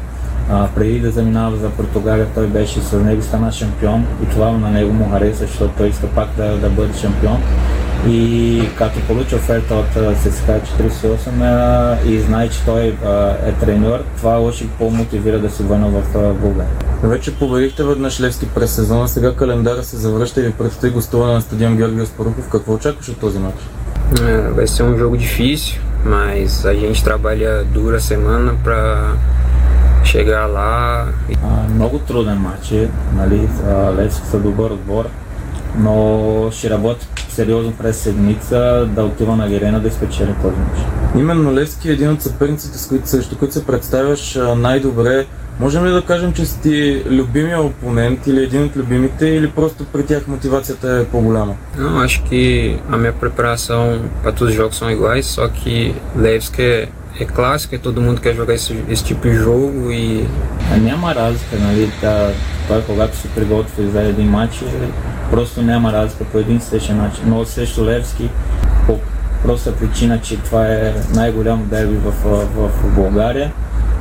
А, 0.49 0.67
преди 0.75 0.99
да 0.99 1.11
заминава 1.11 1.57
за 1.57 1.69
Португалия, 1.69 2.27
той 2.35 2.47
беше 2.47 2.79
с 2.81 2.99
него 2.99 3.21
стана 3.21 3.51
шампион 3.51 4.05
и 4.23 4.29
това 4.29 4.51
на 4.51 4.69
него 4.69 4.93
му 4.93 5.09
хареса, 5.11 5.45
защото 5.45 5.73
той 5.77 5.87
иска 5.87 6.07
пак 6.07 6.29
да, 6.37 6.57
да 6.57 6.69
бъде 6.69 6.97
шампион. 6.97 7.43
И 8.07 8.61
като 8.77 8.99
получи 8.99 9.35
оферта 9.35 9.75
от 9.75 10.17
ССК 10.17 10.47
48 10.47 11.17
а, 11.41 11.97
и 12.05 12.19
знае, 12.19 12.49
че 12.49 12.65
той 12.65 12.95
е 13.45 13.51
треньор, 13.59 13.99
това 14.17 14.39
още 14.39 14.67
по-мотивира 14.79 15.39
да 15.39 15.49
се 15.49 15.63
върне 15.63 15.89
в 15.89 16.33
България. 16.33 16.73
Вече 17.03 17.35
победихте 17.35 17.83
веднъж 17.83 18.21
Левски 18.21 18.45
през 18.45 18.71
сезона, 18.71 19.07
сега 19.07 19.35
календара 19.35 19.83
се 19.83 19.97
завръща 19.97 20.39
и 20.39 20.43
ви 20.43 20.51
предстои 20.51 20.89
гостуване 20.89 21.33
на 21.33 21.41
стадион 21.41 21.77
Георгия 21.77 22.05
Спарухов. 22.05 22.49
Какво 22.49 22.73
очакваш 22.73 23.09
от 23.09 23.19
този 23.19 23.39
матч? 23.39 23.55
É, 24.15 24.51
vai 24.51 24.65
ser 24.67 24.83
um 24.83 24.97
jogo 24.97 25.17
difícil, 25.17 25.81
mas 26.05 26.65
a 26.65 26.73
gente 26.73 27.03
trabalha 27.03 27.65
dura 27.65 27.99
semana 27.99 28.55
para 28.63 29.15
chegar 30.05 30.45
lá. 30.45 31.09
А, 31.43 31.73
много 31.73 31.99
труден 31.99 32.37
матч 32.37 32.71
е, 32.71 32.89
нали, 33.15 33.49
Левски 33.97 34.27
са 34.27 34.39
добър 34.39 34.71
отбор, 34.71 35.09
но 35.77 36.49
ще 36.51 36.69
работи 36.69 37.07
сериозно 37.37 37.73
през 37.73 37.97
седмица 37.97 38.87
да 38.95 39.03
отива 39.03 39.35
на 39.35 39.49
Герена 39.49 39.79
да 39.79 39.87
изпечели 39.87 40.35
този 40.41 40.55
матч. 40.55 40.79
Именно 41.15 41.53
Левски 41.53 41.89
е 41.89 41.93
един 41.93 42.11
от 42.11 42.21
съперниците, 42.21 42.77
с 42.77 42.87
които, 42.87 43.09
срещу 43.09 43.37
които 43.37 43.53
се 43.53 43.65
представяш 43.65 44.37
най-добре. 44.57 45.25
Можем 45.59 45.85
ли 45.85 45.91
да 45.91 46.01
кажем, 46.01 46.33
че 46.33 46.45
си 46.45 46.61
ти 46.61 47.03
любимия 47.09 47.61
опонент 47.61 48.27
или 48.27 48.43
един 48.43 48.63
от 48.63 48.75
любимите, 48.75 49.27
или 49.27 49.49
просто 49.49 49.85
при 49.85 50.05
тях 50.05 50.27
мотивацията 50.27 50.91
е 50.91 51.05
по-голяма? 51.05 51.55
Não, 51.77 52.05
acho 52.05 52.19
que 52.29 52.43
a 52.93 52.97
minha 53.01 53.13
preparação 53.23 53.81
para 54.23 54.31
todos 54.37 54.49
os 54.51 54.57
jogos 54.61 54.75
são 54.79 54.89
iguais, 54.97 55.25
só 55.37 55.45
que 55.57 55.75
Levski 56.23 56.61
é, 56.71 56.89
é 57.23 57.25
clássico 57.37 57.71
e 57.75 57.79
todo 57.87 57.97
mundo 58.05 58.17
quer 58.23 58.33
jogar 58.41 58.55
esse, 58.59 58.73
esse 58.93 59.03
tipo 59.09 59.23
de 59.29 59.35
jogo 59.45 59.91
e 60.01 60.03
А 60.71 60.77
няма 60.77 61.15
разлика, 61.15 61.55
нали, 61.61 61.91
та, 62.01 62.29
той 62.67 62.81
когато 62.81 63.17
се 63.17 63.27
приготви 63.27 63.87
за 63.87 64.01
един 64.01 64.29
матч, 64.29 64.61
е, 64.61 64.65
просто 65.31 65.61
няма 65.61 65.93
разлика 65.93 66.23
по 66.23 66.37
един 66.37 66.57
и 66.57 66.61
същи 66.61 66.93
начин. 66.93 67.23
Но 67.27 67.45
срещу 67.45 67.85
Левски, 67.85 68.29
по 68.85 68.99
проста 69.43 69.75
причина, 69.75 70.21
че 70.21 70.37
това 70.37 70.67
е 70.67 70.93
най-голямо 71.15 71.65
дерби 71.65 71.95
в, 71.95 72.11
в, 72.23 72.69
в 72.69 72.95
България 72.95 73.51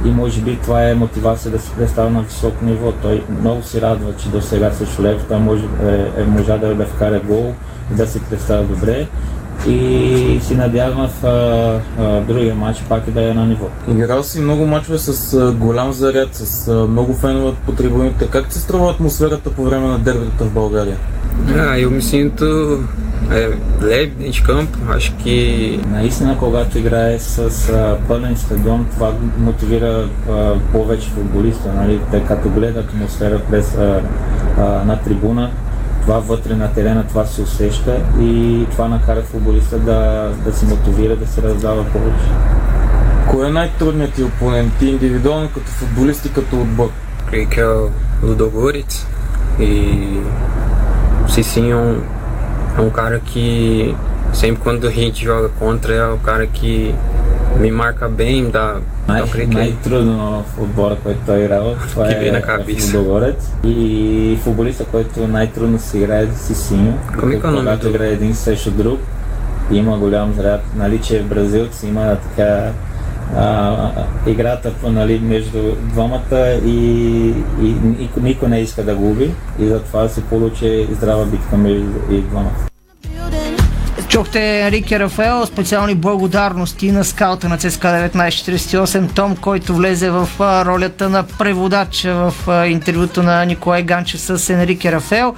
и 0.04 0.10
може 0.10 0.40
би 0.40 0.56
това 0.56 0.88
е 0.88 0.94
мотивация 0.94 1.50
да 1.50 1.58
се 1.58 1.70
представя 1.70 2.10
на 2.10 2.22
високо 2.22 2.64
ниво. 2.64 2.92
Той 2.92 3.24
много 3.40 3.62
се 3.62 3.80
радва, 3.80 4.12
че 4.22 4.28
до 4.28 4.42
сега 4.42 4.70
срещу 4.72 5.02
Левски 5.02 5.28
той 5.28 5.38
може, 5.38 5.64
е, 5.64 6.22
е 6.22 6.24
можа 6.24 6.58
да, 6.58 6.74
да 6.74 6.86
вкара 6.86 7.20
гол 7.20 7.54
и 7.92 7.94
да 7.94 8.06
се 8.06 8.20
представя 8.20 8.62
добре. 8.62 9.06
И 9.68 10.40
си 10.42 10.54
надявам 10.54 11.08
в 11.08 11.24
а, 11.24 11.80
а, 12.02 12.20
другия 12.20 12.54
матч 12.54 12.82
пак 12.88 13.08
и 13.08 13.10
да 13.10 13.30
е 13.30 13.34
на 13.34 13.46
ниво. 13.46 13.66
Играл 13.88 14.22
си 14.22 14.40
много 14.40 14.66
мачове 14.66 14.98
с 14.98 15.34
а, 15.34 15.52
голям 15.52 15.92
заряд, 15.92 16.28
с 16.32 16.68
а, 16.68 16.86
много 16.86 17.14
фенове 17.14 17.52
по 17.66 17.72
трибуните. 17.72 18.26
Как 18.26 18.52
се 18.52 18.60
струва 18.60 18.90
атмосферата 18.90 19.50
по 19.50 19.64
време 19.64 19.86
на 19.88 19.98
дербитата 19.98 20.44
в 20.44 20.50
България? 20.50 20.96
Ah, 21.58 21.78
eu 21.78 21.90
me 21.90 22.02
sinto 22.02 22.84
é, 23.30 23.56
leve 23.80 24.12
dentro 24.18 24.32
de 24.32 24.42
campo. 24.42 24.78
Acho 24.88 25.12
que 25.16 25.80
Наистина, 25.86 26.38
когато 26.38 26.78
играе 26.78 27.18
с 27.18 27.68
а, 27.68 27.98
пълен 28.08 28.36
стадион, 28.36 28.86
това 28.90 29.12
мотивира 29.38 30.08
а, 30.30 30.54
повече 30.72 31.08
футболиста, 31.08 31.72
нали? 31.72 32.00
Те 32.10 32.24
като 32.24 32.48
гледат 32.48 32.84
атмосфера 32.84 33.40
през 33.50 33.74
а, 33.74 34.02
а, 34.58 34.62
на 34.62 35.02
трибуна, 35.02 35.50
това 36.02 36.18
вътре 36.18 36.54
на 36.54 36.72
терена, 36.72 37.04
това 37.08 37.24
се 37.24 37.42
усеща 37.42 38.00
и 38.20 38.66
това 38.70 38.88
накара 38.88 39.22
футболиста 39.22 39.78
да, 39.78 40.30
да 40.44 40.52
се 40.52 40.66
мотивира, 40.66 41.16
да 41.16 41.26
се 41.26 41.42
раздава 41.42 41.84
повече. 41.84 42.26
Кой 43.30 43.46
е 43.46 43.50
най-трудният 43.50 44.12
ти 44.12 44.22
опонент? 44.22 44.72
Ти 44.78 44.86
индивидуално 44.86 45.48
като 45.48 45.70
футболист 45.70 46.26
и 46.26 46.32
като 46.32 46.60
отбор? 46.60 46.90
creio 47.26 47.48
que 47.48 47.60
é 47.60 47.64
o 51.26 51.30
Ludogorets 51.30 51.36
e 51.36 51.40
o 51.40 51.44
Cicinho 51.44 51.76
é 51.76 51.80
um, 51.80 52.00
é 52.78 52.80
um 52.80 52.90
cara 52.90 53.20
que 53.20 53.94
sempre 54.32 54.62
quando 54.62 54.86
a 54.86 54.90
gente 54.90 55.24
joga 55.24 55.48
contra 55.58 55.94
é 55.94 56.06
o 56.06 56.18
cara 56.18 56.46
que 56.46 56.94
me 57.58 57.70
marca 57.70 58.08
bem, 58.08 58.42
me 58.42 58.50
dá, 58.50 58.76
Най- 59.08 59.22
eu 59.22 59.26
creio 59.28 59.48
que 59.48 59.54
най-трудно 59.56 60.44
в 60.56 60.62
отбора, 60.62 60.96
който 61.02 61.20
той 61.26 61.36
е 61.38 61.44
играл, 61.44 61.74
това 61.90 62.08
Ки 62.08 62.14
ви 62.14 62.28
е 62.28 62.32
на 62.32 62.42
кабица. 62.42 62.98
Лудогорец. 62.98 63.52
И 63.64 64.38
футболиста, 64.42 64.84
който 64.84 65.28
най-трудно 65.28 65.78
се 65.78 65.98
играе 65.98 66.22
е 66.22 66.28
Сисиньо. 66.36 66.98
Ками 67.06 67.20
Когато- 67.20 67.32
икономито? 67.36 67.64
Когато 67.64 67.88
играе 67.88 68.08
един 68.08 68.34
срещу 68.34 68.70
друг, 68.70 69.00
има 69.70 69.98
голям 69.98 70.32
заряд. 70.34 70.62
Нали, 70.76 70.98
че 70.98 71.22
бразилци 71.22 71.86
има 71.86 72.16
така 72.16 72.70
а, 73.36 73.90
играта 74.26 74.72
нали, 74.82 75.18
между 75.18 75.58
двамата 75.82 76.60
и, 76.64 76.78
и, 77.62 77.74
никой, 77.98 78.22
никой 78.22 78.48
не 78.48 78.60
иска 78.60 78.84
да 78.84 78.94
губи 78.94 79.30
и 79.58 79.66
затова 79.66 80.08
се 80.08 80.24
получи 80.24 80.88
здрава 80.90 81.24
битка 81.24 81.56
между 81.56 81.86
и 82.10 82.20
двамата. 82.20 82.66
Чухте 84.08 84.60
Енрике 84.60 84.98
Рафаел, 84.98 85.46
специални 85.46 85.94
благодарности 85.94 86.92
на 86.92 87.04
скаута 87.04 87.48
на 87.48 87.58
ЦСКА 87.58 87.88
1948 87.88 89.14
Том, 89.14 89.36
който 89.36 89.74
влезе 89.74 90.10
в 90.10 90.28
ролята 90.40 91.08
на 91.08 91.22
преводач 91.22 92.04
в 92.04 92.34
интервюто 92.68 93.22
на 93.22 93.44
Николай 93.44 93.82
Ганчев 93.82 94.20
с 94.20 94.50
Енрике 94.50 94.92
Рафаел. 94.92 95.34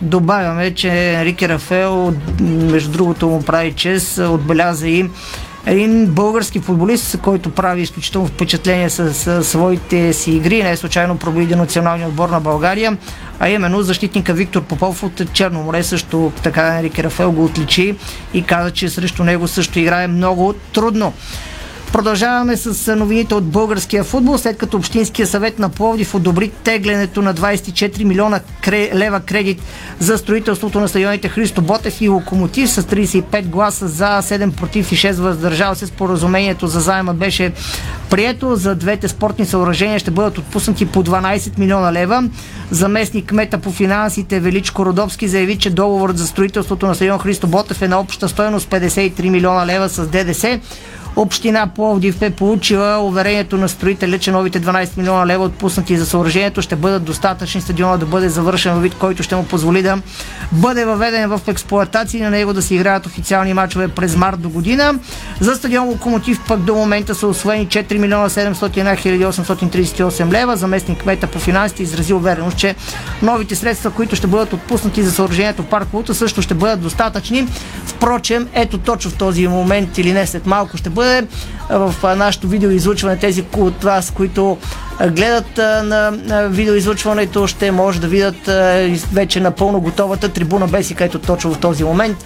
Добавяме, 0.00 0.74
че 0.74 1.12
Енрике 1.14 1.48
Рафаел, 1.48 2.14
между 2.40 2.92
другото 2.92 3.28
му 3.28 3.42
прави 3.42 3.72
чест, 3.72 4.18
отбеляза 4.18 4.88
и 4.88 5.10
един 5.66 6.06
български 6.06 6.60
футболист, 6.60 7.18
който 7.22 7.50
прави 7.50 7.82
изключително 7.82 8.26
впечатление 8.26 8.90
с, 8.90 9.14
с 9.14 9.44
своите 9.44 10.12
си 10.12 10.30
игри, 10.30 10.62
не 10.62 10.70
е 10.70 10.76
случайно 10.76 11.18
пробиди 11.18 11.54
националния 11.54 12.08
отбор 12.08 12.28
на 12.28 12.40
България, 12.40 12.96
а 13.40 13.48
именно 13.48 13.82
защитника 13.82 14.34
Виктор 14.34 14.62
Попов 14.62 15.02
от 15.02 15.32
Черноморе 15.32 15.82
също 15.82 16.32
така 16.42 16.78
Енрике 16.78 17.04
Рафел 17.04 17.32
го 17.32 17.44
отличи 17.44 17.96
и 18.34 18.42
каза, 18.42 18.70
че 18.70 18.88
срещу 18.88 19.24
него 19.24 19.48
също 19.48 19.78
играе 19.78 20.08
много 20.08 20.52
трудно. 20.52 21.12
Продължаваме 21.92 22.56
с 22.56 22.96
новините 22.96 23.34
от 23.34 23.44
българския 23.44 24.04
футбол, 24.04 24.38
след 24.38 24.58
като 24.58 24.76
Общинския 24.76 25.26
съвет 25.26 25.58
на 25.58 25.68
Пловдив 25.68 26.14
одобри 26.14 26.48
теглянето 26.48 27.22
на 27.22 27.34
24 27.34 28.04
милиона 28.04 28.40
лева 28.94 29.20
кредит 29.20 29.62
за 29.98 30.18
строителството 30.18 30.80
на 30.80 30.88
стадионите 30.88 31.28
Христо 31.28 31.62
Ботев 31.62 32.00
и 32.00 32.08
Локомотив 32.08 32.70
с 32.70 32.82
35 32.82 33.46
гласа 33.46 33.88
за, 33.88 34.04
7 34.22 34.50
против 34.50 34.92
и 34.92 34.96
6 34.96 35.12
въздържал 35.12 35.74
се. 35.74 35.86
Споразумението 35.86 36.66
за 36.66 36.80
заема 36.80 37.14
беше 37.14 37.52
прието. 38.10 38.56
За 38.56 38.74
двете 38.74 39.08
спортни 39.08 39.46
съоръжения 39.46 39.98
ще 39.98 40.10
бъдат 40.10 40.38
отпуснати 40.38 40.86
по 40.86 41.04
12 41.04 41.58
милиона 41.58 41.92
лева. 41.92 42.24
Заместник 42.70 43.26
кмета 43.26 43.58
по 43.58 43.70
финансите 43.70 44.40
Величко 44.40 44.86
Родовски 44.86 45.28
заяви, 45.28 45.58
че 45.58 45.70
договорът 45.70 46.18
за 46.18 46.26
строителството 46.26 46.86
на 46.86 46.94
стадион 46.94 47.18
Христо 47.18 47.46
Ботев 47.46 47.82
е 47.82 47.88
на 47.88 48.00
обща 48.00 48.28
стоеност 48.28 48.68
53 48.70 49.28
милиона 49.28 49.66
лева 49.66 49.88
с 49.88 50.06
ДДС. 50.06 50.60
Община 51.16 51.66
Пловдив 51.66 52.22
е 52.22 52.30
получила 52.30 52.98
уверението 52.98 53.56
на 53.56 53.68
строителя, 53.68 54.18
че 54.18 54.30
новите 54.30 54.60
12 54.60 54.98
милиона 54.98 55.26
лева 55.26 55.44
отпуснати 55.44 55.96
за 55.96 56.06
съоръжението 56.06 56.62
ще 56.62 56.76
бъдат 56.76 57.04
достатъчни 57.04 57.60
стадиона 57.60 57.98
да 57.98 58.06
бъде 58.06 58.28
завършен 58.28 58.80
вид, 58.80 58.94
който 58.94 59.22
ще 59.22 59.36
му 59.36 59.44
позволи 59.44 59.82
да 59.82 59.98
бъде 60.52 60.84
въведен 60.84 61.28
в 61.28 61.40
експлоатация 61.46 62.18
и 62.18 62.22
на 62.22 62.30
него 62.30 62.52
да 62.52 62.62
се 62.62 62.74
играят 62.74 63.06
официални 63.06 63.54
матчове 63.54 63.88
през 63.88 64.16
март 64.16 64.40
до 64.40 64.48
година. 64.48 64.94
За 65.40 65.54
стадион 65.54 65.88
Локомотив 65.88 66.40
пък 66.48 66.60
до 66.60 66.74
момента 66.74 67.14
са 67.14 67.26
освоени 67.26 67.66
4 67.66 67.98
милиона 67.98 68.28
701 68.28 69.30
838 69.30 70.32
лева. 70.32 70.56
Заместник 70.56 70.98
кмета 70.98 71.26
по 71.26 71.38
финансите 71.38 71.82
изрази 71.82 72.12
увереност, 72.12 72.56
че 72.56 72.74
новите 73.22 73.56
средства, 73.56 73.90
които 73.90 74.16
ще 74.16 74.26
бъдат 74.26 74.52
отпуснати 74.52 75.02
за 75.02 75.12
съоръжението 75.12 75.62
Парк 75.62 75.88
Лута 75.92 76.14
също 76.14 76.42
ще 76.42 76.54
бъдат 76.54 76.80
достатъчни. 76.80 77.48
Впрочем, 77.84 78.48
ето 78.54 78.78
точно 78.78 79.10
в 79.10 79.16
този 79.16 79.46
момент 79.48 79.98
или 79.98 80.12
не 80.12 80.26
след 80.26 80.46
малко 80.46 80.76
ще 80.76 80.90
бъде 80.90 81.01
бъде 81.02 81.26
в 81.70 82.16
нашото 82.16 82.48
видеоизлучване. 82.48 83.16
Тези 83.16 83.44
от 83.54 83.84
вас, 83.84 84.10
които 84.10 84.58
гледат 85.00 85.56
на 85.84 86.12
видеоизлучването, 86.48 87.46
ще 87.46 87.70
може 87.70 88.00
да 88.00 88.06
видят 88.06 88.50
вече 89.12 89.40
напълно 89.40 89.80
готовата 89.80 90.28
трибуна 90.28 90.66
Бесика, 90.66 91.04
ето 91.04 91.18
точно 91.18 91.54
в 91.54 91.58
този 91.58 91.84
момент. 91.84 92.16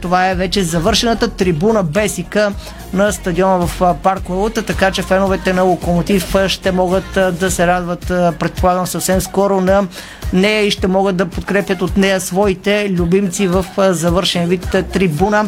Това 0.00 0.28
е 0.28 0.34
вече 0.34 0.62
завършената 0.62 1.28
трибуна 1.28 1.82
Бесика 1.82 2.52
на 2.92 3.12
стадиона 3.12 3.66
в 3.66 3.94
парк 4.02 4.28
Лалута, 4.28 4.62
така 4.62 4.90
че 4.90 5.02
феновете 5.02 5.52
на 5.52 5.62
Локомотив 5.62 6.34
ще 6.46 6.72
могат 6.72 7.18
да 7.40 7.50
се 7.50 7.66
радват, 7.66 8.06
предполагам, 8.38 8.86
съвсем 8.86 9.20
скоро 9.20 9.60
на 9.60 9.86
нея 10.32 10.66
и 10.66 10.70
ще 10.70 10.86
могат 10.86 11.16
да 11.16 11.26
подкрепят 11.26 11.82
от 11.82 11.96
нея 11.96 12.20
своите 12.20 12.90
любимци 12.90 13.48
в 13.48 13.64
завършен 13.78 14.48
вид 14.48 14.76
трибуна 14.92 15.46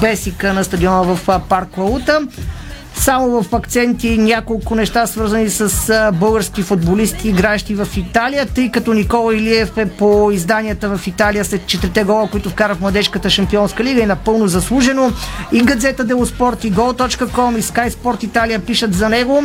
Бесика 0.00 0.52
на 0.52 0.64
стадиона 0.64 1.02
в 1.02 1.40
парк 1.48 1.78
Лалута. 1.78 2.20
Само 2.96 3.42
в 3.42 3.54
акценти 3.54 4.18
няколко 4.18 4.74
неща 4.74 5.06
свързани 5.06 5.50
с 5.50 6.10
български 6.14 6.62
футболисти, 6.62 7.28
играещи 7.28 7.74
в 7.74 7.88
Италия, 7.96 8.46
тъй 8.46 8.70
като 8.70 8.92
Никола 8.92 9.36
Илиев 9.36 9.78
е 9.78 9.86
по 9.86 10.30
изданията 10.30 10.96
в 10.96 11.06
Италия 11.06 11.44
след 11.44 11.66
четирите 11.66 12.04
гола, 12.04 12.28
които 12.30 12.50
вкара 12.50 12.74
в 12.74 12.80
младежката 12.80 13.30
шампионска 13.30 13.84
лига 13.84 14.00
и 14.00 14.06
напълно 14.06 14.48
заслужено. 14.48 15.12
И 15.52 15.62
Газета 15.62 16.04
Дело 16.04 16.26
Спорт, 16.26 16.64
и 16.64 16.72
Gol.com, 16.72 17.58
и 17.58 17.62
Sky 17.62 17.90
Sport 17.90 18.24
Италия 18.24 18.58
пишат 18.58 18.94
за 18.94 19.08
него. 19.08 19.44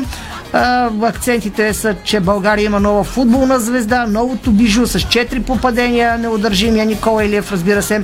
Акцентите 1.02 1.74
са, 1.74 1.96
че 2.04 2.20
България 2.20 2.66
има 2.66 2.80
нова 2.80 3.04
футболна 3.04 3.60
звезда, 3.60 4.08
новото 4.08 4.52
бижу 4.52 4.88
с 4.88 5.00
4 5.00 5.42
попадения, 5.42 6.18
неудържимия 6.18 6.86
Никола 6.86 7.26
Илиев, 7.26 7.52
разбира 7.52 7.82
се, 7.82 8.04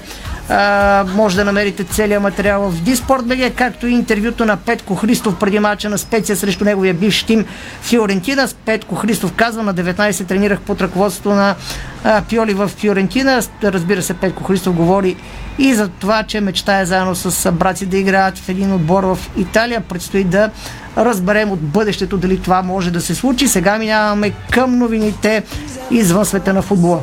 а, 0.50 1.06
може 1.14 1.36
да 1.36 1.46
намерите 1.46 1.84
целият 1.84 2.24
материал 2.24 2.70
в 2.70 2.82
Диспорт 2.82 3.26
БГ, 3.26 3.56
както 3.56 3.88
и 3.88 3.92
интервюто 3.92 4.46
на 4.46 4.58
Петко 4.58 4.96
Христов 4.96 5.36
преди 5.40 5.60
мача 5.60 5.90
на 5.90 5.98
Специя 5.98 6.36
срещу 6.36 6.66
неговия 6.66 6.94
бивш 6.94 7.24
тим 7.24 7.46
Фиорентина. 7.82 8.48
Петко 8.66 8.96
Христов 8.96 9.34
казва 9.34 9.64
на 9.64 9.74
19 9.74 10.28
тренирах 10.28 10.60
под 10.62 10.82
ръководството 10.82 11.30
на 11.30 11.56
а, 12.04 12.22
Пиоли 12.22 12.54
в 12.54 12.68
Фиорентина. 12.68 13.42
Разбира 13.64 14.02
се, 14.02 14.14
Петко 14.14 14.44
Христов 14.44 14.76
говори 14.76 15.16
и 15.58 15.74
за 15.74 15.88
това, 15.88 16.24
че 16.24 16.42
мечтая 16.42 16.86
заедно 16.86 17.16
с 17.16 17.52
брати 17.52 17.86
да 17.86 17.98
играят 17.98 18.38
в 18.38 18.50
един 18.50 18.74
отбор 18.74 19.04
в 19.04 19.20
Италия. 19.38 19.82
Предстои 19.82 20.24
да 20.24 20.50
разберем 20.98 21.52
от 21.52 21.62
бъдещето 21.62 22.18
дали 22.18 22.42
това 22.42 22.62
може 22.62 22.92
да 22.92 23.02
се 23.02 23.16
случи. 23.16 23.48
Сега 23.48 23.78
минаваме 23.78 24.32
към 24.52 24.78
новините 24.78 25.44
извън 25.92 26.26
света 26.26 26.54
на 26.54 26.62
футбола. 26.62 27.02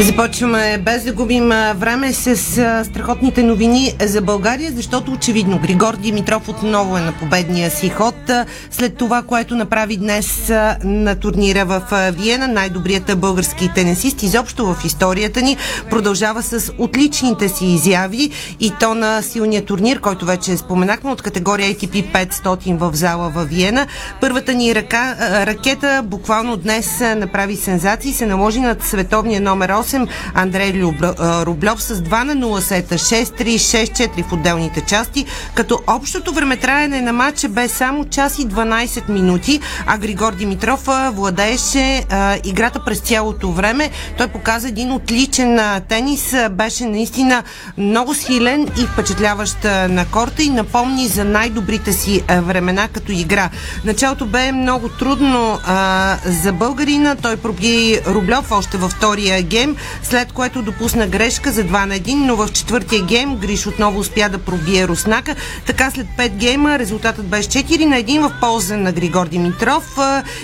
Започваме 0.00 0.78
без 0.78 1.04
да 1.04 1.12
губим 1.12 1.48
време 1.76 2.12
с 2.12 2.36
страхотните 2.84 3.42
новини 3.42 3.92
за 4.00 4.20
България, 4.20 4.72
защото 4.74 5.12
очевидно 5.12 5.58
Григор 5.58 5.96
Димитров 5.96 6.48
отново 6.48 6.96
е 6.96 7.00
на 7.00 7.12
победния 7.12 7.70
си 7.70 7.88
ход. 7.88 8.14
След 8.70 8.96
това, 8.96 9.22
което 9.22 9.54
направи 9.54 9.96
днес 9.96 10.52
на 10.84 11.14
турнира 11.14 11.64
в 11.64 11.82
Виена, 12.12 12.48
най-добрият 12.48 13.20
български 13.20 13.70
тенесист 13.74 14.22
изобщо 14.22 14.66
в 14.66 14.84
историята 14.84 15.42
ни 15.42 15.56
продължава 15.90 16.42
с 16.42 16.72
отличните 16.78 17.48
си 17.48 17.66
изяви 17.66 18.30
и 18.60 18.72
то 18.80 18.94
на 18.94 19.22
силния 19.22 19.64
турнир, 19.64 20.00
който 20.00 20.26
вече 20.26 20.56
споменахме 20.56 21.10
от 21.10 21.22
категория 21.22 21.74
ATP 21.74 22.26
500 22.26 22.76
в 22.76 22.90
зала 22.94 23.30
в 23.30 23.44
Виена. 23.44 23.86
Първата 24.20 24.54
ни 24.54 24.74
ръка, 24.74 25.16
ракета 25.46 26.02
буквално 26.04 26.56
днес 26.56 27.00
направи 27.00 27.56
сензации 27.56 28.12
се 28.12 28.26
наложи 28.26 28.60
над 28.60 28.82
световния 28.82 29.40
номер 29.40 29.70
8 29.70 29.83
8 29.84 30.08
Андрей 30.34 30.72
Рублев 31.46 31.82
с 31.82 31.94
2 31.94 32.22
на 32.22 32.34
0 32.34 32.60
сета 32.60 32.94
6-3, 32.94 33.54
6-4 33.54 34.24
в 34.28 34.32
отделните 34.32 34.80
части, 34.80 35.26
като 35.54 35.80
общото 35.86 36.32
времетраене 36.32 37.00
на 37.00 37.12
матча 37.12 37.48
бе 37.48 37.68
само 37.68 38.04
час 38.04 38.38
и 38.38 38.48
12 38.48 39.08
минути, 39.08 39.60
а 39.86 39.98
Григор 39.98 40.32
Димитров 40.32 40.88
владееше 41.12 42.04
а, 42.10 42.36
играта 42.44 42.84
през 42.84 43.00
цялото 43.00 43.52
време. 43.52 43.90
Той 44.18 44.28
показа 44.28 44.68
един 44.68 44.92
отличен 44.92 45.60
тенис, 45.88 46.34
беше 46.50 46.84
наистина 46.84 47.42
много 47.78 48.14
силен 48.14 48.62
и 48.62 48.86
впечатляващ 48.86 49.64
а, 49.64 49.88
на 49.88 50.06
корта 50.06 50.42
и 50.42 50.50
напомни 50.50 51.08
за 51.08 51.24
най-добрите 51.24 51.92
си 51.92 52.22
времена 52.28 52.88
като 52.88 53.12
игра. 53.12 53.50
Началото 53.84 54.26
бе 54.26 54.52
много 54.52 54.88
трудно 54.88 55.58
а, 55.66 56.16
за 56.42 56.52
българина. 56.52 57.16
Той 57.16 57.36
проби 57.36 58.00
Рублев 58.06 58.52
още 58.52 58.76
във 58.76 58.92
втория 58.92 59.42
гейм, 59.42 59.73
след 60.02 60.32
което 60.32 60.62
допусна 60.62 61.06
грешка 61.06 61.52
за 61.52 61.64
2 61.64 61.84
на 61.84 61.94
1, 61.94 62.14
но 62.14 62.36
в 62.36 62.52
четвъртия 62.52 63.02
гейм 63.02 63.36
Гриш 63.36 63.66
отново 63.66 63.98
успя 63.98 64.28
да 64.28 64.38
пробие 64.38 64.88
Руснака. 64.88 65.34
Така 65.66 65.90
след 65.90 66.06
5 66.18 66.28
гейма 66.28 66.78
резултатът 66.78 67.26
беше 67.26 67.48
4 67.48 67.84
на 67.84 67.96
1 67.96 68.28
в 68.28 68.40
полза 68.40 68.76
на 68.76 68.92
Григор 68.92 69.28
Димитров 69.28 69.98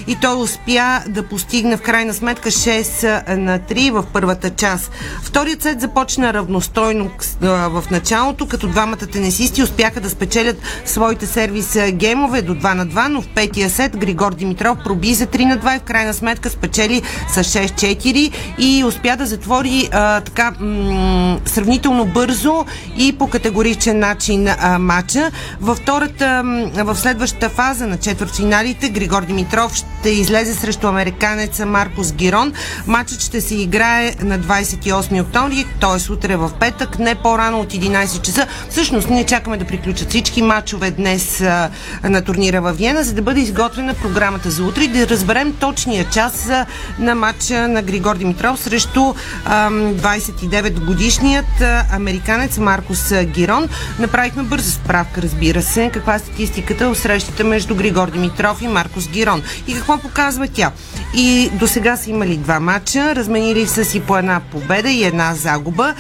и 0.06 0.16
той 0.20 0.42
успя 0.42 1.02
да 1.08 1.22
постигне 1.22 1.76
в 1.76 1.82
крайна 1.82 2.14
сметка 2.14 2.50
6 2.50 3.36
на 3.36 3.58
3 3.58 3.90
в 3.90 4.04
първата 4.12 4.50
част. 4.50 4.90
Вторият 5.22 5.62
сет 5.62 5.80
започна 5.80 6.34
равностойно 6.34 7.10
в 7.40 7.84
началото, 7.90 8.48
като 8.48 8.66
двамата 8.66 8.96
тенесисти 8.96 9.62
успяха 9.62 10.00
да 10.00 10.10
спечелят 10.10 10.56
своите 10.84 11.26
сервис 11.26 11.78
геймове 11.92 12.42
до 12.42 12.54
2 12.54 12.74
на 12.74 12.86
2, 12.86 13.08
но 13.08 13.22
в 13.22 13.28
петия 13.28 13.70
сет 13.70 13.96
Григор 13.96 14.34
Димитров 14.34 14.78
проби 14.84 15.14
за 15.14 15.26
3 15.26 15.44
на 15.44 15.58
2 15.58 15.76
и 15.76 15.78
в 15.78 15.82
крайна 15.82 16.14
сметка 16.14 16.50
спечели 16.50 17.02
с 17.32 17.36
6-4 17.36 18.32
и 18.58 18.84
успя 18.84 19.16
да 19.16 19.19
затвори 19.26 19.88
а, 19.92 20.20
така 20.20 20.52
м- 20.60 21.38
сравнително 21.44 22.04
бързо 22.04 22.64
и 22.96 23.18
по 23.18 23.26
категоричен 23.26 23.98
начин 23.98 24.48
а, 24.48 24.78
матча. 24.78 25.30
Във 25.60 25.78
втората, 25.78 26.42
в 26.74 26.96
следващата 26.96 27.48
фаза 27.48 27.86
на 27.86 27.96
четвъртфиналите 27.96 28.88
Григор 28.88 29.24
Димитров 29.24 29.74
ще 29.74 30.10
излезе 30.10 30.54
срещу 30.54 30.86
американеца 30.86 31.66
Маркус 31.66 32.12
Гирон. 32.12 32.52
Матчът 32.86 33.20
ще 33.20 33.40
се 33.40 33.54
играе 33.54 34.14
на 34.22 34.38
28 34.38 35.22
октомври, 35.22 35.64
т.е. 35.80 36.12
утре 36.12 36.36
в 36.36 36.50
петък, 36.60 36.98
не 36.98 37.14
по-рано 37.14 37.60
от 37.60 37.72
11 37.72 38.22
часа. 38.22 38.46
Всъщност, 38.70 39.10
ние 39.10 39.24
чакаме 39.24 39.56
да 39.56 39.64
приключат 39.64 40.08
всички 40.08 40.42
матчове 40.42 40.90
днес 40.90 41.40
а, 41.40 41.70
на 42.04 42.22
турнира 42.22 42.60
в 42.60 42.72
Виена, 42.72 43.04
за 43.04 43.14
да 43.14 43.22
бъде 43.22 43.40
изготвена 43.40 43.94
програмата 43.94 44.50
за 44.50 44.64
утре 44.64 44.84
и 44.84 44.88
да 44.88 45.08
разберем 45.08 45.52
точния 45.60 46.04
час 46.04 46.48
а, 46.50 46.66
на 46.98 47.14
матча 47.14 47.68
на 47.68 47.82
Григор 47.82 48.16
Димитров 48.16 48.60
срещу 48.60 49.09
като 49.10 49.16
29-годишният 49.46 51.62
американец 51.92 52.58
Маркус 52.58 53.12
Гирон. 53.24 53.68
Направихме 53.98 54.42
бърза 54.42 54.70
справка, 54.70 55.22
разбира 55.22 55.62
се, 55.62 55.90
каква 55.92 56.14
е 56.14 56.18
статистиката 56.18 56.88
в 56.88 56.98
срещите 56.98 57.44
между 57.44 57.74
Григор 57.74 58.10
Димитров 58.10 58.62
и 58.62 58.68
Маркус 58.68 59.08
Гирон. 59.08 59.42
И 59.66 59.74
какво 59.74 59.98
показва 59.98 60.48
тя? 60.48 60.70
И 61.14 61.50
до 61.52 61.66
сега 61.66 61.96
са 61.96 62.10
имали 62.10 62.36
два 62.36 62.60
матча, 62.60 63.14
разменили 63.14 63.66
са 63.66 63.84
си 63.84 64.00
по 64.00 64.18
една 64.18 64.40
победа 64.52 64.90
и 64.90 65.04
една 65.04 65.34
загуба. 65.34 65.94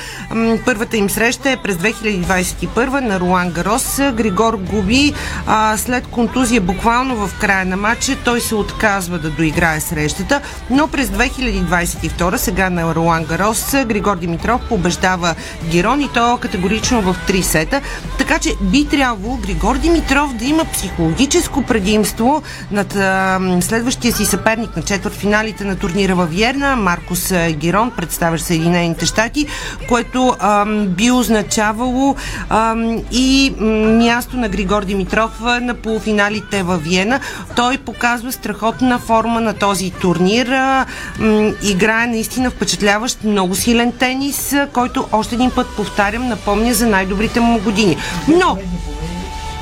Първата 0.64 0.96
им 0.96 1.10
среща 1.10 1.50
е 1.50 1.56
през 1.56 1.76
2021 1.76 3.00
на 3.00 3.20
Руан 3.20 3.50
Гарос. 3.50 4.00
Григор 4.14 4.54
губи 4.54 5.14
а, 5.46 5.76
след 5.76 6.06
контузия 6.06 6.60
буквално 6.60 7.26
в 7.26 7.38
края 7.40 7.66
на 7.66 7.76
матча. 7.76 8.16
Той 8.24 8.40
се 8.40 8.54
отказва 8.54 9.18
да 9.18 9.30
доиграе 9.30 9.80
срещата, 9.80 10.40
но 10.70 10.88
през 10.88 11.08
2022 11.08 12.36
сега 12.36 12.70
на 12.70 12.82
Руан 13.00 13.24
Гарос 13.24 13.74
Григор 13.86 14.16
Димитров 14.16 14.60
побеждава 14.68 15.34
Гирон 15.70 16.00
и 16.00 16.08
то 16.14 16.38
категорично 16.40 17.02
в 17.02 17.16
три 17.26 17.42
сета. 17.42 17.80
Така 18.18 18.38
че 18.38 18.54
би 18.62 18.84
трябвало 18.84 19.36
Григор 19.36 19.78
Димитров 19.78 20.34
да 20.34 20.44
има 20.44 20.64
психологическо 20.64 21.62
предимство 21.62 22.42
над 22.70 22.96
а, 22.96 23.40
следващия 23.60 24.12
си 24.12 24.24
съперник 24.24 24.76
на 24.76 24.82
четвъртфиналите 24.82 25.64
на 25.64 25.76
турнира 25.76 26.14
във 26.14 26.30
Виерна, 26.30 26.76
Маркус 26.76 27.32
Гирон, 27.50 27.90
представящ 27.96 28.44
Съединените 28.44 29.06
щати, 29.06 29.46
което 29.88 30.36
а, 30.38 30.66
би 30.86 31.10
означавало 31.10 32.16
а, 32.48 32.74
и 33.12 33.54
място 33.98 34.36
на 34.36 34.48
Григор 34.48 34.84
Димитров 34.84 35.40
на 35.40 35.74
полуфиналите 35.74 36.62
във 36.62 36.82
Виена. 36.82 37.20
Той 37.56 37.78
показва 37.78 38.32
страхотна 38.32 38.98
форма 38.98 39.40
на 39.40 39.54
този 39.54 39.90
турнир. 39.90 40.46
А, 40.46 40.86
м, 41.18 41.52
играе 41.62 42.06
наистина 42.06 42.50
впечатляващ, 42.90 43.24
много 43.24 43.54
силен 43.54 43.92
тенис, 43.92 44.54
който 44.72 45.06
още 45.12 45.34
един 45.34 45.50
път 45.50 45.66
повтарям, 45.76 46.28
напомня 46.28 46.74
за 46.74 46.86
най-добрите 46.86 47.40
му 47.40 47.60
години. 47.60 47.96
Но 48.28 48.58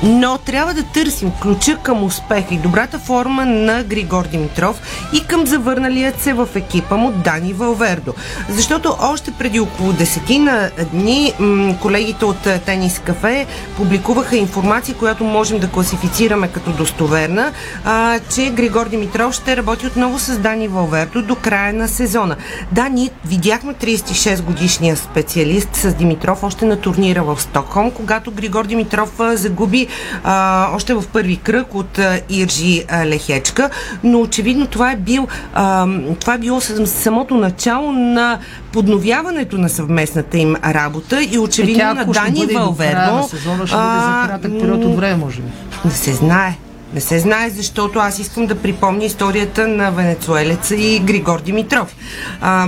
но 0.03 0.37
трябва 0.37 0.73
да 0.73 0.83
търсим 0.83 1.31
ключа 1.41 1.77
към 1.83 2.03
успеха 2.03 2.53
и 2.53 2.57
добрата 2.57 2.99
форма 2.99 3.45
на 3.45 3.83
Григор 3.83 4.27
Димитров 4.27 4.81
и 5.13 5.23
към 5.23 5.47
завърналият 5.47 6.21
се 6.21 6.33
в 6.33 6.47
екипа 6.55 6.97
му 6.97 7.11
Дани 7.11 7.53
Валвердо. 7.53 8.13
Защото 8.49 8.95
още 9.01 9.31
преди 9.31 9.59
около 9.59 9.93
десетина 9.93 10.69
дни 10.93 11.33
колегите 11.81 12.25
от 12.25 12.47
Тенис 12.65 12.99
Кафе 12.99 13.45
публикуваха 13.77 14.37
информация, 14.37 14.95
която 14.95 15.23
можем 15.23 15.59
да 15.59 15.69
класифицираме 15.69 16.47
като 16.47 16.71
достоверна, 16.71 17.51
а, 17.85 18.19
че 18.33 18.49
Григор 18.49 18.89
Димитров 18.89 19.33
ще 19.33 19.57
работи 19.57 19.87
отново 19.87 20.19
с 20.19 20.37
Дани 20.37 20.67
Валвердо 20.67 21.21
до 21.21 21.35
края 21.35 21.73
на 21.73 21.87
сезона. 21.87 22.35
Да, 22.71 22.89
ние 22.89 23.09
видяхме 23.25 23.73
36 23.73 24.41
годишния 24.41 24.97
специалист 24.97 25.75
с 25.75 25.93
Димитров 25.93 26.43
още 26.43 26.65
на 26.65 26.75
турнира 26.81 27.23
в 27.23 27.41
Стокхолм, 27.41 27.91
когато 27.91 28.31
Григор 28.31 28.65
Димитров 28.65 29.11
загуби 29.33 29.88
а, 30.23 30.67
още 30.75 30.93
в 30.93 31.03
първи 31.13 31.37
кръг 31.37 31.75
от 31.75 31.99
а, 31.99 32.21
Иржи 32.29 32.83
а, 32.89 33.05
Лехечка, 33.05 33.69
но 34.03 34.21
очевидно 34.21 34.67
това 34.67 34.91
е, 34.91 34.95
бил, 34.95 35.27
а, 35.53 35.87
това 36.19 36.33
е 36.33 36.37
било 36.37 36.61
самото 36.85 37.35
начало 37.35 37.91
на 37.91 38.39
подновяването 38.71 39.57
на 39.57 39.69
съвместната 39.69 40.37
им 40.37 40.55
работа 40.65 41.23
и 41.23 41.39
очевидно 41.39 41.75
е, 41.75 41.81
тя, 41.81 41.93
на 41.93 42.05
Дани 42.05 42.45
Валвердо. 42.45 43.27
Сезона 43.29 43.67
ще 43.67 43.75
бъде 43.75 43.99
за 43.99 44.23
кратък 44.27 44.51
период 44.59 44.85
от 44.85 44.95
време, 44.95 45.15
може 45.15 45.41
би. 45.41 45.47
Не 45.85 45.91
се 45.91 46.13
знае. 46.13 46.68
Не 46.93 47.01
се 47.01 47.19
знае, 47.19 47.49
защото 47.49 47.99
аз 47.99 48.19
искам 48.19 48.45
да 48.45 48.55
припомня 48.55 49.05
историята 49.05 49.67
на 49.67 49.91
венецуелеца 49.91 50.75
и 50.75 50.99
Григор 50.99 51.41
Димитров. 51.41 51.95
А, 52.41 52.67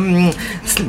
с, 0.65 0.83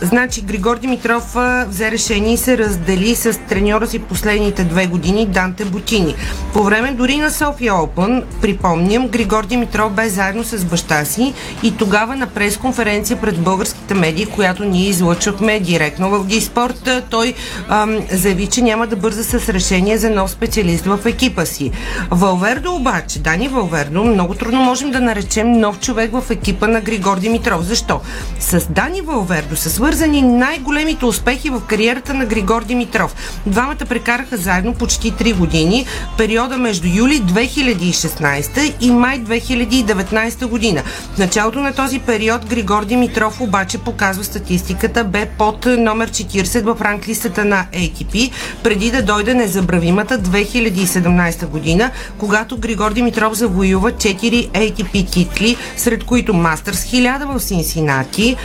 значи, 0.00 0.40
Григор 0.40 0.78
Димитров 0.78 1.36
а, 1.36 1.66
взе 1.68 1.90
решение 1.90 2.34
и 2.34 2.36
се 2.36 2.58
раздели 2.58 3.14
с 3.14 3.38
треньора 3.48 3.86
си 3.86 3.98
последните 3.98 4.64
две 4.64 4.86
години 4.86 5.26
Данте 5.26 5.64
Бутини. 5.64 6.14
По 6.52 6.62
време 6.62 6.92
дори 6.92 7.16
на 7.16 7.30
София 7.30 7.74
Опен, 7.74 8.22
припомням, 8.40 9.08
Григор 9.08 9.46
Димитров 9.46 9.92
бе 9.92 10.08
заедно 10.08 10.44
с 10.44 10.64
баща 10.64 11.04
си 11.04 11.34
и 11.62 11.76
тогава 11.76 12.16
на 12.16 12.26
пресконференция 12.26 13.20
пред 13.20 13.38
българските 13.38 13.94
медии, 13.94 14.26
която 14.26 14.64
ние 14.64 14.88
излъчвахме 14.88 15.60
директно 15.60 16.10
в 16.10 16.26
Диспорт, 16.26 16.88
той 17.10 17.34
а, 17.68 17.86
заяви, 18.12 18.46
че 18.46 18.62
няма 18.62 18.86
да 18.86 18.96
бърза 18.96 19.24
с 19.24 19.48
решение 19.48 19.98
за 19.98 20.10
нов 20.10 20.30
специалист 20.30 20.84
в 20.84 20.98
екипа 21.06 21.44
си. 21.44 21.70
Валвердо 22.10 22.73
обаче, 22.74 23.18
Дани 23.18 23.48
Валвердо, 23.48 24.04
много 24.04 24.34
трудно 24.34 24.60
можем 24.60 24.90
да 24.90 25.00
наречем 25.00 25.52
нов 25.52 25.80
човек 25.80 26.10
в 26.12 26.30
екипа 26.30 26.66
на 26.66 26.80
Григор 26.80 27.18
Димитров. 27.18 27.62
Защо? 27.62 28.00
С 28.40 28.66
Дани 28.70 29.00
Валвердо 29.00 29.56
са 29.56 29.70
свързани 29.70 30.22
най-големите 30.22 31.04
успехи 31.04 31.50
в 31.50 31.60
кариерата 31.60 32.14
на 32.14 32.26
Григор 32.26 32.64
Димитров. 32.64 33.14
Двамата 33.46 33.86
прекараха 33.88 34.36
заедно 34.36 34.74
почти 34.74 35.12
3 35.12 35.34
години, 35.34 35.86
периода 36.18 36.58
между 36.58 36.88
юли 36.88 37.20
2016 37.20 38.72
и 38.80 38.90
май 38.90 39.20
2019 39.20 40.46
година. 40.46 40.82
В 41.14 41.18
началото 41.18 41.60
на 41.60 41.72
този 41.72 41.98
период 41.98 42.46
Григор 42.46 42.84
Димитров 42.84 43.40
обаче 43.40 43.78
показва 43.78 44.24
статистиката, 44.24 45.04
бе 45.04 45.26
под 45.38 45.66
номер 45.66 46.10
40 46.10 46.74
в 46.74 46.82
ранглистата 46.82 47.44
на 47.44 47.66
ATP, 47.72 48.30
преди 48.62 48.90
да 48.90 49.02
дойде 49.02 49.34
незабравимата 49.34 50.18
2017 50.18 51.46
година, 51.46 51.90
когато 52.18 52.58
Григор 52.64 52.92
Димитров 52.92 53.34
завоюва 53.34 53.92
4 53.92 54.50
ATP 54.50 55.12
титли, 55.12 55.56
сред 55.76 56.04
които 56.04 56.34
Мастърс 56.34 56.84
1000 56.84 57.24
в 57.24 57.40
Синсинати, 57.40 58.36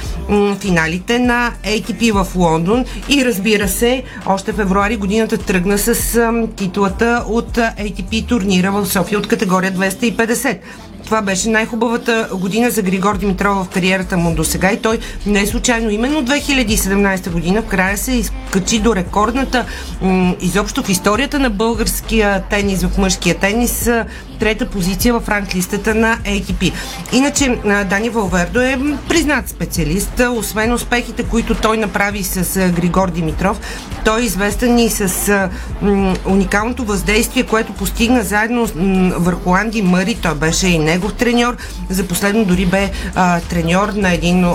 финалите 0.60 1.20
на 1.20 1.52
ATP 1.64 2.12
в 2.12 2.36
Лондон 2.36 2.86
и 3.10 3.26
разбира 3.26 3.68
се, 3.68 4.04
още 4.26 4.54
февруари 4.54 4.96
годината 4.96 5.38
тръгна 5.38 5.78
с 5.78 6.22
титлата 6.56 7.24
от 7.28 7.58
ATP 7.58 8.28
турнира 8.28 8.72
в 8.72 8.86
София 8.86 9.20
от 9.20 9.28
категория 9.28 9.74
250. 9.74 10.58
Това 11.10 11.22
беше 11.22 11.50
най-хубавата 11.50 12.30
година 12.34 12.72
за 12.72 12.82
Григор 12.82 13.18
Димитров 13.18 13.66
в 13.66 13.70
кариерата 13.70 14.18
му 14.18 14.36
до 14.36 14.44
сега 14.44 14.72
и 14.72 14.82
той 14.82 15.00
не 15.26 15.42
е 15.42 15.48
случайно. 15.48 15.90
Именно 15.90 16.26
2017 16.26 17.32
година 17.32 17.62
в 17.62 17.66
края 17.66 17.98
се 17.98 18.12
изкачи 18.12 18.80
до 18.80 18.96
рекордната 18.96 19.66
изобщо 20.42 20.84
в 20.84 20.90
историята 20.90 21.40
на 21.40 21.50
българския 21.50 22.44
тенис, 22.50 22.84
в 22.84 22.98
мъжкия 22.98 23.36
тенис, 23.36 23.90
трета 24.40 24.70
позиция 24.70 25.20
в 25.20 25.30
ранглистата 25.30 25.96
на 25.96 26.18
ATP. 26.18 26.74
Иначе 27.14 27.60
Дани 27.90 28.10
Валвердо 28.10 28.62
е 28.62 28.78
признат 29.10 29.50
специалист. 29.50 30.22
Освен 30.32 30.74
успехите, 30.74 31.24
които 31.24 31.56
той 31.56 31.78
направи 31.78 32.24
с 32.24 32.70
Григор 32.72 33.12
Димитров, 33.12 33.60
той 34.06 34.22
е 34.22 34.24
известен 34.24 34.80
и 34.80 34.90
с 34.90 35.50
уникалното 36.26 36.86
въздействие, 36.86 37.44
което 37.44 37.74
постигна 37.74 38.24
заедно 38.24 38.68
върху 39.20 39.56
Анди 39.56 39.82
Мъри. 39.82 40.16
Той 40.16 40.36
беше 40.36 40.68
и 40.68 40.80
негов 40.80 41.14
треньор. 41.14 41.58
За 41.90 42.08
последно 42.08 42.46
дори 42.46 42.66
бе 42.66 42.92
а, 43.16 43.40
треньор 43.40 43.90
на 43.90 44.14
един 44.14 44.46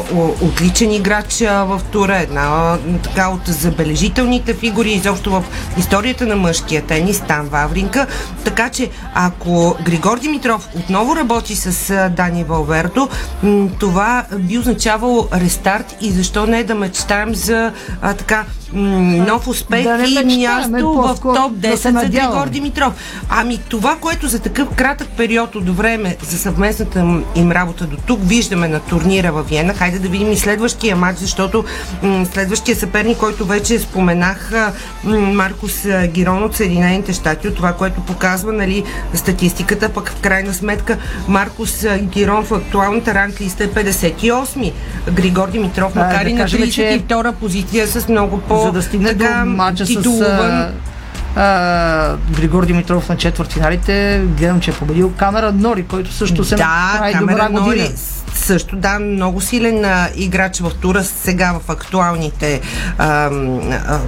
отличен 0.40 0.92
играч 0.92 1.42
а, 1.42 1.64
в 1.64 1.80
тура, 1.92 2.16
една 2.16 2.42
а, 2.42 2.78
така 3.02 3.28
от 3.28 3.46
забележителните 3.46 4.54
фигури 4.54 4.92
изобщо 4.92 5.30
в 5.30 5.44
историята 5.78 6.26
на 6.26 6.36
мъжкия 6.36 6.82
тенис, 6.82 7.20
Тан 7.20 7.46
Вавринка. 7.46 8.06
Така 8.44 8.68
че 8.68 8.90
ако 9.14 9.73
Григор 9.82 10.18
Димитров 10.18 10.68
отново 10.76 11.16
работи 11.16 11.56
с 11.56 11.94
Дани 12.10 12.44
Валверто, 12.44 13.08
м- 13.42 13.68
това 13.80 14.24
би 14.32 14.58
означавало 14.58 15.28
рестарт 15.34 15.96
и 16.00 16.10
защо 16.10 16.46
не 16.46 16.64
да 16.64 16.74
мечтаем 16.74 17.34
за 17.34 17.72
а, 18.02 18.14
така 18.14 18.44
нов 18.72 19.48
успех 19.48 19.84
Да 19.84 20.04
и 20.04 20.36
място 20.38 20.92
в 20.94 21.34
топ 21.34 21.52
да 21.52 21.68
10 21.68 21.76
се 21.76 21.90
за. 21.90 22.06
Григор 22.06 22.48
Димитров. 22.48 22.92
Ами 23.28 23.58
това, 23.58 23.96
което 23.96 24.28
за 24.28 24.38
такъв 24.38 24.68
кратък 24.68 25.08
период 25.08 25.54
от 25.54 25.70
време 25.70 26.16
за 26.22 26.38
съвместната 26.38 26.98
им- 27.34 27.52
работа 27.52 27.84
до 27.84 27.96
тук 27.96 28.20
виждаме 28.22 28.68
на 28.68 28.80
турнира 28.80 29.32
във 29.32 29.48
Виена, 29.48 29.74
хайде 29.74 29.98
да 29.98 30.08
видим 30.08 30.32
и 30.32 30.36
следващия 30.36 30.96
матч, 30.96 31.18
защото 31.18 31.64
м- 32.02 32.26
следващия 32.26 32.76
съперник, 32.76 33.18
който 33.18 33.44
вече 33.46 33.78
споменах, 33.78 34.52
м- 35.04 35.18
Маркус 35.18 35.72
Гирон 36.06 36.44
от 36.44 36.56
Съединените 36.56 37.12
щати, 37.12 37.48
от 37.48 37.56
това, 37.56 37.72
което 37.72 38.00
показва 38.00 38.52
нали, 38.52 38.84
статистиката, 39.64 39.88
пък 39.90 40.08
в 40.08 40.20
крайна 40.20 40.54
сметка 40.54 40.98
Маркус 41.28 41.86
Гирон 42.00 42.44
в 42.44 42.52
актуалната 42.52 43.14
ранглиста 43.14 43.64
е 43.64 43.68
58. 43.68 44.72
Григор 45.12 45.50
Димитров, 45.50 45.94
макар 45.94 46.24
да 46.24 46.30
и 46.30 46.32
на 46.32 46.40
кажем, 46.40 46.60
че- 46.62 47.00
32 47.00 47.32
позиция 47.32 47.86
с 47.86 48.08
много 48.08 48.38
по 48.38 48.58
За 48.58 48.72
да 48.72 48.82
стигне 48.82 49.14
до 49.14 49.24
матча 49.46 49.86
с 49.86 50.70
а, 51.36 52.16
Григор 52.30 52.66
Димитров 52.66 53.08
на 53.08 53.16
четвъртфиналите, 53.16 54.22
гледам, 54.28 54.60
че 54.60 54.70
е 54.70 54.74
победил 54.74 55.12
Камера 55.12 55.52
Нори, 55.52 55.82
който 55.82 56.12
също 56.12 56.44
се 56.44 56.54
Да, 56.54 56.96
прави 56.98 57.12
Камера 57.12 57.48
добра 57.48 57.60
година. 57.60 57.88
Също, 58.34 58.76
да, 58.76 58.98
много 58.98 59.40
силен 59.40 59.84
а, 59.84 60.08
играч 60.16 60.60
в 60.60 60.72
тура 60.80 61.04
сега 61.04 61.58
в 61.60 61.70
актуалните, 61.70 62.60
а, 62.98 63.06
а, 63.08 64.00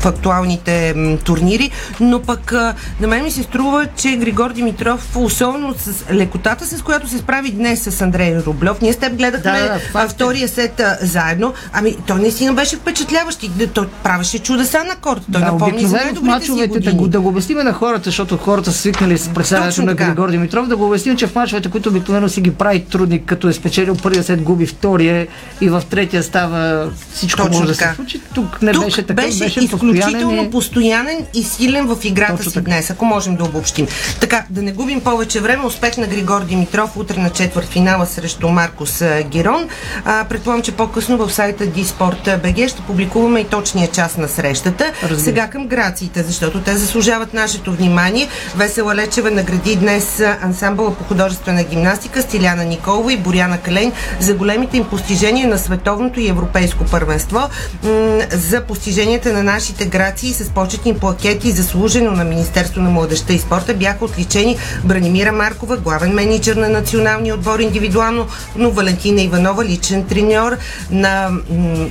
в 0.00 0.06
актуалните 0.06 0.94
турнири, 1.24 1.70
но 2.00 2.22
пък 2.22 2.52
а, 2.52 2.74
на 3.00 3.08
мен 3.08 3.24
ми 3.24 3.30
се 3.30 3.42
струва, 3.42 3.86
че 3.96 4.16
Григор 4.16 4.52
Димитров, 4.52 5.16
особено 5.16 5.74
с 5.78 6.04
лекотата, 6.12 6.66
с 6.66 6.82
която 6.82 7.08
се 7.08 7.18
справи 7.18 7.50
днес 7.50 7.82
с 7.82 8.00
Андрей 8.00 8.36
Рублев, 8.46 8.80
ние 8.82 8.92
с 8.92 8.96
теб 8.96 9.14
гледахме 9.16 9.60
Да, 9.60 9.68
да, 9.68 9.80
а, 9.94 10.08
втория 10.08 10.48
сет 10.48 10.80
а, 10.80 10.98
заедно, 11.00 11.54
ами 11.72 11.96
той 12.06 12.20
наистина 12.20 12.52
беше 12.52 12.76
впечатляващ 12.76 13.42
и 13.42 13.66
той 13.66 13.88
правеше 14.02 14.38
чудеса 14.38 14.84
на 14.84 14.96
корта. 14.96 15.26
Той 15.32 15.42
да, 15.42 15.52
напомни 15.52 15.86
за 15.86 15.96
най-добрите 15.96 16.46
си 16.46 16.56
да 16.56 16.66
години. 16.66 16.96
го, 16.96 17.08
да 17.08 17.20
го 17.20 17.28
обясним 17.28 17.58
на 17.58 17.72
хората, 17.72 18.04
защото 18.04 18.36
хората 18.36 18.72
са 18.72 18.78
свикнали 18.78 19.18
с 19.18 19.28
представянето 19.28 19.82
на. 19.82 19.94
Григор 19.94 20.30
Димитров, 20.30 20.68
да 20.68 20.76
го 20.76 20.86
обясним, 20.86 21.16
че 21.16 21.26
в 21.26 21.34
мачовете, 21.34 21.70
които 21.70 21.88
обикновено 21.88 22.28
си 22.28 22.40
ги 22.40 22.50
прави 22.50 22.84
трудни, 22.84 23.24
като 23.24 23.48
е 23.48 23.52
спечелил 23.58 23.96
първия 23.96 24.22
сет, 24.22 24.42
губи 24.42 24.66
втория 24.66 25.26
и 25.60 25.68
в 25.68 25.82
третия 25.90 26.22
става 26.22 26.90
всичко 27.12 27.42
Точно 27.42 27.58
може 27.58 27.72
да 27.72 27.78
така. 27.78 27.90
се 27.90 27.96
случи. 27.96 28.20
Тук 28.34 28.62
не 28.62 28.72
Тук 28.72 28.84
беше 28.84 29.02
така, 29.02 29.22
беше, 29.22 29.38
беше 29.38 29.60
изключително 29.60 29.92
постоянен 29.92 30.44
и... 30.44 30.50
постоянен 30.50 31.26
и 31.34 31.42
силен 31.42 31.86
в 31.86 31.96
играта 32.04 32.36
Точно 32.36 32.50
си 32.50 32.54
така. 32.54 32.64
днес, 32.64 32.90
ако 32.90 33.04
можем 33.04 33.36
да 33.36 33.44
обобщим. 33.44 33.86
Така, 34.20 34.44
да 34.50 34.62
не 34.62 34.72
губим 34.72 35.00
повече 35.00 35.40
време. 35.40 35.64
Успех 35.64 35.96
на 35.96 36.06
Григор 36.06 36.44
Димитров 36.44 36.96
утре 36.96 37.20
на 37.20 37.30
четвърт 37.30 37.68
финала 37.68 38.06
срещу 38.06 38.48
Маркус 38.48 39.02
а, 39.02 39.22
Герон. 39.22 39.68
А, 40.04 40.24
предполагам, 40.24 40.62
че 40.62 40.72
по-късно 40.72 41.16
в 41.16 41.30
сайта 41.30 41.64
БГ 42.42 42.68
ще 42.68 42.82
публикуваме 42.86 43.40
и 43.40 43.44
точния 43.44 43.88
час 43.88 44.16
на 44.16 44.28
срещата. 44.28 44.92
Разбира. 45.02 45.20
Сега 45.20 45.46
към 45.46 45.66
грациите, 45.66 46.22
защото 46.22 46.60
те 46.60 46.76
заслужават 46.76 47.34
нашето 47.34 47.72
внимание. 47.72 48.28
Весела 48.56 48.94
Лечева 48.94 49.30
награди 49.30 49.76
днес 49.76 50.22
ансамбъла 50.42 50.94
по 50.94 51.04
художествена 51.04 51.64
гимнастика 51.64 52.22
Стиляна 52.22 52.64
Николова 52.64 53.12
и 53.12 53.16
Боряна 53.16 53.47
Калейн 53.56 53.92
за 54.20 54.34
големите 54.34 54.76
им 54.76 54.84
постижения 54.84 55.48
на 55.48 55.58
световното 55.58 56.20
и 56.20 56.28
европейско 56.28 56.84
първенство, 56.84 57.40
за 58.30 58.60
постиженията 58.60 59.32
на 59.32 59.42
нашите 59.42 59.86
грации 59.86 60.32
с 60.32 60.50
почетни 60.50 60.94
плакети 60.94 61.50
заслужено 61.50 62.10
на 62.10 62.24
Министерство 62.24 62.80
на 62.80 62.90
младеща 62.90 63.32
и 63.32 63.38
спорта 63.38 63.74
бяха 63.74 64.04
отличени 64.04 64.56
Бранимира 64.84 65.32
Маркова, 65.32 65.76
главен 65.76 66.14
менеджер 66.14 66.56
на 66.56 66.68
националния 66.68 67.34
отбор 67.34 67.58
индивидуално, 67.58 68.26
но 68.56 68.70
Валентина 68.70 69.22
Иванова, 69.22 69.64
личен 69.64 70.04
треньор 70.04 70.56
на 70.90 71.30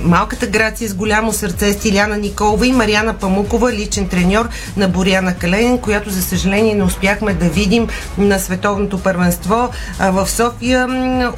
малката 0.02 0.46
грация 0.46 0.88
с 0.88 0.94
голямо 0.94 1.32
сърце 1.32 1.72
Стиляна 1.72 2.16
Николова 2.16 2.66
и 2.66 2.72
Мариана 2.72 3.14
Памукова, 3.14 3.72
личен 3.72 4.08
треньор 4.08 4.48
на 4.76 4.88
Боряна 4.88 5.34
Калейн, 5.34 5.78
която 5.78 6.10
за 6.10 6.22
съжаление 6.22 6.74
не 6.74 6.84
успяхме 6.84 7.34
да 7.34 7.48
видим 7.48 7.88
на 8.18 8.38
световното 8.38 8.98
първенство 8.98 9.68
в 10.00 10.30
София. 10.30 10.88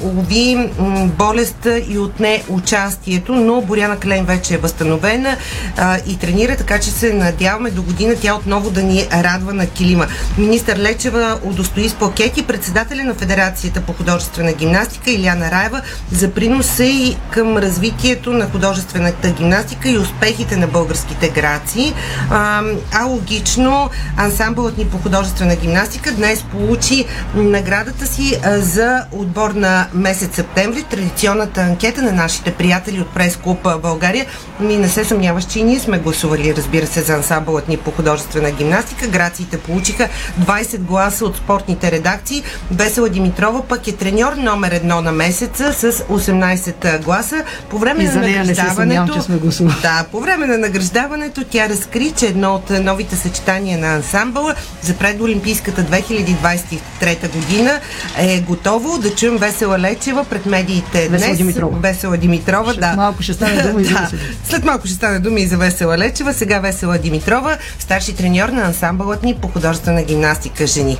М, 0.03 0.09
Лови 0.15 0.69
м, 0.79 1.07
болест 1.07 1.67
и 1.89 1.97
отне 1.97 2.43
участието, 2.49 3.35
но 3.35 3.61
Боряна 3.61 3.99
Калейн 3.99 4.25
вече 4.25 4.53
е 4.53 4.57
възстановена 4.57 5.37
а, 5.77 5.97
и 6.07 6.17
тренира, 6.17 6.55
така 6.57 6.79
че 6.79 6.91
се 6.91 7.13
надяваме 7.13 7.71
до 7.71 7.83
година 7.83 8.15
тя 8.21 8.35
отново 8.35 8.69
да 8.69 8.83
ни 8.83 9.07
радва 9.13 9.53
на 9.53 9.67
килима. 9.67 10.07
Министър 10.37 10.77
Лечева 10.77 11.39
удостои 11.43 11.89
с 11.89 11.93
плакети 11.93 12.43
председателя 12.43 13.03
на 13.03 13.13
Федерацията 13.13 13.81
по 13.81 13.93
художествена 13.93 14.53
гимнастика 14.53 15.11
Иляна 15.11 15.51
Раева 15.51 15.81
за 16.11 16.31
приноса 16.31 16.85
и 16.85 17.17
към 17.31 17.57
развитието 17.57 18.33
на 18.33 18.49
художествената 18.49 19.29
гимнастика 19.29 19.89
и 19.89 19.97
успехите 19.97 20.57
на 20.57 20.67
българските 20.67 21.29
грации. 21.29 21.93
А, 22.29 22.63
а 22.93 23.05
логично, 23.05 23.89
ансамбълът 24.17 24.77
ни 24.77 24.85
по 24.85 24.97
художествена 24.97 25.55
гимнастика 25.55 26.11
днес 26.11 26.43
получи 26.51 27.05
наградата 27.35 28.07
си 28.07 28.39
за 28.45 29.05
отбор 29.11 29.51
на 29.51 29.87
месец 29.93 30.35
септември, 30.35 30.83
традиционната 30.83 31.61
анкета 31.61 32.01
на 32.01 32.11
нашите 32.11 32.53
приятели 32.53 33.01
от 33.01 33.13
Прес 33.13 33.37
Клуб 33.37 33.65
а, 33.65 33.77
България. 33.77 34.25
Ми 34.59 34.77
не 34.77 34.89
се 34.89 35.05
съмняваш, 35.05 35.45
че 35.45 35.59
и 35.59 35.63
ние 35.63 35.79
сме 35.79 35.99
гласували, 35.99 36.55
разбира 36.55 36.87
се, 36.87 37.01
за 37.01 37.13
ансамбълът 37.13 37.67
ни 37.67 37.77
по 37.77 37.91
художествена 37.91 38.51
гимнастика. 38.51 39.07
Грациите 39.07 39.57
получиха 39.57 40.09
20 40.39 40.77
гласа 40.77 41.25
от 41.25 41.37
спортните 41.37 41.91
редакции. 41.91 42.43
Весела 42.71 43.09
Димитрова 43.09 43.63
пък 43.67 43.87
е 43.87 43.91
треньор 43.91 44.33
номер 44.33 44.71
едно 44.71 45.01
на 45.01 45.11
месеца 45.11 45.73
с 45.73 45.91
18 45.91 47.03
гласа. 47.03 47.43
По 47.69 47.77
време 47.77 48.03
И 48.03 48.07
на 48.07 48.15
нея 48.15 48.43
не 48.43 48.55
се 48.55 48.61
съмнявам, 48.75 49.07
награждаването... 49.07 49.81
Да, 49.81 50.05
по 50.11 50.19
време 50.19 50.47
на 50.47 50.57
награждаването 50.57 51.43
тя 51.49 51.69
разкри, 51.69 52.13
че 52.17 52.25
едно 52.25 52.55
от 52.55 52.69
новите 52.69 53.15
съчетания 53.15 53.77
на 53.77 53.95
ансамбъла 53.95 54.55
за 54.81 54.93
предолимпийската 54.93 55.83
2023 55.83 57.33
година 57.33 57.79
е 58.17 58.39
готово. 58.39 58.97
Да 58.97 59.15
чуем 59.15 59.37
Весела 59.37 59.80
Лечева 59.81 60.23
пред 60.23 60.45
медиите 60.45 61.09
Весела 61.09 61.27
днес. 61.27 61.37
Димитрова. 61.37 61.79
Весела 61.79 62.17
Димитрова, 62.17 62.71
След 62.71 62.81
да. 62.81 62.93
малко 62.95 63.23
ще 63.23 63.33
стане 63.33 63.63
дума 63.63 63.81
и 63.81 63.85
за 63.85 63.93
да. 63.93 63.99
Весела. 63.99 64.21
След 64.43 64.65
малко 64.65 64.87
ще 64.87 64.95
стане 64.95 65.19
дума 65.19 65.39
и 65.39 65.47
за 65.47 65.57
Весела 65.57 65.97
Лечева. 65.97 66.33
Сега 66.33 66.59
Весела 66.59 66.97
Димитрова, 66.97 67.57
старши 67.79 68.15
треньор 68.15 68.49
на 68.49 68.61
ансамбълът 68.61 69.23
ни 69.23 69.35
по 69.35 69.47
художествена 69.47 70.03
гимнастика 70.03 70.67
жени. 70.67 70.97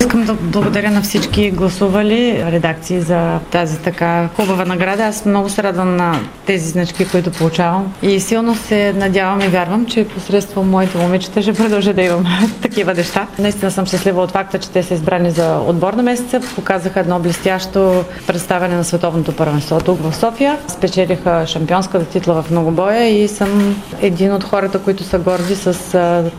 Искам 0.00 0.24
да 0.24 0.34
благодаря 0.34 0.90
на 0.90 1.02
всички 1.02 1.50
гласували 1.50 2.44
редакции 2.46 3.00
за 3.00 3.38
тази 3.50 3.78
така 3.78 4.28
хубава 4.36 4.64
награда. 4.64 5.04
Аз 5.04 5.24
много 5.24 5.48
се 5.48 5.62
радвам 5.62 5.96
на 5.96 6.20
тези 6.46 6.68
значки, 6.68 7.08
които 7.08 7.30
получавам 7.30 7.94
и 8.02 8.20
силно 8.20 8.54
се 8.54 8.92
надявам 8.92 9.40
и 9.40 9.48
вярвам, 9.48 9.86
че 9.86 10.08
посредством 10.08 10.68
моите 10.70 10.98
момичета 10.98 11.42
ще 11.42 11.52
продължа 11.52 11.92
да 11.92 12.02
имам 12.02 12.24
такива 12.62 12.94
неща. 12.94 13.26
Наистина 13.38 13.70
съм 13.70 13.86
щастлива 13.86 14.22
от 14.22 14.30
факта, 14.30 14.58
че 14.58 14.70
те 14.70 14.82
са 14.82 14.94
избрани 14.94 15.30
за 15.30 15.58
отбор 15.58 15.92
на 15.92 16.02
месеца. 16.02 16.40
Показаха 16.54 17.00
едно 17.00 17.18
блестящо 17.18 18.04
представяне 18.26 18.76
на 18.76 18.84
световното 18.84 19.32
първенство 19.32 19.80
тук 19.80 20.02
в 20.02 20.16
София. 20.16 20.58
Спечелиха 20.68 21.44
шампионската 21.46 22.04
титла 22.04 22.42
в 22.42 22.50
многобоя 22.50 23.04
и 23.04 23.28
съм 23.28 23.76
един 24.02 24.32
от 24.32 24.44
хората, 24.44 24.78
които 24.78 25.04
са 25.04 25.18
горди 25.18 25.56
с 25.56 25.74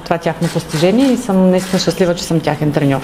това 0.03 0.17
тяхно 0.17 0.47
постижение 0.47 1.11
и 1.11 1.17
съм 1.17 1.49
наистина 1.49 1.79
щастлива, 1.79 2.15
че 2.15 2.23
съм 2.23 2.39
тяхен 2.39 2.71
треньор. 2.71 3.01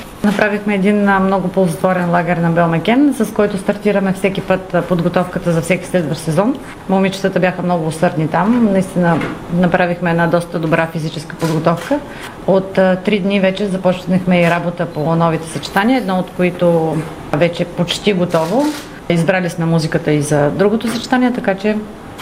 Направихме 0.47 0.75
един 0.75 1.01
много 1.21 1.47
ползотворен 1.47 2.11
лагер 2.11 2.37
на 2.37 2.49
Белмекен, 2.49 3.15
с 3.17 3.33
който 3.33 3.57
стартираме 3.57 4.13
всеки 4.13 4.41
път 4.41 4.75
подготовката 4.89 5.51
за 5.51 5.61
всеки 5.61 5.85
следващ 5.85 6.21
сезон. 6.21 6.55
Момичетата 6.89 7.39
бяха 7.39 7.61
много 7.61 7.87
усърдни 7.87 8.27
там. 8.27 8.69
Наистина 8.71 9.19
направихме 9.53 10.11
една 10.11 10.27
доста 10.27 10.59
добра 10.59 10.87
физическа 10.87 11.35
подготовка. 11.35 11.99
От 12.47 12.73
три 13.05 13.19
дни 13.19 13.39
вече 13.39 13.65
започнахме 13.65 14.41
и 14.41 14.49
работа 14.49 14.85
по 14.85 15.15
новите 15.15 15.47
съчетания, 15.47 15.97
едно 15.97 16.19
от 16.19 16.31
които 16.37 16.97
вече 17.33 17.65
почти 17.65 18.13
готово. 18.13 18.63
Избрали 19.09 19.49
сме 19.49 19.65
музиката 19.65 20.11
и 20.11 20.21
за 20.21 20.49
другото 20.49 20.91
съчетание, 20.91 21.33
така 21.33 21.55
че 21.55 21.77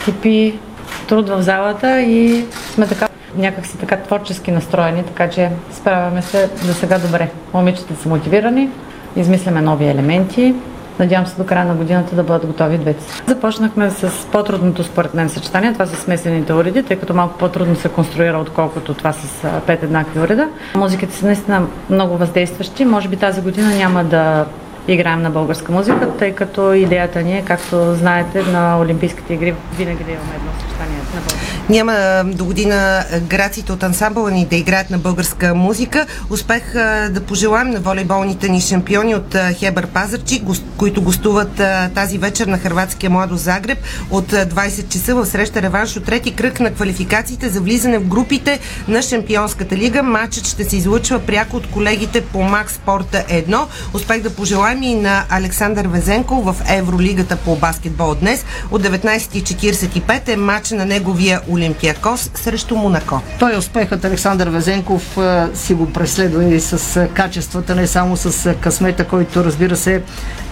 кипи 0.06 0.60
труд 1.08 1.30
в 1.30 1.42
залата 1.42 2.02
и 2.02 2.46
сме 2.74 2.88
така 2.88 3.08
някакси 3.38 3.78
така 3.78 3.98
творчески 3.98 4.52
настроени, 4.52 5.04
така 5.04 5.30
че 5.30 5.50
справяме 5.72 6.22
се 6.22 6.50
за 6.56 6.74
сега 6.74 7.00
добре. 7.00 7.30
Момичета 7.54 7.96
са 7.96 8.10
мотивирани, 8.10 8.70
измисляме 9.16 9.62
нови 9.62 9.86
елементи. 9.86 10.56
Надявам 11.00 11.28
се 11.28 11.36
до 11.36 11.46
края 11.46 11.66
на 11.66 11.74
годината 11.76 12.16
да 12.16 12.24
бъдат 12.24 12.46
готови 12.46 12.78
двете. 12.78 13.04
Започнахме 13.28 13.90
с 13.90 14.12
по-трудното 14.32 14.84
според 14.84 15.14
мен 15.14 15.30
съчетание. 15.30 15.74
Това 15.74 15.86
са 15.86 15.96
смесените 15.96 16.54
уреди, 16.54 16.84
тъй 16.84 16.98
като 17.00 17.14
малко 17.14 17.38
по-трудно 17.38 17.76
се 17.76 17.90
конструира, 17.90 18.38
отколкото 18.38 18.94
това 18.94 19.14
с 19.14 19.48
пет 19.68 19.84
еднакви 19.84 20.20
уреда. 20.20 20.48
Музиките 20.76 21.16
са 21.16 21.26
наистина 21.26 21.68
много 21.90 22.18
въздействащи. 22.18 22.86
Може 22.86 23.08
би 23.08 23.18
тази 23.18 23.42
година 23.42 23.76
няма 23.76 24.04
да 24.04 24.46
играем 24.88 25.22
на 25.22 25.30
българска 25.30 25.72
музика, 25.72 26.10
тъй 26.20 26.32
като 26.32 26.74
идеята 26.74 27.22
ни 27.22 27.38
е, 27.38 27.42
както 27.46 27.96
знаете, 27.96 28.44
на 28.44 28.80
Олимпийските 28.80 29.34
игри 29.34 29.54
винаги 29.78 30.04
да 30.04 30.12
имаме 30.12 30.36
едно 30.36 30.52
съчетание 30.62 30.98
на 30.98 31.22
българска. 31.22 31.55
Няма 31.70 32.24
до 32.26 32.46
година 32.46 33.06
грациите 33.30 33.72
от 33.72 33.84
ансамбъла 33.84 34.32
ни 34.32 34.46
да 34.46 34.56
играят 34.56 34.90
на 34.90 34.98
българска 34.98 35.56
музика. 35.56 36.06
Успех 36.30 36.74
да 37.10 37.22
пожелаем 37.28 37.70
на 37.70 37.80
волейболните 37.80 38.50
ни 38.50 38.62
шампиони 38.62 39.16
от 39.16 39.36
Хебър 39.54 39.88
Пазарчик, 39.88 40.44
гос- 40.44 40.64
които 40.78 41.02
гостуват 41.02 41.62
тази 41.96 42.18
вечер 42.18 42.48
на 42.48 42.58
Хрватския 42.58 43.10
Младо 43.10 43.36
Загреб 43.36 43.78
от 44.12 44.34
а, 44.34 44.46
20 44.46 44.90
часа 44.90 45.16
в 45.16 45.26
среща 45.26 45.62
реванш 45.62 45.98
от 45.98 46.06
трети 46.06 46.32
кръг 46.36 46.60
на 46.60 46.74
квалификациите 46.74 47.50
за 47.50 47.62
влизане 47.62 47.98
в 47.98 48.08
групите 48.08 48.60
на 48.88 49.02
Шампионската 49.02 49.78
лига. 49.78 50.04
Матчът 50.04 50.48
ще 50.48 50.64
се 50.64 50.78
излъчва 50.78 51.20
пряко 51.20 51.58
от 51.58 51.72
колегите 51.72 52.22
по 52.22 52.44
Макс 52.44 52.74
Спорта 52.74 53.24
1. 53.30 53.66
Успех 53.94 54.22
да 54.22 54.30
пожелаем 54.30 54.84
и 54.84 54.96
на 54.96 55.24
Александър 55.30 55.88
Везенко 55.88 56.42
в 56.42 56.56
Евролигата 56.70 57.36
по 57.36 57.56
баскетбол 57.56 58.16
днес. 58.16 58.46
От 58.72 58.84
19.45 58.84 60.30
е 60.30 60.36
матч 60.36 60.72
на 60.72 60.86
неговия 60.86 61.42
Олимпиакос 61.56 62.32
срещу 62.36 62.76
Монако. 62.76 63.22
Той 63.40 63.58
успехът 63.58 64.06
Александър 64.06 64.50
Везенков 64.50 65.18
си 65.54 65.74
го 65.74 65.94
преследва 65.94 66.44
и 66.44 66.60
с 66.60 67.08
качествата, 67.14 67.76
не 67.76 67.88
само 67.88 68.18
с 68.18 68.54
късмета, 68.54 69.08
който 69.08 69.44
разбира 69.44 69.76
се 69.76 69.96
е 69.96 70.02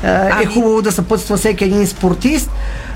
Ами- 0.04 0.46
хубаво 0.46 0.82
да 0.82 0.92
съпътства 0.92 1.38
всеки 1.38 1.64
един 1.64 1.88
спортист. 1.88 2.52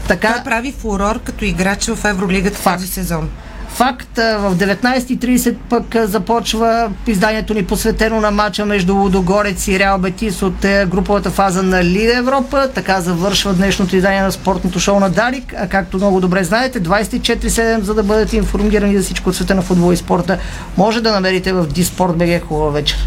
Така, 0.08 0.34
Той 0.34 0.43
прави 0.43 0.72
фурор 0.72 1.20
като 1.24 1.45
играч 1.45 1.86
в 1.86 2.05
Евролигата 2.05 2.64
този 2.64 2.88
сезон. 2.88 3.30
Факт, 3.70 4.18
в 4.18 4.55
19.30 4.55 5.55
пък 5.70 5.95
започва 6.07 6.91
изданието 7.07 7.53
ни 7.53 7.65
посветено 7.65 8.22
на 8.22 8.32
матча 8.32 8.65
между 8.65 8.95
Лудогорец 8.95 9.68
и 9.68 9.80
Реал 9.80 9.97
Бетис 9.97 10.41
от 10.41 10.59
груповата 10.61 11.32
фаза 11.32 11.63
на 11.63 11.84
Лига 11.84 12.18
Европа. 12.18 12.70
Така 12.76 13.01
завършва 13.01 13.53
днешното 13.53 13.95
издание 13.95 14.22
на 14.22 14.32
спортното 14.32 14.80
шоу 14.80 14.99
на 14.99 15.09
Дарик. 15.09 15.53
А 15.57 15.68
както 15.68 15.97
много 15.97 16.20
добре 16.20 16.43
знаете, 16.43 16.84
24-7, 16.84 17.82
за 17.82 17.93
да 17.93 18.03
бъдете 18.03 18.38
информирани 18.38 18.97
за 18.97 19.03
всичко 19.03 19.30
от 19.30 19.36
света 19.36 19.55
на 19.55 19.61
футбол 19.61 19.93
и 19.93 19.97
спорта, 19.97 20.38
може 20.78 21.01
да 21.01 21.11
намерите 21.11 21.53
в 21.53 21.68
Диспорт 21.68 22.18
БГ. 22.18 22.47
Хубава 22.47 22.72
вечер! 22.72 22.97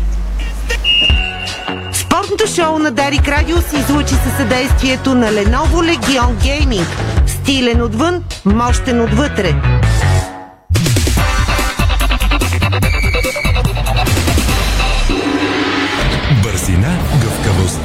Спортното 1.92 2.46
шоу 2.54 2.78
на 2.78 2.90
Дарик 2.90 3.28
Радио 3.28 3.56
се 3.56 3.76
излучи 3.76 4.14
със 4.14 4.36
съдействието 4.36 5.14
на 5.14 5.26
Lenovo 5.26 5.96
Legion 5.96 6.34
Gaming. 6.34 6.86
Стилен 7.26 7.82
отвън, 7.82 8.24
мощен 8.44 9.00
отвътре. 9.00 9.54